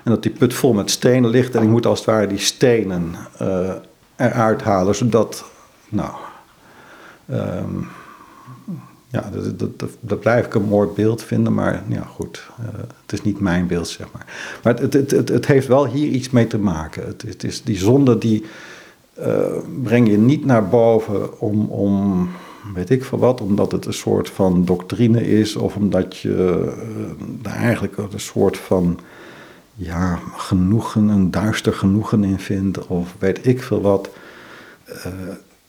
en 0.02 0.10
dat 0.10 0.22
die 0.22 0.32
put 0.32 0.54
vol 0.54 0.72
met 0.72 0.90
stenen 0.90 1.30
ligt 1.30 1.54
en 1.54 1.62
ik 1.62 1.68
moet 1.68 1.86
als 1.86 1.98
het 1.98 2.08
ware 2.08 2.26
die 2.26 2.38
stenen 2.38 3.14
uh, 3.42 3.72
eruit 4.16 4.62
halen, 4.62 4.94
zodat, 4.94 5.44
nou, 5.88 6.10
um, 7.30 7.88
ja, 9.08 9.30
dat, 9.32 9.78
dat, 9.78 9.90
dat, 10.00 10.20
blijf 10.20 10.46
ik 10.46 10.54
een 10.54 10.68
mooi 10.68 10.88
beeld 10.94 11.22
vinden, 11.22 11.54
maar 11.54 11.82
ja, 11.88 12.02
goed, 12.02 12.46
uh, 12.60 12.66
het 13.02 13.12
is 13.12 13.22
niet 13.22 13.40
mijn 13.40 13.66
beeld, 13.66 13.88
zeg 13.88 14.06
maar. 14.12 14.58
Maar 14.62 14.74
het, 14.74 14.92
het, 14.92 15.10
het, 15.10 15.28
het 15.28 15.46
heeft 15.46 15.66
wel 15.66 15.86
hier 15.86 16.08
iets 16.08 16.30
mee 16.30 16.46
te 16.46 16.58
maken. 16.58 17.06
Het, 17.06 17.22
het 17.22 17.44
is 17.44 17.62
die 17.62 17.76
zonde 17.76 18.18
die 18.18 18.44
uh, 19.18 19.26
breng 19.82 20.08
je 20.08 20.18
niet 20.18 20.44
naar 20.44 20.68
boven 20.68 21.40
om, 21.40 21.66
om, 21.66 22.28
weet 22.74 22.90
ik 22.90 23.04
van 23.04 23.18
wat, 23.18 23.40
omdat 23.40 23.72
het 23.72 23.86
een 23.86 23.92
soort 23.92 24.30
van 24.30 24.64
doctrine 24.64 25.28
is, 25.28 25.56
of 25.56 25.76
omdat 25.76 26.16
je 26.16 26.72
uh, 27.44 27.52
eigenlijk 27.52 27.96
een 27.96 28.20
soort 28.20 28.56
van 28.56 28.98
ja, 29.74 30.18
genoegen, 30.36 31.08
een 31.08 31.30
duister 31.30 31.72
genoegen 31.72 32.24
in 32.24 32.38
vindt, 32.38 32.86
of 32.86 33.14
weet 33.18 33.46
ik 33.46 33.62
veel 33.62 33.80
wat. 33.80 34.10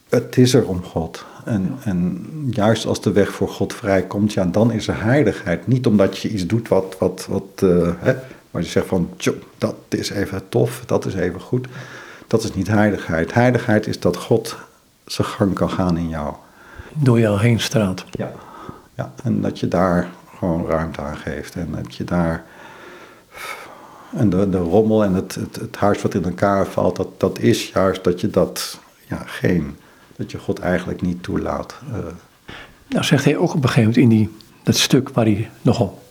Het 0.09 0.37
is 0.37 0.53
er 0.53 0.67
om 0.67 0.83
God. 0.83 1.25
En, 1.45 1.77
en 1.83 2.27
juist 2.51 2.85
als 2.85 3.01
de 3.01 3.11
weg 3.11 3.31
voor 3.31 3.49
God 3.49 3.73
vrijkomt, 3.73 4.33
ja, 4.33 4.45
dan 4.45 4.71
is 4.71 4.87
er 4.87 5.03
heiligheid. 5.03 5.67
Niet 5.67 5.87
omdat 5.87 6.17
je 6.17 6.29
iets 6.29 6.45
doet 6.45 6.67
wat, 6.67 6.95
wat, 6.99 7.27
wat 7.29 7.61
uh, 7.63 7.89
hè, 7.97 8.15
waar 8.51 8.61
je 8.61 8.67
zegt 8.67 8.87
van, 8.87 9.09
dat 9.57 9.75
is 9.89 10.09
even 10.09 10.49
tof, 10.49 10.83
dat 10.85 11.05
is 11.05 11.13
even 11.13 11.41
goed. 11.41 11.67
Dat 12.27 12.43
is 12.43 12.53
niet 12.53 12.67
heiligheid. 12.67 13.33
Heiligheid 13.33 13.87
is 13.87 13.99
dat 13.99 14.17
God 14.17 14.57
zijn 15.05 15.27
gang 15.27 15.53
kan 15.53 15.69
gaan 15.69 15.97
in 15.97 16.09
jou. 16.09 16.35
Door 16.93 17.19
jou 17.19 17.39
heen 17.39 17.59
straalt. 17.59 18.05
Ja. 18.11 18.31
ja, 18.95 19.13
en 19.23 19.41
dat 19.41 19.59
je 19.59 19.67
daar 19.67 20.07
gewoon 20.37 20.67
ruimte 20.67 21.01
aan 21.01 21.17
geeft. 21.17 21.55
En 21.55 21.67
dat 21.71 21.95
je 21.95 22.03
daar... 22.03 22.43
En 24.15 24.29
de, 24.29 24.49
de 24.49 24.57
rommel 24.57 25.03
en 25.03 25.13
het, 25.13 25.35
het, 25.35 25.55
het 25.55 25.75
huis 25.75 26.01
wat 26.01 26.13
in 26.13 26.23
elkaar 26.23 26.65
valt, 26.65 26.95
dat, 26.95 27.07
dat 27.17 27.39
is 27.39 27.69
juist 27.69 28.03
dat 28.03 28.21
je 28.21 28.29
dat 28.29 28.79
ja, 29.07 29.21
geen 29.25 29.77
dat 30.17 30.31
je 30.31 30.37
God 30.37 30.59
eigenlijk 30.59 31.01
niet 31.01 31.23
toelaat. 31.23 31.75
Uh. 31.91 31.97
Nou 32.89 33.03
zegt 33.03 33.25
hij 33.25 33.37
ook 33.37 33.53
op 33.53 33.63
een 33.63 33.69
gegeven 33.69 33.89
moment 33.89 33.97
in 33.97 34.09
die, 34.09 34.29
dat 34.63 34.77
stuk 34.77 35.09
waar 35.09 35.25
hij 35.25 35.49
nogal 35.61 36.05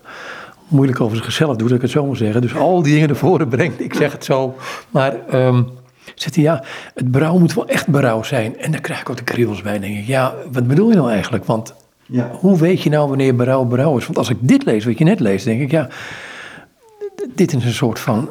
moeilijk 0.69 1.01
over 1.01 1.17
zichzelf 1.17 1.57
doet, 1.57 1.69
dat 1.69 1.77
ik 1.77 1.83
het 1.83 1.91
zo 1.91 2.07
moet 2.07 2.19
zeggen. 2.19 2.41
Dus 2.41 2.55
al 2.55 2.83
die 2.83 2.93
dingen 2.93 3.09
naar 3.09 3.17
voren 3.17 3.49
brengt, 3.49 3.81
ik 3.81 3.95
zeg 3.95 4.13
het 4.13 4.25
zo. 4.25 4.57
Maar 4.91 5.15
um, 5.47 5.69
zegt 6.15 6.35
hij, 6.35 6.45
ja, 6.45 6.65
het 6.95 7.11
berouw 7.11 7.39
moet 7.39 7.55
wel 7.55 7.69
echt 7.69 7.89
berouw 7.89 8.23
zijn. 8.23 8.59
En 8.59 8.73
dan 8.73 8.81
krijg 8.81 9.01
ik 9.01 9.11
ook 9.11 9.17
de 9.17 9.25
kriebels 9.25 9.63
bij 9.63 9.75
en 9.75 9.81
denk 9.81 9.99
ik, 9.99 10.07
ja, 10.07 10.35
wat 10.53 10.67
bedoel 10.67 10.89
je 10.89 10.95
nou 10.95 11.11
eigenlijk? 11.11 11.45
Want 11.45 11.75
ja. 12.07 12.31
hoe 12.33 12.59
weet 12.59 12.83
je 12.83 12.91
nou 12.91 13.09
wanneer 13.09 13.37
berouw 13.37 13.65
berouw 13.65 13.97
is? 13.97 14.05
Want 14.07 14.19
als 14.19 14.29
ik 14.29 14.37
dit 14.41 14.65
lees, 14.65 14.85
wat 14.85 14.99
je 14.99 15.05
net 15.05 15.21
leest, 15.21 15.45
denk 15.45 15.61
ik, 15.61 15.71
ja, 15.71 15.89
dit 17.35 17.55
is 17.55 17.65
een 17.65 17.73
soort 17.73 17.99
van, 17.99 18.31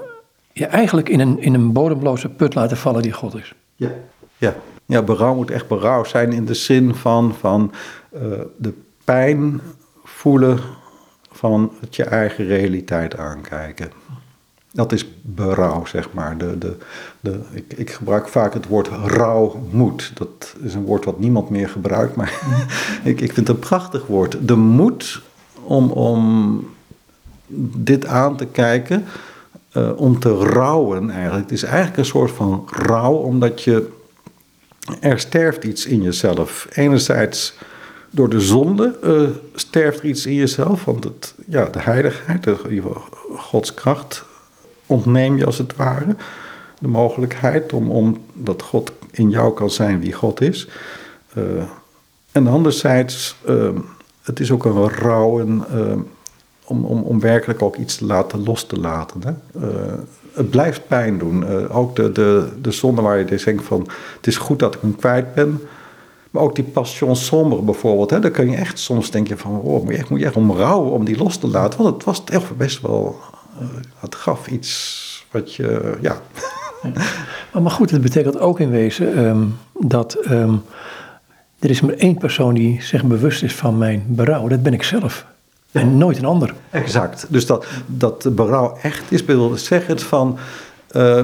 ja, 0.53 0.67
eigenlijk 0.67 1.09
in 1.09 1.19
een, 1.19 1.41
in 1.41 1.53
een 1.53 1.71
bodemloze 1.71 2.29
put 2.29 2.55
laten 2.55 2.77
vallen 2.77 3.01
die 3.01 3.11
God 3.11 3.35
is. 3.35 3.53
Ja, 3.75 3.89
ja. 4.37 4.55
Ja, 4.85 5.01
berouw 5.01 5.35
moet 5.35 5.51
echt 5.51 5.67
berouw 5.67 6.03
zijn 6.03 6.33
in 6.33 6.45
de 6.45 6.53
zin 6.53 6.95
van, 6.95 7.35
van 7.39 7.71
uh, 8.13 8.21
de 8.57 8.73
pijn 9.03 9.61
voelen 10.03 10.59
van 11.31 11.71
het 11.79 11.95
je 11.95 12.03
eigen 12.03 12.45
realiteit 12.45 13.17
aankijken. 13.17 13.91
Dat 14.71 14.91
is 14.91 15.05
berouw, 15.21 15.85
zeg 15.85 16.13
maar. 16.13 16.37
De, 16.37 16.57
de, 16.57 16.77
de, 17.19 17.39
ik, 17.51 17.73
ik 17.75 17.91
gebruik 17.91 18.27
vaak 18.27 18.53
het 18.53 18.67
woord 18.67 18.87
rouwmoed. 18.87 20.11
Dat 20.13 20.55
is 20.61 20.73
een 20.73 20.85
woord 20.85 21.05
wat 21.05 21.19
niemand 21.19 21.49
meer 21.49 21.69
gebruikt, 21.69 22.15
maar 22.15 22.33
ik, 23.03 23.21
ik 23.21 23.33
vind 23.33 23.47
het 23.47 23.55
een 23.55 23.59
prachtig 23.59 24.07
woord. 24.07 24.47
De 24.47 24.55
moed 24.55 25.21
om, 25.63 25.91
om 25.91 26.59
dit 27.77 28.05
aan 28.05 28.37
te 28.37 28.45
kijken, 28.45 29.05
uh, 29.73 29.99
om 29.99 30.19
te 30.19 30.33
rouwen 30.35 31.09
eigenlijk. 31.09 31.43
Het 31.43 31.51
is 31.51 31.63
eigenlijk 31.63 31.97
een 31.97 32.05
soort 32.05 32.31
van 32.31 32.67
rouw, 32.71 33.13
omdat 33.13 33.63
je 33.63 33.91
er 34.99 35.19
sterft 35.19 35.63
iets 35.63 35.85
in 35.85 36.01
jezelf. 36.01 36.67
Enerzijds 36.73 37.57
door 38.09 38.29
de 38.29 38.39
zonde 38.39 38.97
uh, 39.03 39.29
sterft 39.55 39.99
er 39.99 40.05
iets 40.05 40.25
in 40.25 40.33
jezelf, 40.33 40.85
want 40.85 41.03
het, 41.03 41.35
ja, 41.47 41.65
de 41.65 41.79
heiligheid, 41.79 42.43
de, 42.43 42.81
Gods 43.35 43.73
kracht 43.73 44.25
ontneem 44.85 45.37
je 45.37 45.45
als 45.45 45.57
het 45.57 45.75
ware. 45.75 46.15
De 46.79 46.87
mogelijkheid 46.87 47.73
om, 47.73 47.91
om 47.91 48.23
dat 48.33 48.61
God 48.61 48.91
in 49.11 49.29
jou 49.29 49.53
kan 49.53 49.69
zijn 49.69 49.99
wie 49.99 50.13
God 50.13 50.41
is. 50.41 50.67
Uh, 51.37 51.43
en 52.31 52.47
anderzijds, 52.47 53.35
uh, 53.49 53.69
het 54.21 54.39
is 54.39 54.51
ook 54.51 54.65
een 54.65 54.89
rouw 54.89 55.39
en, 55.39 55.65
om, 56.65 56.85
om, 56.85 57.01
om 57.01 57.19
werkelijk 57.19 57.61
ook 57.61 57.75
iets 57.75 57.95
te 57.95 58.05
laten 58.05 58.43
los 58.43 58.65
te 58.65 58.79
laten. 58.79 59.21
Hè? 59.23 59.59
Het 60.35 60.49
blijft 60.49 60.87
pijn 60.87 61.17
doen. 61.17 61.43
Uh, 61.43 61.77
ook 61.77 61.95
de, 61.95 62.11
de, 62.11 62.47
de 62.61 62.71
zonde 62.71 63.01
waar 63.01 63.17
je 63.17 63.25
dus 63.25 63.43
denkt 63.43 63.63
van, 63.63 63.87
het 64.15 64.27
is 64.27 64.37
goed 64.37 64.59
dat 64.59 64.75
ik 64.75 64.81
hem 64.81 64.95
kwijt 64.95 65.33
ben. 65.33 65.61
Maar 66.31 66.43
ook 66.43 66.55
die 66.55 66.63
passion 66.63 67.15
sombre 67.15 67.61
bijvoorbeeld, 67.61 68.09
hè, 68.09 68.19
daar 68.19 68.31
kun 68.31 68.49
je 68.49 68.57
echt 68.57 68.79
soms 68.79 69.11
denken 69.11 69.37
van, 69.37 69.59
oh, 69.59 69.83
moet, 69.83 69.91
je 69.91 69.97
echt, 69.97 70.09
moet 70.09 70.19
je 70.19 70.25
echt 70.25 70.35
om 70.35 70.51
rouwen 70.51 70.91
om 70.91 71.05
die 71.05 71.17
los 71.17 71.37
te 71.37 71.47
laten. 71.47 71.81
Want 71.81 71.93
het 71.93 72.03
was 72.03 72.23
echt 72.23 72.57
best 72.57 72.81
wel, 72.81 73.19
uh, 73.61 73.67
het 73.99 74.15
gaf 74.15 74.47
iets 74.47 75.25
wat 75.31 75.53
je, 75.53 75.97
ja. 76.01 76.21
Maar 77.61 77.71
goed, 77.71 77.91
het 77.91 78.01
betekent 78.01 78.39
ook 78.39 78.59
in 78.59 78.69
wezen 78.69 79.25
um, 79.25 79.57
dat 79.79 80.17
um, 80.29 80.61
er 81.59 81.69
is 81.69 81.81
maar 81.81 81.93
één 81.93 82.17
persoon 82.17 82.53
die 82.53 82.81
zich 82.81 83.03
bewust 83.03 83.43
is 83.43 83.55
van 83.55 83.77
mijn 83.77 84.03
berouw. 84.07 84.47
Dat 84.47 84.63
ben 84.63 84.73
ik 84.73 84.83
zelf. 84.83 85.25
En 85.81 85.97
nooit 85.97 86.17
een 86.17 86.25
ander. 86.25 86.53
Exact. 86.69 87.25
Dus 87.29 87.45
dat, 87.45 87.65
dat 87.85 88.35
berouw 88.35 88.77
echt 88.81 89.11
is, 89.11 89.25
wil 89.25 89.57
zeggen 89.57 89.99
van. 89.99 90.37
Uh, 90.91 91.23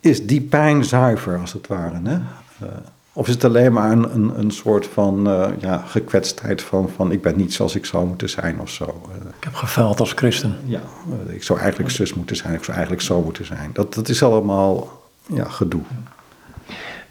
is 0.00 0.26
die 0.26 0.40
pijn 0.40 0.84
zuiver, 0.84 1.38
als 1.38 1.52
het 1.52 1.66
ware? 1.66 2.00
Hè? 2.02 2.14
Uh, 2.14 2.68
of 3.12 3.26
is 3.26 3.34
het 3.34 3.44
alleen 3.44 3.72
maar 3.72 3.90
een, 3.90 4.14
een, 4.14 4.38
een 4.38 4.50
soort 4.50 4.86
van 4.86 5.28
uh, 5.28 5.46
ja, 5.58 5.82
gekwetstheid 5.86 6.62
van, 6.62 6.90
van 6.96 7.12
ik 7.12 7.22
ben 7.22 7.36
niet 7.36 7.54
zoals 7.54 7.74
ik 7.74 7.84
zou 7.84 8.06
moeten 8.06 8.28
zijn 8.28 8.60
of 8.60 8.70
zo? 8.70 9.08
Ik 9.38 9.44
heb 9.44 9.54
gefaald 9.54 10.00
als 10.00 10.12
christen. 10.12 10.56
Ja, 10.64 10.80
ik 11.26 11.42
zou 11.42 11.58
eigenlijk 11.58 11.90
zus 11.90 12.14
moeten 12.14 12.36
zijn, 12.36 12.54
ik 12.54 12.64
zou 12.64 12.76
eigenlijk 12.76 13.06
zo 13.06 13.22
moeten 13.22 13.44
zijn. 13.44 13.70
Dat, 13.72 13.94
dat 13.94 14.08
is 14.08 14.22
allemaal 14.22 15.02
ja, 15.26 15.44
gedoe. 15.44 15.82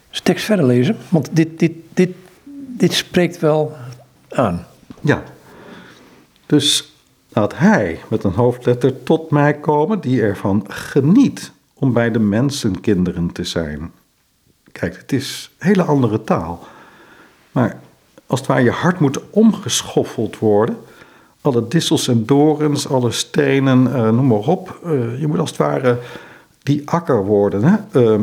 Dus 0.09 0.19
tekst 0.19 0.45
verder 0.45 0.65
lezen, 0.65 0.97
want 1.09 1.30
dit, 1.32 1.59
dit, 1.59 1.71
dit, 1.93 2.11
dit 2.78 2.93
spreekt 2.93 3.39
wel 3.39 3.78
aan. 4.30 4.65
Ja, 5.01 5.24
dus 6.53 6.93
laat 7.29 7.57
hij 7.57 7.99
met 8.07 8.23
een 8.23 8.33
hoofdletter 8.33 9.03
tot 9.03 9.29
mij 9.29 9.53
komen 9.53 9.99
die 9.99 10.21
ervan 10.21 10.65
geniet 10.67 11.51
om 11.73 11.93
bij 11.93 12.11
de 12.11 12.19
mensenkinderen 12.19 13.31
te 13.31 13.43
zijn. 13.43 13.91
Kijk, 14.71 14.97
het 14.97 15.11
is 15.11 15.51
een 15.57 15.67
hele 15.67 15.83
andere 15.83 16.23
taal. 16.23 16.67
Maar 17.51 17.79
als 18.25 18.39
het 18.39 18.49
ware 18.49 18.63
je 18.63 18.71
hart 18.71 18.99
moet 18.99 19.19
omgeschoffeld 19.29 20.39
worden. 20.39 20.77
Alle 21.41 21.67
dissels 21.67 22.07
en 22.07 22.25
dorens, 22.25 22.87
alle 22.87 23.11
stenen, 23.11 23.87
uh, 23.87 24.09
noem 24.09 24.27
maar 24.27 24.37
op. 24.37 24.79
Uh, 24.85 25.19
je 25.19 25.27
moet 25.27 25.39
als 25.39 25.49
het 25.49 25.59
ware 25.59 25.99
die 26.63 26.89
akker 26.89 27.25
worden. 27.25 27.63
Hè? 27.63 28.01
Uh, 28.01 28.21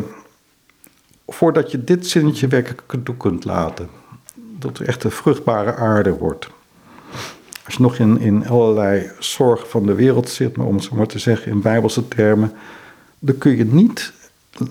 voordat 1.26 1.70
je 1.70 1.84
dit 1.84 2.06
zinnetje 2.06 2.46
werkelijk 2.46 3.18
kunt 3.18 3.44
laten. 3.44 3.88
Dat 4.34 4.78
er 4.78 4.88
echt 4.88 5.04
een 5.04 5.10
vruchtbare 5.10 5.74
aarde 5.74 6.12
wordt. 6.12 6.48
Nog 7.78 7.98
in, 7.98 8.20
in 8.20 8.48
allerlei 8.48 9.10
zorgen 9.18 9.68
van 9.68 9.86
de 9.86 9.94
wereld 9.94 10.28
zit, 10.28 10.56
maar 10.56 10.66
om 10.66 10.74
het 10.74 10.84
zo 10.84 10.96
maar 10.96 11.06
te 11.06 11.18
zeggen 11.18 11.52
in 11.52 11.60
bijbelse 11.60 12.08
termen, 12.08 12.52
dan 13.18 13.38
kun 13.38 13.56
je 13.56 13.64
niet 13.64 14.12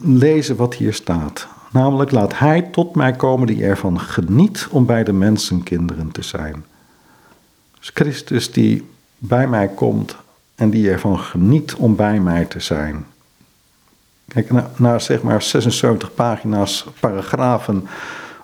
lezen 0.01 0.55
wat 0.55 0.75
hier 0.75 0.93
staat. 0.93 1.47
Namelijk, 1.71 2.11
laat 2.11 2.39
hij 2.39 2.61
tot 2.61 2.95
mij 2.95 3.13
komen 3.13 3.47
die 3.47 3.63
ervan 3.63 3.99
geniet 3.99 4.67
om 4.71 4.85
bij 4.85 5.03
de 5.03 5.13
mensenkinderen 5.13 6.11
te 6.11 6.21
zijn. 6.21 6.65
Dus 7.79 7.91
Christus 7.93 8.51
die 8.51 8.87
bij 9.17 9.47
mij 9.47 9.67
komt 9.67 10.15
en 10.55 10.69
die 10.69 10.91
ervan 10.91 11.19
geniet 11.19 11.75
om 11.75 11.95
bij 11.95 12.19
mij 12.19 12.45
te 12.45 12.59
zijn. 12.59 13.05
Kijk, 14.27 14.51
na, 14.51 14.71
na 14.77 14.99
zeg 14.99 15.21
maar 15.21 15.41
76 15.41 16.13
pagina's 16.13 16.85
paragrafen 16.99 17.87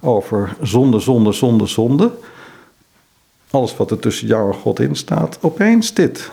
over 0.02 0.56
zonde, 0.62 1.00
zonde, 1.00 1.32
zonde, 1.32 1.66
zonde. 1.66 2.12
Alles 3.56 3.78
wat 3.78 3.92
er 3.92 4.00
tussen 4.00 4.28
jou 4.28 4.52
en 4.52 4.60
God 4.60 4.80
in 4.80 4.96
staat, 4.96 5.38
opeens 5.42 5.94
dit. 5.94 6.32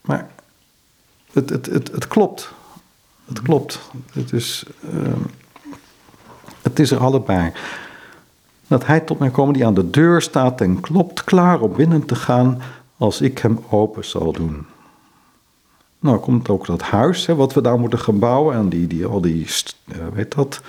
Maar 0.00 0.28
het, 1.32 1.50
het, 1.50 1.66
het, 1.66 1.90
het 1.92 2.08
klopt. 2.08 2.52
Het 3.24 3.42
klopt. 3.42 3.80
Het 4.12 4.32
is, 4.32 4.64
uh, 4.94 5.12
het 6.62 6.78
is 6.78 6.90
er 6.90 6.98
allebei. 6.98 7.52
Dat 8.66 8.86
hij 8.86 9.00
tot 9.00 9.18
mij 9.18 9.30
komt 9.30 9.54
die 9.54 9.66
aan 9.66 9.74
de 9.74 9.90
deur 9.90 10.22
staat 10.22 10.60
en 10.60 10.80
klopt, 10.80 11.24
klaar 11.24 11.60
om 11.60 11.72
binnen 11.72 12.06
te 12.06 12.14
gaan 12.14 12.62
als 12.96 13.20
ik 13.20 13.38
hem 13.38 13.58
open 13.70 14.04
zal 14.04 14.32
doen. 14.32 14.66
Nou 15.98 16.18
komt 16.18 16.48
ook 16.48 16.66
dat 16.66 16.82
huis, 16.82 17.26
hè, 17.26 17.34
wat 17.34 17.52
we 17.52 17.60
daar 17.60 17.78
moeten 17.78 17.98
gaan 17.98 18.18
bouwen. 18.18 18.56
En 18.56 18.68
die, 18.68 18.86
die, 18.86 19.06
al 19.06 19.20
die, 19.20 19.46
weet 20.14 20.34
dat, 20.34 20.60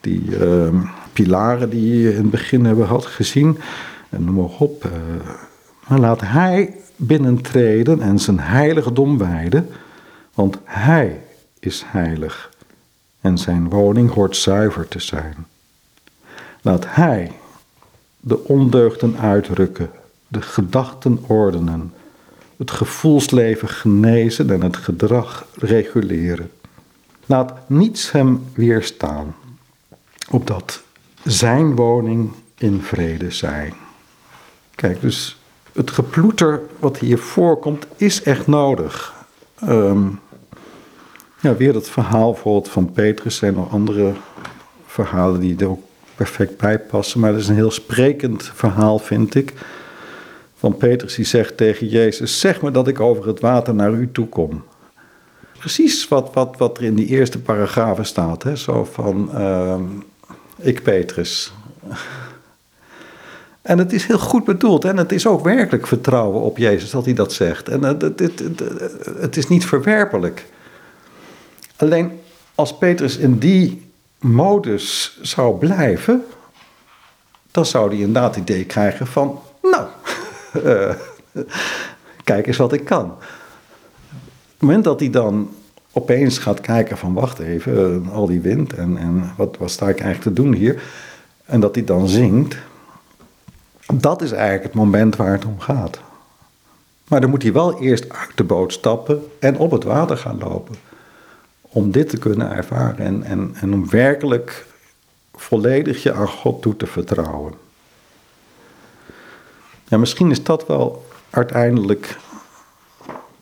die 0.00 0.22
uh, 0.22 0.84
pilaren 1.12 1.70
die 1.70 1.98
je 1.98 2.10
in 2.10 2.20
het 2.20 2.30
begin 2.30 2.64
hebben 2.64 2.86
had 2.86 3.06
gezien. 3.06 3.58
En 4.10 4.24
noem 4.24 4.34
maar 4.34 4.58
op. 4.58 4.88
Maar 5.88 5.98
laat 5.98 6.20
hij 6.20 6.76
binnentreden 6.96 8.00
en 8.00 8.18
zijn 8.18 8.40
heiligdom 8.40 9.18
wijden. 9.18 9.68
Want 10.34 10.58
hij 10.64 11.22
is 11.58 11.82
heilig 11.86 12.50
en 13.20 13.38
zijn 13.38 13.68
woning 13.68 14.10
hoort 14.10 14.36
zuiver 14.36 14.88
te 14.88 15.00
zijn. 15.00 15.46
Laat 16.62 16.84
hij 16.88 17.32
de 18.20 18.44
ondeugden 18.44 19.18
uitrukken, 19.18 19.90
de 20.28 20.42
gedachten 20.42 21.18
ordenen, 21.26 21.92
het 22.56 22.70
gevoelsleven 22.70 23.68
genezen 23.68 24.50
en 24.50 24.62
het 24.62 24.76
gedrag 24.76 25.46
reguleren. 25.54 26.50
Laat 27.26 27.68
niets 27.68 28.12
hem 28.12 28.44
weerstaan, 28.54 29.34
opdat 30.30 30.82
zijn 31.24 31.76
woning 31.76 32.32
in 32.58 32.82
vrede 32.82 33.30
zijn. 33.30 33.74
Kijk, 34.80 35.00
dus 35.00 35.36
het 35.72 35.90
geploeter 35.90 36.60
wat 36.78 36.98
hier 36.98 37.18
voorkomt 37.18 37.86
is 37.96 38.22
echt 38.22 38.46
nodig. 38.46 39.14
Um, 39.68 40.20
ja, 41.40 41.56
weer 41.56 41.72
dat 41.72 41.88
verhaal 41.88 42.32
bijvoorbeeld 42.32 42.68
van 42.68 42.92
Petrus 42.92 43.42
en 43.42 43.54
nog 43.54 43.72
andere 43.72 44.12
verhalen 44.86 45.40
die 45.40 45.56
er 45.58 45.68
ook 45.68 45.82
perfect 46.14 46.56
bij 46.56 46.78
passen. 46.78 47.20
Maar 47.20 47.32
dat 47.32 47.40
is 47.40 47.48
een 47.48 47.54
heel 47.54 47.70
sprekend 47.70 48.50
verhaal, 48.54 48.98
vind 48.98 49.34
ik. 49.34 49.54
Van 50.56 50.76
Petrus 50.76 51.14
die 51.14 51.24
zegt 51.24 51.56
tegen 51.56 51.86
Jezus: 51.86 52.40
Zeg 52.40 52.62
me 52.62 52.70
dat 52.70 52.88
ik 52.88 53.00
over 53.00 53.26
het 53.26 53.40
water 53.40 53.74
naar 53.74 53.92
u 53.92 54.10
toe 54.12 54.28
kom. 54.28 54.64
Precies 55.58 56.08
wat, 56.08 56.30
wat, 56.34 56.54
wat 56.58 56.78
er 56.78 56.84
in 56.84 56.94
die 56.94 57.06
eerste 57.06 57.38
paragrafen 57.38 58.06
staat. 58.06 58.42
Hè? 58.42 58.56
Zo 58.56 58.84
van: 58.84 59.30
uh, 59.34 59.80
Ik, 60.56 60.82
Petrus. 60.82 61.52
En 63.70 63.78
het 63.78 63.92
is 63.92 64.06
heel 64.06 64.18
goed 64.18 64.44
bedoeld 64.44 64.84
en 64.84 64.96
het 64.96 65.12
is 65.12 65.26
ook 65.26 65.44
werkelijk 65.44 65.86
vertrouwen 65.86 66.40
op 66.40 66.58
Jezus 66.58 66.90
dat 66.90 67.04
hij 67.04 67.14
dat 67.14 67.32
zegt. 67.32 67.68
En 67.68 67.82
het, 67.82 68.02
het, 68.02 68.18
het, 68.18 68.62
het 69.18 69.36
is 69.36 69.48
niet 69.48 69.66
verwerpelijk. 69.66 70.46
Alleen 71.76 72.20
als 72.54 72.76
Petrus 72.76 73.16
in 73.16 73.38
die 73.38 73.90
modus 74.18 75.18
zou 75.22 75.58
blijven, 75.58 76.24
dan 77.50 77.66
zou 77.66 77.88
hij 77.88 77.98
inderdaad 77.98 78.34
het 78.34 78.50
idee 78.50 78.64
krijgen 78.64 79.06
van, 79.06 79.40
nou, 79.62 79.86
uh, 80.64 80.94
kijk 82.24 82.46
eens 82.46 82.56
wat 82.56 82.72
ik 82.72 82.84
kan. 82.84 83.04
Op 83.04 83.20
het 84.10 84.60
moment 84.60 84.84
dat 84.84 85.00
hij 85.00 85.10
dan 85.10 85.50
opeens 85.92 86.38
gaat 86.38 86.60
kijken 86.60 86.98
van, 86.98 87.12
wacht 87.12 87.38
even, 87.38 88.06
al 88.12 88.26
die 88.26 88.40
wind 88.40 88.72
en, 88.72 88.96
en 88.96 89.32
wat, 89.36 89.56
wat 89.58 89.70
sta 89.70 89.88
ik 89.88 90.00
eigenlijk 90.00 90.36
te 90.36 90.42
doen 90.42 90.54
hier? 90.54 90.82
En 91.44 91.60
dat 91.60 91.74
hij 91.74 91.84
dan 91.84 92.08
zingt, 92.08 92.56
dat 93.98 94.22
is 94.22 94.32
eigenlijk 94.32 94.62
het 94.62 94.74
moment 94.74 95.16
waar 95.16 95.32
het 95.32 95.44
om 95.44 95.60
gaat. 95.60 96.00
Maar 97.08 97.20
dan 97.20 97.30
moet 97.30 97.42
hij 97.42 97.52
wel 97.52 97.80
eerst 97.80 98.08
uit 98.08 98.36
de 98.36 98.44
boot 98.44 98.72
stappen 98.72 99.26
en 99.38 99.58
op 99.58 99.70
het 99.70 99.84
water 99.84 100.16
gaan 100.16 100.38
lopen 100.38 100.74
om 101.60 101.90
dit 101.90 102.08
te 102.08 102.18
kunnen 102.18 102.50
ervaren 102.50 102.98
en, 102.98 103.22
en, 103.22 103.54
en 103.54 103.72
om 103.72 103.90
werkelijk 103.90 104.66
volledig 105.34 106.02
je 106.02 106.12
aan 106.12 106.28
God 106.28 106.62
toe 106.62 106.76
te 106.76 106.86
vertrouwen. 106.86 107.54
Ja, 109.88 109.98
misschien 109.98 110.30
is 110.30 110.44
dat 110.44 110.66
wel 110.66 111.06
uiteindelijk 111.30 112.18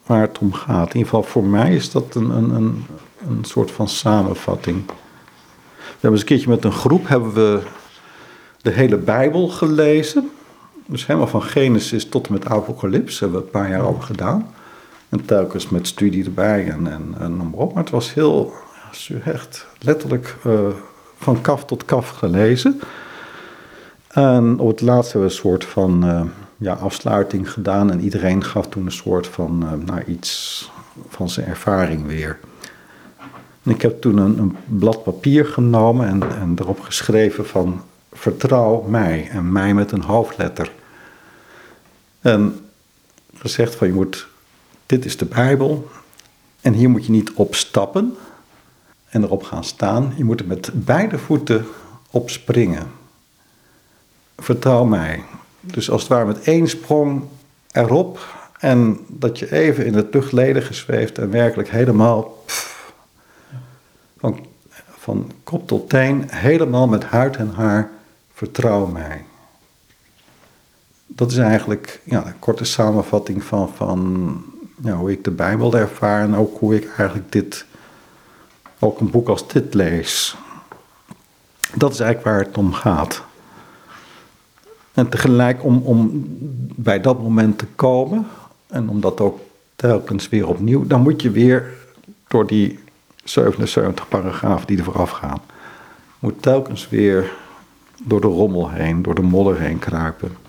waar 0.07 0.21
het 0.21 0.39
om 0.39 0.53
gaat. 0.53 0.89
In 0.89 0.97
ieder 0.97 1.09
geval 1.09 1.23
voor 1.23 1.45
mij 1.45 1.75
is 1.75 1.91
dat 1.91 2.15
een, 2.15 2.31
een, 2.31 2.51
een, 2.51 2.87
een 3.29 3.45
soort 3.45 3.71
van 3.71 3.89
samenvatting. 3.89 4.87
We 4.87 4.95
hebben 5.91 6.11
eens 6.11 6.21
een 6.21 6.27
keertje 6.27 6.49
met 6.49 6.65
een 6.65 6.73
groep 6.73 7.09
hebben 7.09 7.33
we 7.33 7.63
de 8.63 8.71
hele 8.71 8.97
Bijbel 8.97 9.49
gelezen. 9.49 10.31
Dus 10.91 11.07
helemaal 11.07 11.29
van 11.29 11.43
Genesis 11.43 12.09
tot 12.09 12.27
en 12.27 12.33
met 12.33 12.47
Apocalypse 12.47 13.25
hebben 13.25 13.41
we 13.41 13.45
een 13.45 13.53
paar 13.53 13.71
jaar 13.71 13.87
over 13.87 14.03
gedaan. 14.03 14.55
En 15.09 15.25
telkens 15.25 15.69
met 15.69 15.87
studie 15.87 16.25
erbij 16.25 16.69
en, 16.69 16.87
en, 16.87 17.15
en 17.19 17.37
noem 17.37 17.51
maar 17.51 17.61
op. 17.61 17.75
Maar 17.75 17.83
het 17.83 17.93
was 17.93 18.15
heel, 18.15 18.53
echt 19.25 19.67
letterlijk 19.79 20.37
uh, 20.47 20.59
van 21.17 21.41
kaf 21.41 21.65
tot 21.65 21.85
kaf 21.85 22.09
gelezen. 22.09 22.81
En 24.09 24.59
op 24.59 24.69
het 24.69 24.81
laatste 24.81 25.19
hebben 25.19 25.31
we 25.31 25.37
een 25.37 25.43
soort 25.43 25.65
van 25.65 26.05
uh, 26.05 26.23
ja, 26.57 26.73
afsluiting 26.73 27.53
gedaan. 27.53 27.91
En 27.91 28.01
iedereen 28.01 28.45
gaf 28.45 28.69
toen 28.69 28.87
een 28.87 28.93
soort 28.93 29.27
van 29.27 29.63
uh, 29.65 29.87
nou, 29.87 30.05
iets 30.05 30.71
van 31.09 31.29
zijn 31.29 31.47
ervaring 31.47 32.07
weer. 32.07 32.39
En 33.63 33.71
ik 33.71 33.83
heb 33.83 34.01
toen 34.01 34.17
een, 34.17 34.39
een 34.39 34.57
blad 34.65 35.03
papier 35.03 35.45
genomen 35.45 36.09
en, 36.09 36.23
en 36.23 36.57
erop 36.59 36.81
geschreven 36.81 37.47
van 37.47 37.83
vertrouw 38.13 38.83
mij. 38.89 39.29
En 39.31 39.53
mij 39.53 39.75
met 39.75 39.93
een 39.93 40.03
hoofdletter. 40.03 40.71
En 42.29 42.71
gezegd 43.35 43.75
van 43.75 43.87
je 43.87 43.93
moet 43.93 44.29
dit 44.87 45.05
is 45.05 45.17
de 45.17 45.25
Bijbel. 45.25 45.91
En 46.61 46.73
hier 46.73 46.91
moet 46.91 47.07
je 47.07 47.13
niet 47.13 47.33
op 47.33 47.55
stappen 47.55 48.17
en 49.09 49.23
erop 49.23 49.43
gaan 49.43 49.65
staan. 49.65 50.15
Je 50.17 50.25
moet 50.25 50.41
er 50.41 50.47
met 50.47 50.71
beide 50.73 51.19
voeten 51.19 51.67
op 52.11 52.31
springen. 52.31 52.91
Vertrouw 54.37 54.85
mij. 54.85 55.23
Dus 55.61 55.91
als 55.91 56.01
het 56.01 56.11
ware 56.11 56.25
met 56.25 56.41
één 56.41 56.69
sprong 56.69 57.23
erop. 57.71 58.37
En 58.59 58.99
dat 59.07 59.39
je 59.39 59.53
even 59.53 59.87
in 59.87 59.95
het 59.95 60.15
luchtledige 60.15 60.75
zweeft 60.75 61.19
en 61.19 61.31
werkelijk 61.31 61.71
helemaal 61.71 62.45
van, 64.19 64.47
van 64.99 65.33
kop 65.45 65.67
tot 65.67 65.89
teen, 65.89 66.25
helemaal 66.31 66.89
met 66.89 67.05
huid 67.05 67.37
en 67.37 67.51
haar, 67.51 67.91
vertrouw 68.33 68.87
mij. 68.87 69.25
Dat 71.19 71.31
is 71.31 71.37
eigenlijk 71.37 72.01
ja, 72.05 72.27
een 72.27 72.39
korte 72.39 72.65
samenvatting 72.65 73.45
van, 73.45 73.69
van 73.75 74.43
ja, 74.83 74.95
hoe 74.95 75.11
ik 75.11 75.25
de 75.25 75.31
Bijbel 75.31 75.75
ervaar 75.75 76.23
en 76.23 76.37
ook 76.37 76.59
hoe 76.59 76.75
ik 76.75 76.89
eigenlijk 76.97 77.33
dit 77.33 77.67
ook 78.79 79.01
een 79.01 79.11
boek 79.11 79.29
als 79.29 79.49
dit 79.49 79.75
lees. 79.75 80.37
Dat 81.75 81.93
is 81.93 82.01
eigenlijk 82.01 82.35
waar 82.35 82.47
het 82.47 82.59
om 82.59 82.73
gaat. 82.73 83.23
En 84.93 85.09
tegelijk 85.09 85.65
om, 85.65 85.83
om 85.85 86.25
bij 86.75 87.01
dat 87.01 87.23
moment 87.23 87.59
te 87.59 87.67
komen, 87.67 88.27
en 88.67 88.89
om 88.89 89.01
dat 89.01 89.21
ook 89.21 89.41
telkens 89.77 90.29
weer 90.29 90.49
opnieuw, 90.49 90.87
dan 90.87 91.01
moet 91.01 91.23
je 91.23 91.31
weer 91.31 91.73
door 92.29 92.47
die 92.47 92.79
77 93.25 94.09
paragrafen 94.09 94.67
die 94.67 94.79
er 94.79 94.85
vooraf 94.85 95.11
gaan, 95.11 95.41
moet 96.19 96.43
telkens 96.43 96.89
weer 96.89 97.33
door 98.03 98.21
de 98.21 98.27
rommel 98.27 98.71
heen, 98.71 99.03
door 99.03 99.15
de 99.15 99.23
modder 99.23 99.61
heen 99.61 99.79
kruipen. 99.79 100.47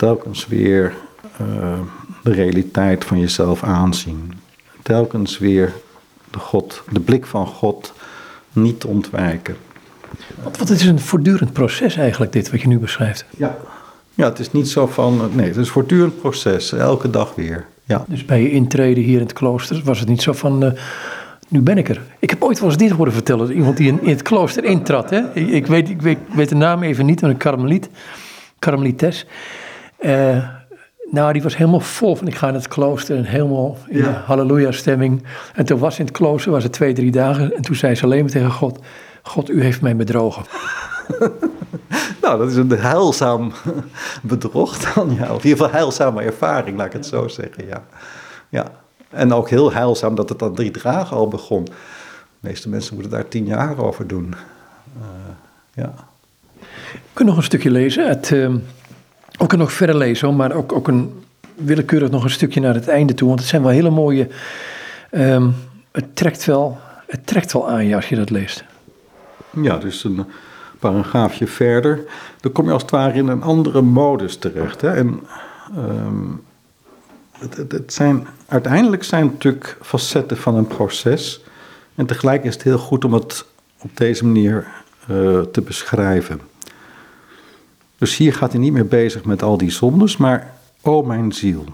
Telkens 0.00 0.46
weer 0.46 0.94
uh, 1.40 1.78
de 2.22 2.32
realiteit 2.32 3.04
van 3.04 3.20
jezelf 3.20 3.62
aanzien. 3.62 4.32
Telkens 4.82 5.38
weer 5.38 5.72
de, 6.30 6.38
God, 6.38 6.82
de 6.90 7.00
blik 7.00 7.26
van 7.26 7.46
God 7.46 7.92
niet 8.52 8.84
ontwijken. 8.84 9.56
Want, 10.42 10.58
wat 10.58 10.70
is 10.70 10.84
een 10.84 11.00
voortdurend 11.00 11.52
proces 11.52 11.96
eigenlijk, 11.96 12.32
dit 12.32 12.50
wat 12.50 12.60
je 12.60 12.68
nu 12.68 12.78
beschrijft? 12.78 13.24
Ja. 13.36 13.56
ja, 14.14 14.24
het 14.24 14.38
is 14.38 14.52
niet 14.52 14.68
zo 14.68 14.86
van. 14.86 15.30
Nee, 15.32 15.46
het 15.46 15.56
is 15.56 15.66
een 15.66 15.72
voortdurend 15.72 16.20
proces, 16.20 16.72
elke 16.72 17.10
dag 17.10 17.34
weer. 17.34 17.66
Ja. 17.84 18.04
Dus 18.08 18.24
bij 18.24 18.42
je 18.42 18.50
intreden 18.50 19.04
hier 19.04 19.16
in 19.16 19.26
het 19.26 19.32
klooster 19.32 19.80
was 19.84 19.98
het 19.98 20.08
niet 20.08 20.22
zo 20.22 20.32
van. 20.32 20.64
Uh, 20.64 20.72
nu 21.48 21.60
ben 21.60 21.78
ik 21.78 21.88
er. 21.88 22.02
Ik 22.18 22.30
heb 22.30 22.42
ooit 22.42 22.60
wel 22.60 22.68
eens 22.68 22.78
dit 22.78 22.90
horen 22.90 23.12
vertellen. 23.12 23.52
Iemand 23.52 23.76
die 23.76 23.88
in, 23.88 24.02
in 24.02 24.08
het 24.08 24.22
klooster 24.22 24.64
intrad. 24.64 25.10
Hè? 25.10 25.34
Ik, 25.34 25.48
ik, 25.48 25.66
weet, 25.66 25.88
ik, 25.88 26.02
weet, 26.02 26.18
weet, 26.34 26.48
de 26.48 26.54
naam 26.54 26.82
even 26.82 27.06
niet, 27.06 27.20
maar 27.20 27.30
een 27.30 27.36
karmeliet. 27.36 27.88
Karmelites. 28.58 29.26
Uh, 30.00 30.48
nou, 31.10 31.32
die 31.32 31.42
was 31.42 31.56
helemaal 31.56 31.80
vol 31.80 32.16
van 32.16 32.26
ik 32.26 32.34
ga 32.34 32.48
in 32.48 32.54
het 32.54 32.68
klooster 32.68 33.16
en 33.16 33.24
helemaal 33.24 33.76
in 33.88 33.98
ja. 33.98 34.04
de 34.04 34.10
halleluja 34.10 34.72
stemming. 34.72 35.22
En 35.54 35.64
toen 35.64 35.78
was 35.78 35.98
in 35.98 36.04
het 36.04 36.14
klooster, 36.14 36.52
was 36.52 36.62
het 36.62 36.72
twee, 36.72 36.92
drie 36.92 37.10
dagen. 37.10 37.56
En 37.56 37.62
toen 37.62 37.74
zei 37.74 37.94
ze 37.94 38.04
alleen 38.04 38.20
maar 38.20 38.30
tegen 38.30 38.50
God, 38.50 38.78
God, 39.22 39.50
u 39.50 39.62
heeft 39.62 39.80
mij 39.80 39.96
bedrogen. 39.96 40.44
nou, 42.22 42.38
dat 42.38 42.50
is 42.50 42.56
een 42.56 42.70
heilzaam 42.70 43.52
bedrog 44.22 44.94
dan, 44.94 45.14
ja. 45.14 45.22
Of 45.22 45.42
in 45.42 45.48
ieder 45.48 45.64
geval 45.64 45.70
heilzame 45.70 46.22
ervaring, 46.22 46.76
laat 46.76 46.86
ik 46.86 46.92
het 46.92 47.06
zo 47.06 47.28
zeggen, 47.28 47.66
ja. 47.66 47.84
Ja, 48.48 48.66
en 49.10 49.32
ook 49.32 49.50
heel 49.50 49.72
heilzaam 49.72 50.14
dat 50.14 50.28
het 50.28 50.38
dan 50.38 50.54
drie 50.54 50.70
dagen 50.70 51.16
al 51.16 51.28
begon. 51.28 51.64
De 51.64 52.48
meeste 52.48 52.68
mensen 52.68 52.94
moeten 52.94 53.12
daar 53.12 53.28
tien 53.28 53.46
jaar 53.46 53.78
over 53.78 54.06
doen. 54.06 54.34
Uh, 54.98 55.04
ja. 55.74 55.94
Kunnen 57.12 57.34
nog 57.34 57.36
een 57.36 57.48
stukje 57.48 57.70
lezen. 57.70 58.08
Het, 58.08 58.30
uh, 58.30 58.54
ook 59.42 59.56
nog 59.56 59.72
verder 59.72 59.96
lezen, 59.96 60.36
maar 60.36 60.52
ook, 60.52 60.72
ook 60.72 60.88
een 60.88 61.22
willekeurig 61.54 62.10
nog 62.10 62.24
een 62.24 62.30
stukje 62.30 62.60
naar 62.60 62.74
het 62.74 62.88
einde 62.88 63.14
toe. 63.14 63.28
Want 63.28 63.40
het 63.40 63.48
zijn 63.48 63.62
wel 63.62 63.70
hele 63.70 63.90
mooie. 63.90 64.28
Um, 65.10 65.54
het, 65.92 66.16
trekt 66.16 66.44
wel, 66.44 66.78
het 67.06 67.26
trekt 67.26 67.52
wel 67.52 67.70
aan 67.70 67.86
je 67.86 67.94
als 67.94 68.08
je 68.08 68.16
dat 68.16 68.30
leest. 68.30 68.64
Ja, 69.62 69.76
dus 69.76 70.04
een 70.04 70.24
paragraafje 70.78 71.46
verder. 71.46 72.00
Dan 72.40 72.52
kom 72.52 72.66
je 72.66 72.72
als 72.72 72.82
het 72.82 72.90
ware 72.90 73.12
in 73.18 73.28
een 73.28 73.42
andere 73.42 73.82
modus 73.82 74.36
terecht. 74.36 74.80
Hè? 74.80 74.94
En 74.94 75.20
um, 75.76 76.42
het, 77.38 77.92
zijn, 77.92 78.26
uiteindelijk 78.48 79.04
zijn 79.04 79.22
het 79.22 79.32
natuurlijk 79.32 79.76
facetten 79.82 80.36
van 80.36 80.54
een 80.54 80.66
proces. 80.66 81.44
En 81.94 82.06
tegelijk 82.06 82.44
is 82.44 82.54
het 82.54 82.62
heel 82.62 82.78
goed 82.78 83.04
om 83.04 83.12
het 83.12 83.44
op 83.78 83.96
deze 83.96 84.24
manier 84.24 84.66
uh, 85.10 85.40
te 85.40 85.60
beschrijven. 85.60 86.40
Dus 88.00 88.16
hier 88.16 88.34
gaat 88.34 88.52
hij 88.52 88.60
niet 88.60 88.72
meer 88.72 88.86
bezig 88.86 89.24
met 89.24 89.42
al 89.42 89.56
die 89.56 89.70
zondes, 89.70 90.16
maar 90.16 90.54
o 90.82 91.02
mijn 91.02 91.32
ziel, 91.32 91.64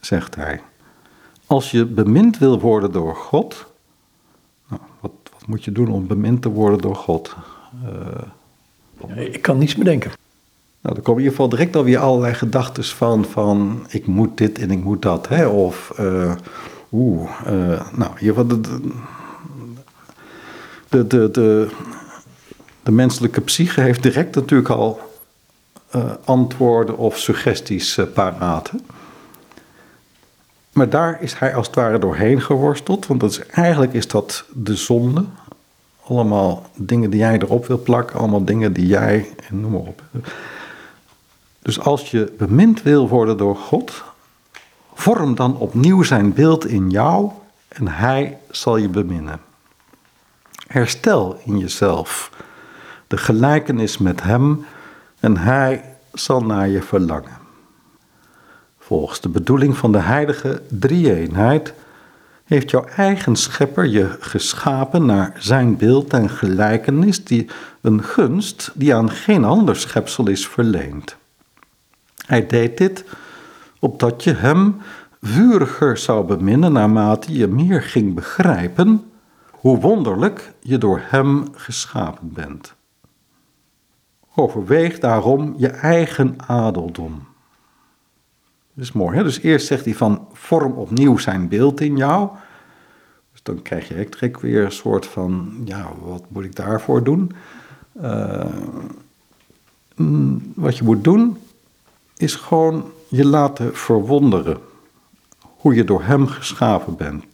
zegt 0.00 0.34
hij. 0.34 0.60
Als 1.46 1.70
je 1.70 1.84
bemind 1.84 2.38
wil 2.38 2.60
worden 2.60 2.92
door 2.92 3.16
God, 3.16 3.66
nou, 4.68 4.80
wat, 5.00 5.12
wat, 5.32 5.46
moet 5.46 5.64
je 5.64 5.72
doen 5.72 5.88
om 5.88 6.06
bemind 6.06 6.42
te 6.42 6.48
worden 6.48 6.80
door 6.80 6.96
God? 6.96 7.36
Uh, 9.08 9.32
ik 9.32 9.42
kan 9.42 9.58
niets 9.58 9.74
bedenken. 9.74 10.10
Nou, 10.80 10.94
dan 10.94 11.04
komen 11.04 11.22
in 11.22 11.28
ieder 11.28 11.30
geval 11.30 11.48
direct 11.48 11.76
alweer 11.76 11.98
allerlei 11.98 12.34
gedachten 12.34 12.84
van, 12.84 13.24
van 13.24 13.86
ik 13.88 14.06
moet 14.06 14.38
dit 14.38 14.58
en 14.58 14.70
ik 14.70 14.84
moet 14.84 15.02
dat. 15.02 15.28
Hè? 15.28 15.46
Of, 15.46 15.92
uh, 16.00 16.34
oeh, 16.92 17.30
uh, 17.46 17.92
nou, 17.96 18.10
ieder 18.18 18.34
geval 18.34 18.46
de, 18.46 18.60
de, 20.88 21.06
de, 21.06 21.30
de, 21.30 21.68
de 22.82 22.90
menselijke 22.90 23.40
psyche 23.40 23.80
heeft 23.80 24.02
direct 24.02 24.34
natuurlijk 24.34 24.68
al 24.68 25.08
antwoorden 26.24 26.96
of 26.96 27.18
suggesties 27.18 27.96
uh, 27.96 28.06
paraat. 28.14 28.70
Maar 30.72 30.88
daar 30.88 31.22
is 31.22 31.34
hij 31.34 31.54
als 31.54 31.66
het 31.66 31.76
ware 31.76 31.98
doorheen 31.98 32.42
geworsteld, 32.42 33.06
want 33.06 33.20
dat 33.20 33.30
is, 33.30 33.46
eigenlijk 33.46 33.92
is 33.92 34.08
dat 34.08 34.44
de 34.52 34.76
zonde. 34.76 35.24
Allemaal 36.06 36.66
dingen 36.74 37.10
die 37.10 37.20
jij 37.20 37.38
erop 37.38 37.66
wil 37.66 37.82
plakken, 37.82 38.18
allemaal 38.18 38.44
dingen 38.44 38.72
die 38.72 38.86
jij, 38.86 39.34
en 39.48 39.60
noem 39.60 39.70
maar 39.70 39.80
op. 39.80 40.02
Dus 41.62 41.80
als 41.80 42.10
je 42.10 42.32
bemind 42.38 42.82
wil 42.82 43.08
worden 43.08 43.36
door 43.36 43.56
God, 43.56 44.02
vorm 44.94 45.34
dan 45.34 45.56
opnieuw 45.56 46.02
zijn 46.02 46.32
beeld 46.32 46.66
in 46.66 46.90
jou 46.90 47.30
en 47.68 47.88
hij 47.88 48.38
zal 48.50 48.76
je 48.76 48.88
beminnen. 48.88 49.40
Herstel 50.66 51.40
in 51.44 51.58
jezelf 51.58 52.30
de 53.06 53.16
gelijkenis 53.16 53.98
met 53.98 54.22
hem 54.22 54.64
en 55.20 55.36
hij 55.36 55.84
zal 56.12 56.40
naar 56.40 56.68
je 56.68 56.82
verlangen. 56.82 57.38
Volgens 58.78 59.20
de 59.20 59.28
bedoeling 59.28 59.76
van 59.76 59.92
de 59.92 59.98
heilige 59.98 60.62
drie-eenheid 60.68 61.74
heeft 62.44 62.70
jouw 62.70 62.84
eigen 62.84 63.36
schepper 63.36 63.86
je 63.86 64.16
geschapen 64.20 65.06
naar 65.06 65.32
zijn 65.38 65.76
beeld 65.76 66.12
en 66.12 66.30
gelijkenis, 66.30 67.24
die 67.24 67.50
een 67.80 68.02
gunst 68.02 68.70
die 68.74 68.94
aan 68.94 69.10
geen 69.10 69.44
ander 69.44 69.76
schepsel 69.76 70.28
is 70.28 70.48
verleend. 70.48 71.16
Hij 72.26 72.46
deed 72.46 72.78
dit 72.78 73.04
opdat 73.78 74.24
je 74.24 74.34
hem 74.34 74.76
vuriger 75.20 75.96
zou 75.96 76.26
beminnen 76.26 76.72
naarmate 76.72 77.32
je 77.32 77.46
meer 77.46 77.82
ging 77.82 78.14
begrijpen 78.14 79.10
hoe 79.50 79.80
wonderlijk 79.80 80.52
je 80.60 80.78
door 80.78 81.00
hem 81.04 81.44
geschapen 81.54 82.32
bent. 82.32 82.74
Overweeg 84.34 84.98
daarom 84.98 85.54
je 85.56 85.68
eigen 85.68 86.34
adeldom. 86.46 87.26
Dat 88.74 88.84
is 88.84 88.92
mooi. 88.92 89.16
Hè? 89.16 89.22
Dus 89.22 89.40
eerst 89.40 89.66
zegt 89.66 89.84
hij 89.84 89.94
van 89.94 90.26
vorm 90.32 90.72
opnieuw 90.72 91.18
zijn 91.18 91.48
beeld 91.48 91.80
in 91.80 91.96
jou. 91.96 92.30
Dus 93.32 93.42
dan 93.42 93.62
krijg 93.62 93.88
je 93.88 93.94
direct 93.94 94.40
weer 94.40 94.64
een 94.64 94.72
soort 94.72 95.06
van, 95.06 95.62
ja, 95.64 95.92
wat 96.00 96.24
moet 96.28 96.44
ik 96.44 96.56
daarvoor 96.56 97.04
doen? 97.04 97.32
Uh, 98.02 98.44
wat 100.54 100.76
je 100.76 100.84
moet 100.84 101.04
doen 101.04 101.38
is 102.16 102.34
gewoon 102.34 102.92
je 103.08 103.24
laten 103.24 103.76
verwonderen 103.76 104.58
hoe 105.42 105.74
je 105.74 105.84
door 105.84 106.02
hem 106.02 106.26
geschapen 106.26 106.96
bent. 106.96 107.24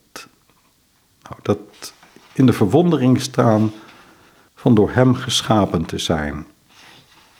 Nou, 1.22 1.40
dat 1.42 1.58
in 2.32 2.46
de 2.46 2.52
verwondering 2.52 3.20
staan 3.20 3.70
van 4.54 4.74
door 4.74 4.90
hem 4.90 5.14
geschapen 5.14 5.84
te 5.84 5.98
zijn. 5.98 6.46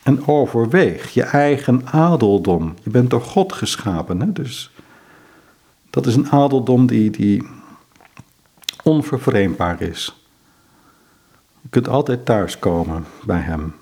En 0.06 0.26
overweeg 0.26 1.10
je 1.10 1.22
eigen 1.22 1.86
adeldom. 1.86 2.74
Je 2.82 2.90
bent 2.90 3.10
door 3.10 3.20
God 3.20 3.52
geschapen, 3.52 4.20
hè? 4.20 4.32
dus 4.32 4.70
dat 5.90 6.06
is 6.06 6.14
een 6.14 6.30
adeldom 6.30 6.86
die, 6.86 7.10
die 7.10 7.48
onvervreemdbaar 8.82 9.82
is. 9.82 10.26
Je 11.60 11.68
kunt 11.70 11.88
altijd 11.88 12.24
thuiskomen 12.24 13.04
bij 13.24 13.40
Hem. 13.40 13.74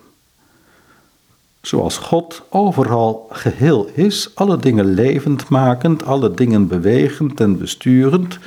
Zoals 1.61 1.99
God 1.99 2.43
overal 2.49 3.27
geheel 3.31 3.87
is, 3.87 4.35
alle 4.35 4.57
dingen 4.57 4.85
levend 4.85 5.49
makend, 5.49 6.05
alle 6.05 6.35
dingen 6.35 6.69
bewegend 6.69 7.41
en 7.41 7.59
besturend, 7.59 8.39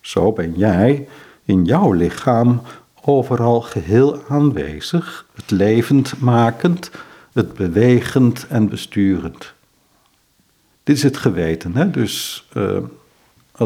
zo 0.00 0.32
ben 0.32 0.52
jij 0.56 1.08
in 1.44 1.64
jouw 1.64 1.92
lichaam 1.92 2.62
overal 3.04 3.60
geheel 3.60 4.22
aanwezig, 4.28 5.26
het 5.34 5.50
levend 5.50 6.20
makend, 6.20 6.90
het 7.32 7.54
bewegend 7.54 8.46
en 8.46 8.68
besturend. 8.68 9.52
Dit 10.82 10.96
is 10.96 11.02
het 11.02 11.16
geweten. 11.16 11.76
Hè? 11.76 11.90
Dus 11.90 12.46
uh, 12.56 12.78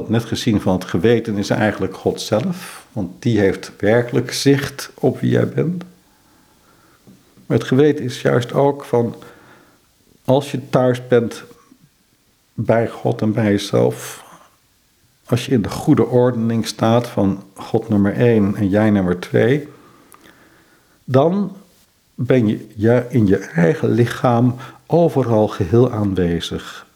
net 0.06 0.24
gezien 0.24 0.60
van 0.60 0.74
het 0.74 0.84
geweten 0.84 1.36
is 1.36 1.50
eigenlijk 1.50 1.96
God 1.96 2.20
zelf, 2.20 2.86
want 2.92 3.22
die 3.22 3.38
heeft 3.38 3.72
werkelijk 3.78 4.32
zicht 4.32 4.90
op 4.94 5.20
wie 5.20 5.30
jij 5.30 5.48
bent. 5.48 5.84
Het 7.46 7.64
geweten 7.64 8.04
is 8.04 8.22
juist 8.22 8.52
ook 8.52 8.84
van 8.84 9.14
als 10.24 10.50
je 10.50 10.68
thuis 10.70 11.06
bent 11.08 11.44
bij 12.54 12.88
God 12.88 13.22
en 13.22 13.32
bij 13.32 13.50
jezelf, 13.50 14.23
als 15.26 15.46
je 15.46 15.52
in 15.52 15.62
de 15.62 15.70
goede 15.70 16.06
ordening 16.06 16.66
staat 16.66 17.06
van 17.06 17.42
God 17.54 17.88
nummer 17.88 18.12
1 18.12 18.54
en 18.54 18.68
jij 18.68 18.90
nummer 18.90 19.20
2, 19.20 19.68
dan 21.04 21.56
ben 22.14 22.46
je 22.76 23.06
in 23.08 23.26
je 23.26 23.38
eigen 23.38 23.90
lichaam 23.90 24.54
overal 24.86 25.48
geheel 25.48 25.92
aanwezig. 25.92 26.86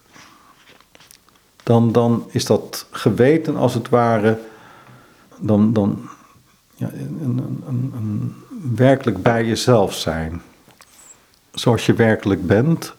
Dan, 1.63 1.91
dan 1.91 2.27
is 2.31 2.45
dat 2.45 2.85
geweten 2.91 3.55
als 3.55 3.73
het 3.73 3.89
ware, 3.89 4.39
dan, 5.37 5.73
dan 5.73 6.09
ja, 6.75 6.89
een, 6.93 7.19
een, 7.23 7.63
een, 7.67 7.93
een 7.95 8.35
werkelijk 8.75 9.21
bij 9.21 9.45
jezelf 9.45 9.93
zijn. 9.93 10.41
Zoals 11.53 11.85
je 11.85 11.93
werkelijk 11.93 12.47
bent 12.47 12.93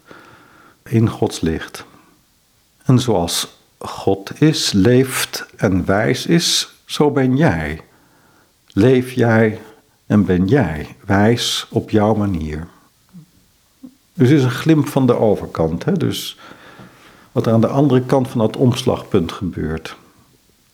in 0.82 1.08
Gods 1.08 1.40
licht. 1.40 1.84
En 2.82 2.98
zoals 2.98 3.59
God 3.82 4.40
is, 4.40 4.72
leeft 4.72 5.46
en 5.56 5.84
wijs 5.84 6.26
is, 6.26 6.74
zo 6.84 7.10
ben 7.10 7.36
jij. 7.36 7.80
Leef 8.66 9.12
jij 9.12 9.60
en 10.06 10.24
ben 10.24 10.46
jij 10.46 10.96
wijs 11.06 11.66
op 11.70 11.90
jouw 11.90 12.14
manier. 12.14 12.68
Dus 14.14 14.28
het 14.28 14.38
is 14.38 14.44
een 14.44 14.50
glimp 14.50 14.88
van 14.88 15.06
de 15.06 15.16
overkant. 15.16 15.84
Hè? 15.84 15.92
Dus 15.92 16.38
wat 17.32 17.46
er 17.46 17.52
aan 17.52 17.60
de 17.60 17.66
andere 17.66 18.02
kant 18.02 18.28
van 18.28 18.40
dat 18.40 18.56
omslagpunt 18.56 19.32
gebeurt. 19.32 19.96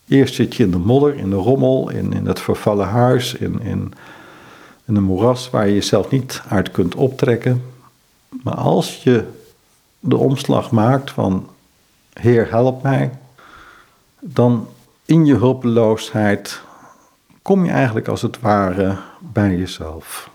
Eerst 0.07 0.35
zit 0.35 0.55
je 0.55 0.63
in 0.63 0.71
de 0.71 0.77
modder, 0.77 1.15
in 1.15 1.29
de 1.29 1.35
rommel, 1.35 1.89
in, 1.89 2.13
in 2.13 2.25
het 2.25 2.39
vervallen 2.39 2.87
huis, 2.87 3.33
in, 3.33 3.61
in, 3.61 3.93
in 4.85 4.95
een 4.95 5.03
moeras 5.03 5.49
waar 5.49 5.67
je 5.67 5.73
jezelf 5.73 6.09
niet 6.09 6.41
uit 6.47 6.71
kunt 6.71 6.95
optrekken. 6.95 7.63
Maar 8.43 8.55
als 8.55 9.03
je 9.03 9.27
de 9.99 10.17
omslag 10.17 10.71
maakt 10.71 11.11
van 11.11 11.49
Heer, 12.19 12.49
help 12.49 12.83
mij, 12.83 13.11
dan 14.19 14.67
in 15.05 15.25
je 15.25 15.35
hulpeloosheid 15.35 16.61
kom 17.41 17.65
je 17.65 17.71
eigenlijk 17.71 18.07
als 18.07 18.21
het 18.21 18.39
ware 18.39 18.97
bij 19.19 19.55
jezelf. 19.55 20.29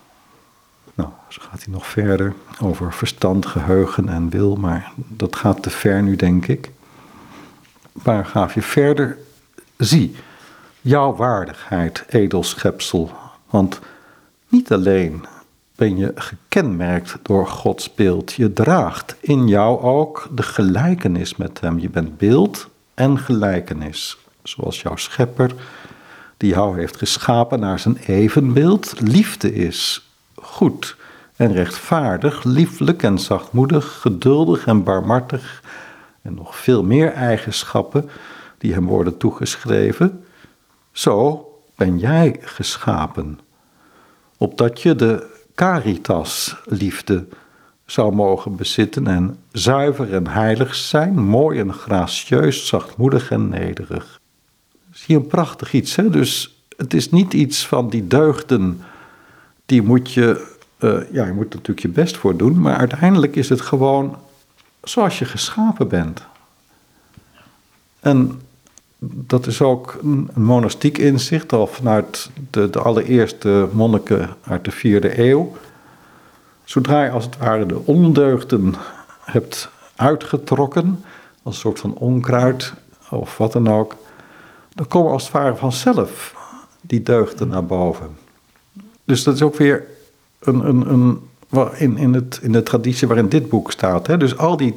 Nou, 0.93 1.09
zo 1.27 1.41
gaat 1.49 1.63
hij 1.63 1.73
nog 1.73 1.85
verder 1.85 2.33
over 2.61 2.93
verstand, 2.93 3.45
geheugen 3.45 4.09
en 4.09 4.29
wil, 4.29 4.55
maar 4.55 4.91
dat 4.95 5.35
gaat 5.35 5.63
te 5.63 5.69
ver 5.69 6.03
nu, 6.03 6.15
denk 6.15 6.47
ik. 6.47 6.71
Paragraafje 8.03 8.61
verder. 8.61 9.17
Zie, 9.77 10.15
jouw 10.81 11.15
waardigheid, 11.15 12.03
edel 12.07 12.43
schepsel, 12.43 13.11
want 13.49 13.79
niet 14.47 14.71
alleen 14.71 15.25
ben 15.75 15.97
je 15.97 16.11
gekenmerkt 16.15 17.17
door 17.21 17.47
Gods 17.47 17.93
beeld, 17.93 18.33
je 18.33 18.53
draagt 18.53 19.15
in 19.19 19.47
jou 19.47 19.81
ook 19.81 20.29
de 20.31 20.43
gelijkenis 20.43 21.35
met 21.35 21.59
Hem. 21.59 21.79
Je 21.79 21.89
bent 21.89 22.17
beeld 22.17 22.67
en 22.93 23.19
gelijkenis, 23.19 24.17
zoals 24.43 24.81
jouw 24.81 24.95
schepper, 24.95 25.53
die 26.37 26.49
jou 26.53 26.79
heeft 26.79 26.97
geschapen 26.97 27.59
naar 27.59 27.79
zijn 27.79 27.97
evenbeeld, 27.97 28.99
liefde 28.99 29.53
is, 29.53 30.09
goed 30.35 30.95
en 31.35 31.53
rechtvaardig, 31.53 32.43
lieflijk 32.43 33.03
en 33.03 33.19
zachtmoedig, 33.19 33.99
geduldig 34.01 34.65
en 34.65 34.83
barmhartig 34.83 35.63
en 36.21 36.33
nog 36.33 36.55
veel 36.55 36.83
meer 36.83 37.11
eigenschappen 37.13 38.09
die 38.57 38.73
hem 38.73 38.85
worden 38.85 39.17
toegeschreven. 39.17 40.23
Zo 40.91 41.47
ben 41.75 41.97
jij 41.99 42.39
geschapen, 42.41 43.39
opdat 44.37 44.81
je 44.81 44.95
de 44.95 45.32
caritas 45.55 46.55
liefde 46.65 47.25
zou 47.85 48.15
mogen 48.15 48.55
bezitten 48.55 49.07
en 49.07 49.37
zuiver 49.51 50.13
en 50.13 50.27
heilig 50.27 50.75
zijn, 50.75 51.19
mooi 51.19 51.59
en 51.59 51.73
gracieus, 51.73 52.67
zachtmoedig 52.67 53.31
en 53.31 53.49
nederig. 53.49 54.19
Zie 54.91 55.15
een 55.15 55.27
prachtig 55.27 55.73
iets, 55.73 55.95
hè? 55.95 56.09
Dus 56.09 56.63
het 56.77 56.93
is 56.93 57.09
niet 57.09 57.33
iets 57.33 57.67
van 57.67 57.89
die 57.89 58.07
deugden, 58.07 58.81
die 59.65 59.81
moet 59.81 60.11
je, 60.11 60.55
uh, 60.79 61.11
ja, 61.11 61.25
je 61.25 61.33
moet 61.33 61.53
natuurlijk 61.53 61.79
je 61.79 61.89
best 61.89 62.17
voor 62.17 62.37
doen, 62.37 62.61
maar 62.61 62.75
uiteindelijk 62.75 63.35
is 63.35 63.49
het 63.49 63.61
gewoon 63.61 64.17
zoals 64.83 65.19
je 65.19 65.25
geschapen 65.25 65.87
bent. 65.87 66.21
En 67.99 68.41
dat 69.11 69.47
is 69.47 69.61
ook 69.61 69.97
een 70.01 70.29
monastiek 70.33 70.97
inzicht, 70.97 71.53
al 71.53 71.67
vanuit 71.67 72.29
de, 72.49 72.69
de 72.69 72.79
allereerste 72.79 73.67
monniken 73.71 74.29
uit 74.43 74.65
de 74.65 74.71
vierde 74.71 75.19
eeuw. 75.19 75.55
Zodra 76.63 77.03
je 77.03 77.09
als 77.09 77.25
het 77.25 77.37
ware 77.37 77.65
de 77.65 77.85
ondeugden 77.85 78.75
hebt 79.21 79.69
uitgetrokken, 79.95 81.03
als 81.43 81.55
een 81.55 81.61
soort 81.61 81.79
van 81.79 81.95
onkruid 81.95 82.73
of 83.09 83.37
wat 83.37 83.51
dan 83.51 83.67
ook, 83.67 83.95
dan 84.75 84.87
komen 84.87 85.11
als 85.11 85.23
het 85.23 85.31
ware 85.31 85.55
vanzelf 85.55 86.35
die 86.81 87.03
deugden 87.03 87.47
naar 87.47 87.65
boven. 87.65 88.17
Dus 89.03 89.23
dat 89.23 89.35
is 89.35 89.41
ook 89.41 89.55
weer 89.55 89.85
een, 90.39 90.67
een, 90.67 90.89
een, 90.89 91.21
in, 91.77 91.97
in, 91.97 92.13
het, 92.13 92.39
in 92.41 92.51
de 92.51 92.63
traditie 92.63 93.07
waarin 93.07 93.29
dit 93.29 93.49
boek 93.49 93.71
staat. 93.71 94.07
Hè? 94.07 94.17
Dus 94.17 94.37
al 94.37 94.57
die 94.57 94.75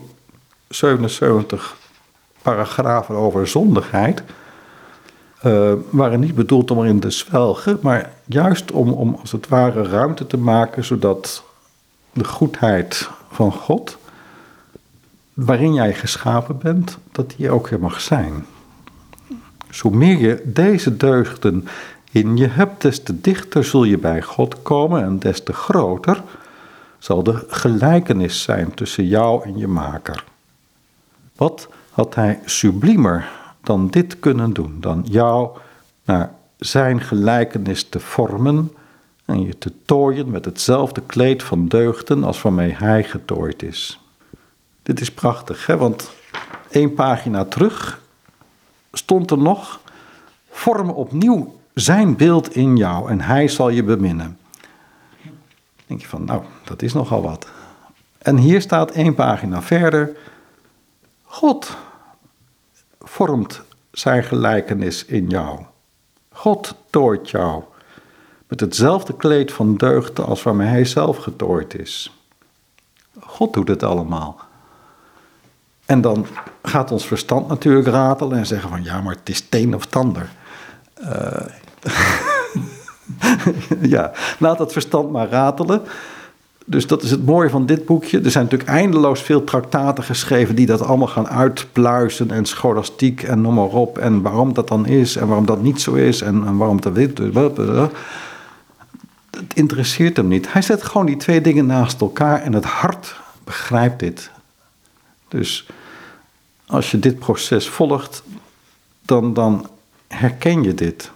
77 0.68 1.76
paragrafen 2.46 3.14
over 3.14 3.48
zondigheid 3.48 4.22
uh, 5.42 5.72
waren 5.90 6.20
niet 6.20 6.34
bedoeld 6.34 6.70
om 6.70 6.78
erin 6.78 7.00
te 7.00 7.10
zwelgen, 7.10 7.78
maar 7.82 8.12
juist 8.24 8.72
om, 8.72 8.92
om 8.92 9.16
als 9.20 9.32
het 9.32 9.48
ware 9.48 9.82
ruimte 9.82 10.26
te 10.26 10.36
maken 10.36 10.84
zodat 10.84 11.44
de 12.12 12.24
goedheid 12.24 13.10
van 13.30 13.52
God, 13.52 13.98
waarin 15.34 15.74
jij 15.74 15.94
geschapen 15.94 16.58
bent, 16.58 16.98
dat 17.12 17.34
die 17.36 17.50
ook 17.50 17.68
weer 17.68 17.80
mag 17.80 18.00
zijn. 18.00 18.46
Dus 19.66 19.80
hoe 19.80 19.96
meer 19.96 20.18
je 20.18 20.42
deze 20.44 20.96
deugden 20.96 21.68
in 22.10 22.36
je 22.36 22.48
hebt, 22.48 22.82
des 22.82 23.02
te 23.02 23.20
dichter 23.20 23.64
zul 23.64 23.84
je 23.84 23.98
bij 23.98 24.22
God 24.22 24.62
komen 24.62 25.02
en 25.02 25.18
des 25.18 25.42
te 25.42 25.52
groter 25.52 26.22
zal 26.98 27.22
de 27.22 27.44
gelijkenis 27.48 28.42
zijn 28.42 28.74
tussen 28.74 29.06
jou 29.06 29.44
en 29.44 29.58
je 29.58 29.68
maker. 29.68 30.24
Wat 31.36 31.68
had 31.96 32.14
hij 32.14 32.40
sublimer 32.44 33.28
dan 33.62 33.88
dit 33.88 34.18
kunnen 34.20 34.52
doen, 34.52 34.76
dan 34.80 35.04
jou 35.08 35.58
naar 36.04 36.32
zijn 36.56 37.00
gelijkenis 37.00 37.88
te 37.88 38.00
vormen 38.00 38.72
en 39.24 39.42
je 39.42 39.58
te 39.58 39.72
tooien 39.84 40.30
met 40.30 40.44
hetzelfde 40.44 41.02
kleed 41.06 41.42
van 41.42 41.68
deugden 41.68 42.24
als 42.24 42.42
waarmee 42.42 42.72
hij 42.72 43.04
getooid 43.04 43.62
is. 43.62 44.00
Dit 44.82 45.00
is 45.00 45.12
prachtig, 45.12 45.66
hè? 45.66 45.76
want 45.76 46.10
één 46.70 46.94
pagina 46.94 47.44
terug 47.44 48.00
stond 48.92 49.30
er 49.30 49.38
nog: 49.38 49.80
vorm 50.50 50.90
opnieuw 50.90 51.60
zijn 51.74 52.16
beeld 52.16 52.54
in 52.54 52.76
jou 52.76 53.10
en 53.10 53.20
hij 53.20 53.48
zal 53.48 53.68
je 53.68 53.82
beminnen. 53.82 54.38
Dan 55.22 55.34
denk 55.86 56.00
je 56.00 56.06
van, 56.06 56.24
nou, 56.24 56.42
dat 56.64 56.82
is 56.82 56.92
nogal 56.92 57.22
wat. 57.22 57.48
En 58.18 58.36
hier 58.36 58.60
staat 58.60 58.90
één 58.90 59.14
pagina 59.14 59.62
verder: 59.62 60.16
God 61.22 61.76
vormt 63.16 63.62
zijn 63.92 64.24
gelijkenis 64.24 65.04
in 65.04 65.28
jou. 65.28 65.60
God 66.32 66.74
tooit 66.90 67.30
jou 67.30 67.62
met 68.48 68.60
hetzelfde 68.60 69.16
kleed 69.16 69.52
van 69.52 69.76
deugden 69.76 70.26
als 70.26 70.42
waarmee 70.42 70.68
hij 70.68 70.84
zelf 70.84 71.16
getooid 71.16 71.78
is. 71.78 72.20
God 73.20 73.52
doet 73.52 73.68
het 73.68 73.82
allemaal. 73.82 74.40
En 75.86 76.00
dan 76.00 76.26
gaat 76.62 76.90
ons 76.90 77.06
verstand 77.06 77.48
natuurlijk 77.48 77.86
ratelen 77.86 78.38
en 78.38 78.46
zeggen 78.46 78.68
van 78.68 78.82
ja, 78.82 79.00
maar 79.00 79.14
het 79.14 79.28
is 79.28 79.48
teen 79.48 79.74
of 79.74 79.86
tander. 79.86 80.30
Uh, 81.00 81.46
ja, 83.94 84.12
laat 84.38 84.58
dat 84.58 84.72
verstand 84.72 85.10
maar 85.10 85.28
ratelen. 85.28 85.82
Dus 86.68 86.86
dat 86.86 87.02
is 87.02 87.10
het 87.10 87.26
mooie 87.26 87.50
van 87.50 87.66
dit 87.66 87.84
boekje. 87.84 88.20
Er 88.20 88.30
zijn 88.30 88.44
natuurlijk 88.44 88.70
eindeloos 88.70 89.22
veel 89.22 89.44
traktaten 89.44 90.04
geschreven 90.04 90.54
die 90.54 90.66
dat 90.66 90.82
allemaal 90.82 91.06
gaan 91.06 91.28
uitpluizen 91.28 92.30
en 92.30 92.44
scholastiek 92.44 93.22
en 93.22 93.40
noem 93.40 93.54
maar 93.54 93.64
op. 93.64 93.98
En 93.98 94.22
waarom 94.22 94.54
dat 94.54 94.68
dan 94.68 94.86
is 94.86 95.16
en 95.16 95.26
waarom 95.26 95.46
dat 95.46 95.62
niet 95.62 95.80
zo 95.80 95.94
is 95.94 96.20
en, 96.20 96.46
en 96.46 96.56
waarom 96.56 96.80
dat 96.80 96.94
dit. 96.94 97.18
Het 99.30 99.54
interesseert 99.54 100.16
hem 100.16 100.28
niet. 100.28 100.52
Hij 100.52 100.62
zet 100.62 100.82
gewoon 100.82 101.06
die 101.06 101.16
twee 101.16 101.40
dingen 101.40 101.66
naast 101.66 102.00
elkaar 102.00 102.42
en 102.42 102.52
het 102.52 102.64
hart 102.64 103.20
begrijpt 103.44 104.00
dit. 104.00 104.30
Dus 105.28 105.66
als 106.66 106.90
je 106.90 106.98
dit 106.98 107.18
proces 107.18 107.68
volgt, 107.68 108.22
dan, 109.02 109.34
dan 109.34 109.68
herken 110.08 110.62
je 110.62 110.74
dit. 110.74 111.10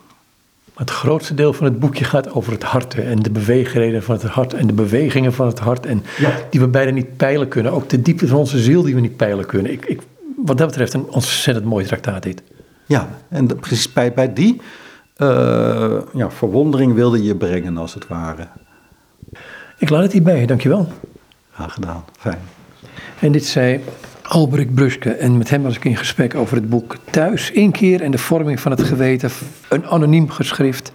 Het 0.80 0.90
grootste 0.90 1.34
deel 1.34 1.52
van 1.52 1.66
het 1.66 1.78
boekje 1.78 2.04
gaat 2.04 2.32
over 2.32 2.52
het 2.52 2.62
hart 2.62 2.94
en 2.94 3.18
de 3.18 3.30
beweegreden 3.30 4.02
van 4.02 4.14
het 4.14 4.24
hart 4.24 4.54
en 4.54 4.66
de 4.66 4.72
bewegingen 4.72 5.32
van 5.32 5.46
het 5.46 5.58
hart. 5.58 5.86
En 5.86 6.02
die 6.50 6.60
we 6.60 6.68
bijna 6.68 6.90
niet 6.90 7.16
peilen 7.16 7.48
kunnen. 7.48 7.72
Ook 7.72 7.88
de 7.88 8.02
diepte 8.02 8.26
van 8.26 8.38
onze 8.38 8.58
ziel 8.58 8.82
die 8.82 8.94
we 8.94 9.00
niet 9.00 9.16
peilen 9.16 9.46
kunnen. 9.46 9.72
Ik, 9.72 9.86
ik, 9.86 10.00
wat 10.36 10.58
dat 10.58 10.66
betreft 10.66 10.92
een 10.92 11.08
ontzettend 11.08 11.66
mooi 11.66 11.86
traktaat 11.86 12.22
dit. 12.22 12.42
Ja, 12.86 13.08
en 13.28 13.46
precies 13.46 13.92
bij, 13.92 14.12
bij 14.12 14.32
die 14.32 14.60
uh, 15.16 15.98
ja, 16.12 16.30
verwondering 16.30 16.94
wilde 16.94 17.22
je 17.22 17.36
brengen 17.36 17.76
als 17.76 17.94
het 17.94 18.06
ware. 18.06 18.48
Ik 19.78 19.90
laat 19.90 20.02
het 20.02 20.12
hierbij, 20.12 20.46
dankjewel. 20.46 20.88
Graag 21.52 21.74
gedaan, 21.74 22.04
fijn. 22.18 22.40
En 23.18 23.32
dit 23.32 23.46
zei 23.46 23.80
Albrecht 24.30 24.74
Bruske. 24.74 25.10
En 25.10 25.38
met 25.38 25.50
hem 25.50 25.62
was 25.62 25.76
ik 25.76 25.84
in 25.84 25.96
gesprek 25.96 26.34
over 26.34 26.56
het 26.56 26.68
boek 26.68 26.96
Thuis, 27.10 27.50
Inkeer 27.50 28.02
en 28.02 28.10
de 28.10 28.18
vorming 28.18 28.60
van 28.60 28.70
het 28.70 28.82
geweten. 28.82 29.30
Een 29.68 29.86
anoniem 29.86 30.30
geschrift 30.30 30.92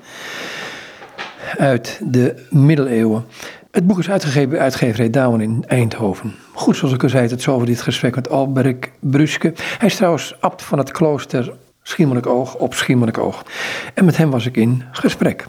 uit 1.57 1.99
de 2.03 2.45
middeleeuwen. 2.49 3.25
Het 3.71 3.87
boek 3.87 3.99
is 3.99 4.09
uitgegeven 4.09 4.49
bij 4.49 4.59
uitgeverij 4.59 5.09
Douwen 5.09 5.41
in 5.41 5.63
Eindhoven. 5.67 6.35
Goed, 6.53 6.77
zoals 6.77 6.93
ik 6.93 7.03
al 7.03 7.09
zei, 7.09 7.27
het 7.27 7.41
zo 7.41 7.53
over 7.53 7.67
dit 7.67 7.81
gesprek 7.81 8.15
met 8.15 8.29
Albrecht 8.29 8.89
Bruske. 8.99 9.53
Hij 9.77 9.87
is 9.87 9.95
trouwens 9.95 10.35
abt 10.39 10.61
van 10.61 10.77
het 10.77 10.91
klooster 10.91 11.53
Schiermonnikoog 11.83 12.55
op 12.55 12.73
Schiermonnikoog. 12.73 13.45
En 13.93 14.05
met 14.05 14.17
hem 14.17 14.29
was 14.29 14.45
ik 14.45 14.57
in 14.57 14.83
gesprek. 14.91 15.45